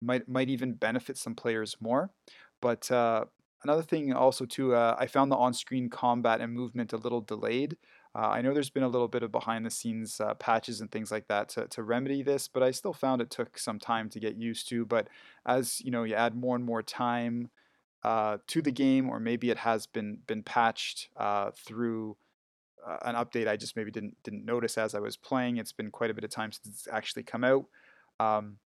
might 0.00 0.28
might 0.28 0.48
even 0.48 0.74
benefit 0.74 1.18
some 1.18 1.34
players 1.34 1.76
more. 1.80 2.10
But 2.60 2.90
uh, 2.90 3.26
another 3.64 3.82
thing 3.82 4.12
also 4.12 4.44
too, 4.44 4.74
uh, 4.74 4.96
I 4.98 5.06
found 5.06 5.30
the 5.30 5.36
on-screen 5.36 5.90
combat 5.90 6.40
and 6.40 6.52
movement 6.52 6.92
a 6.92 6.96
little 6.96 7.20
delayed. 7.20 7.76
Uh, 8.18 8.30
I 8.30 8.42
know 8.42 8.52
there's 8.52 8.68
been 8.68 8.82
a 8.82 8.88
little 8.88 9.06
bit 9.06 9.22
of 9.22 9.30
behind 9.30 9.64
the 9.64 9.70
scenes 9.70 10.20
uh, 10.20 10.34
patches 10.34 10.80
and 10.80 10.90
things 10.90 11.12
like 11.12 11.28
that 11.28 11.50
to, 11.50 11.68
to 11.68 11.84
remedy 11.84 12.24
this, 12.24 12.48
but 12.48 12.64
I 12.64 12.72
still 12.72 12.92
found 12.92 13.22
it 13.22 13.30
took 13.30 13.56
some 13.56 13.78
time 13.78 14.08
to 14.10 14.18
get 14.18 14.36
used 14.36 14.68
to. 14.70 14.84
But 14.84 15.06
as 15.46 15.80
you 15.82 15.92
know, 15.92 16.02
you 16.02 16.16
add 16.16 16.34
more 16.34 16.56
and 16.56 16.64
more 16.64 16.82
time 16.82 17.50
uh, 18.02 18.38
to 18.48 18.60
the 18.60 18.72
game, 18.72 19.08
or 19.08 19.20
maybe 19.20 19.50
it 19.50 19.58
has 19.58 19.86
been 19.86 20.18
been 20.26 20.42
patched 20.42 21.10
uh, 21.16 21.52
through 21.64 22.16
uh, 22.84 22.96
an 23.02 23.14
update 23.14 23.46
I 23.46 23.56
just 23.56 23.76
maybe 23.76 23.92
didn't 23.92 24.16
didn't 24.24 24.44
notice 24.44 24.76
as 24.78 24.96
I 24.96 25.00
was 25.00 25.16
playing. 25.16 25.58
It's 25.58 25.72
been 25.72 25.92
quite 25.92 26.10
a 26.10 26.14
bit 26.14 26.24
of 26.24 26.30
time 26.30 26.50
since 26.50 26.66
it's 26.66 26.88
actually 26.90 27.22
come 27.22 27.44
out. 27.44 27.66
Um, 28.18 28.56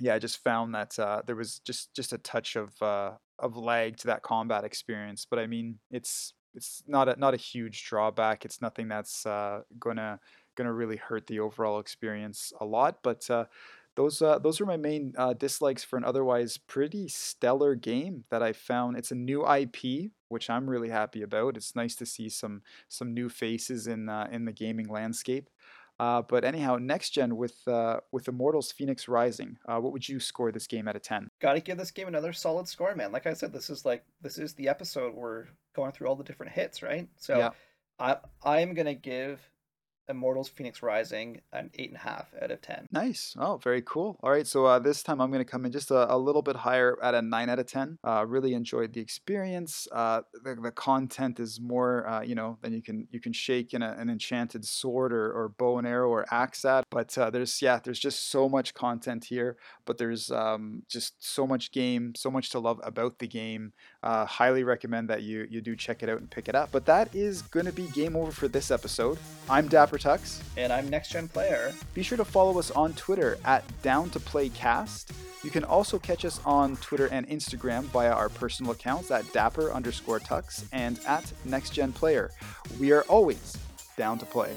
yeah, 0.00 0.14
I 0.14 0.18
just 0.18 0.42
found 0.42 0.74
that 0.74 0.98
uh, 0.98 1.20
there 1.26 1.36
was 1.36 1.58
just 1.58 1.92
just 1.92 2.14
a 2.14 2.18
touch 2.18 2.56
of 2.56 2.80
of 2.80 3.56
lag 3.56 3.98
to 3.98 4.06
that 4.06 4.22
combat 4.22 4.64
experience. 4.64 5.26
But 5.28 5.38
I 5.38 5.46
mean, 5.46 5.80
it's 5.90 6.32
it's 6.54 6.82
not 6.86 7.08
a 7.08 7.18
not 7.18 7.34
a 7.34 7.36
huge 7.38 7.84
drawback. 7.84 8.44
It's 8.44 8.60
nothing 8.60 8.88
that's 8.88 9.26
uh, 9.26 9.62
gonna 9.78 10.20
gonna 10.56 10.72
really 10.72 10.96
hurt 10.96 11.26
the 11.26 11.40
overall 11.40 11.78
experience 11.78 12.52
a 12.60 12.64
lot. 12.64 12.98
But 13.02 13.28
uh, 13.30 13.46
those 13.96 14.22
uh, 14.22 14.38
those 14.38 14.60
are 14.60 14.66
my 14.66 14.76
main 14.76 15.14
uh, 15.16 15.34
dislikes 15.34 15.84
for 15.84 15.96
an 15.96 16.04
otherwise 16.04 16.58
pretty 16.58 17.08
stellar 17.08 17.74
game 17.74 18.24
that 18.30 18.42
I 18.42 18.52
found. 18.52 18.96
It's 18.96 19.10
a 19.10 19.16
new 19.16 19.46
IP, 19.46 20.10
which 20.28 20.48
I'm 20.48 20.68
really 20.70 20.90
happy 20.90 21.22
about. 21.22 21.56
It's 21.56 21.76
nice 21.76 21.94
to 21.96 22.06
see 22.06 22.28
some 22.28 22.62
some 22.88 23.12
new 23.12 23.28
faces 23.28 23.86
in 23.86 24.08
uh, 24.08 24.28
in 24.30 24.44
the 24.44 24.52
gaming 24.52 24.88
landscape. 24.88 25.50
Uh, 26.00 26.22
but 26.22 26.46
anyhow, 26.46 26.78
next 26.80 27.10
gen 27.10 27.36
with 27.36 27.56
uh, 27.68 28.00
with 28.10 28.26
Immortals 28.26 28.72
Fenyx 28.72 29.06
Rising, 29.06 29.58
uh, 29.68 29.78
what 29.78 29.92
would 29.92 30.08
you 30.08 30.18
score 30.18 30.50
this 30.50 30.66
game 30.66 30.88
out 30.88 30.96
of 30.96 31.02
ten? 31.02 31.28
Got 31.42 31.52
to 31.52 31.60
give 31.60 31.76
this 31.76 31.90
game 31.90 32.08
another 32.08 32.32
solid 32.32 32.66
score, 32.66 32.94
man. 32.94 33.12
Like 33.12 33.26
I 33.26 33.34
said, 33.34 33.52
this 33.52 33.68
is 33.68 33.84
like 33.84 34.02
this 34.22 34.38
is 34.38 34.54
the 34.54 34.66
episode 34.66 35.14
we're 35.14 35.48
going 35.76 35.92
through 35.92 36.08
all 36.08 36.16
the 36.16 36.24
different 36.24 36.52
hits, 36.52 36.82
right? 36.82 37.06
So 37.18 37.36
yeah. 37.36 37.50
I 37.98 38.16
I'm 38.42 38.72
gonna 38.72 38.94
give 38.94 39.40
Immortals 40.10 40.50
Fenyx 40.50 40.82
Rising 40.82 41.40
an 41.52 41.70
8.5 41.78 42.26
out 42.42 42.50
of 42.50 42.60
10. 42.60 42.88
Nice. 42.90 43.34
Oh, 43.38 43.58
very 43.62 43.82
cool. 43.82 44.18
All 44.22 44.30
right, 44.30 44.46
so 44.46 44.66
uh, 44.66 44.78
this 44.78 45.02
time 45.02 45.20
I'm 45.20 45.30
going 45.30 45.44
to 45.44 45.50
come 45.50 45.64
in 45.64 45.72
just 45.72 45.90
a, 45.90 46.12
a, 46.12 46.18
little 46.18 46.42
bit 46.42 46.56
higher 46.56 46.96
at 47.02 47.14
a 47.14 47.22
9 47.22 47.48
out 47.48 47.58
of 47.58 47.66
10. 47.66 47.98
Uh, 48.04 48.24
really 48.26 48.54
enjoyed 48.54 48.92
the 48.92 49.00
experience. 49.00 49.86
Uh, 49.92 50.22
the, 50.44 50.56
the 50.56 50.72
content 50.72 51.40
is 51.40 51.60
more, 51.60 52.06
uh, 52.08 52.22
you 52.22 52.34
know, 52.34 52.58
than 52.60 52.72
you 52.72 52.82
can 52.82 53.06
you 53.10 53.20
can 53.20 53.32
shake 53.32 53.72
in 53.72 53.82
a, 53.82 53.96
an 53.98 54.10
enchanted 54.10 54.64
sword 54.64 55.12
or, 55.12 55.32
or 55.32 55.48
bow 55.48 55.78
and 55.78 55.86
arrow 55.86 56.08
or 56.08 56.26
axe 56.30 56.64
at. 56.64 56.84
But 56.90 57.16
uh, 57.16 57.30
there's, 57.30 57.62
yeah, 57.62 57.78
there's 57.82 57.98
just 57.98 58.30
so 58.30 58.48
much 58.48 58.74
content 58.74 59.24
here, 59.24 59.56
but 59.86 59.98
there's 59.98 60.30
um, 60.30 60.82
just 60.88 61.14
so 61.18 61.46
much 61.46 61.70
game, 61.70 62.14
so 62.16 62.30
much 62.30 62.50
to 62.50 62.58
love 62.58 62.80
about 62.82 63.18
the 63.18 63.28
game. 63.28 63.72
Uh, 64.02 64.24
highly 64.24 64.64
recommend 64.64 65.08
that 65.08 65.22
you, 65.22 65.46
you 65.48 65.60
do 65.60 65.76
check 65.76 66.02
it 66.02 66.08
out 66.08 66.18
and 66.18 66.30
pick 66.30 66.48
it 66.48 66.54
up. 66.54 66.70
But 66.72 66.86
that 66.86 67.14
is 67.14 67.42
going 67.42 67.66
to 67.66 67.72
be 67.72 67.86
game 67.88 68.16
over 68.16 68.32
for 68.32 68.48
this 68.48 68.70
episode. 68.70 69.18
I'm 69.48 69.68
Dapper 69.68 69.98
Tux. 70.00 70.40
And 70.56 70.72
I'm 70.72 70.88
Next 70.88 71.10
Gen 71.10 71.28
Player. 71.28 71.72
Be 71.94 72.02
sure 72.02 72.18
to 72.18 72.24
follow 72.24 72.58
us 72.58 72.70
on 72.70 72.94
Twitter 72.94 73.38
at 73.44 73.62
Down 73.82 74.10
to 74.10 74.20
Play 74.20 74.48
Cast. 74.48 75.12
You 75.44 75.50
can 75.50 75.64
also 75.64 75.98
catch 75.98 76.24
us 76.24 76.40
on 76.44 76.76
Twitter 76.76 77.06
and 77.06 77.28
Instagram 77.28 77.84
via 77.84 78.10
our 78.10 78.28
personal 78.28 78.72
accounts 78.72 79.10
at 79.10 79.30
Dapper 79.32 79.72
underscore 79.72 80.20
Tux 80.20 80.64
and 80.72 80.98
at 81.06 81.32
Next 81.44 81.70
Gen 81.70 81.92
Player. 81.92 82.30
We 82.78 82.92
are 82.92 83.02
always 83.02 83.56
down 83.96 84.18
to 84.18 84.26
play. 84.26 84.52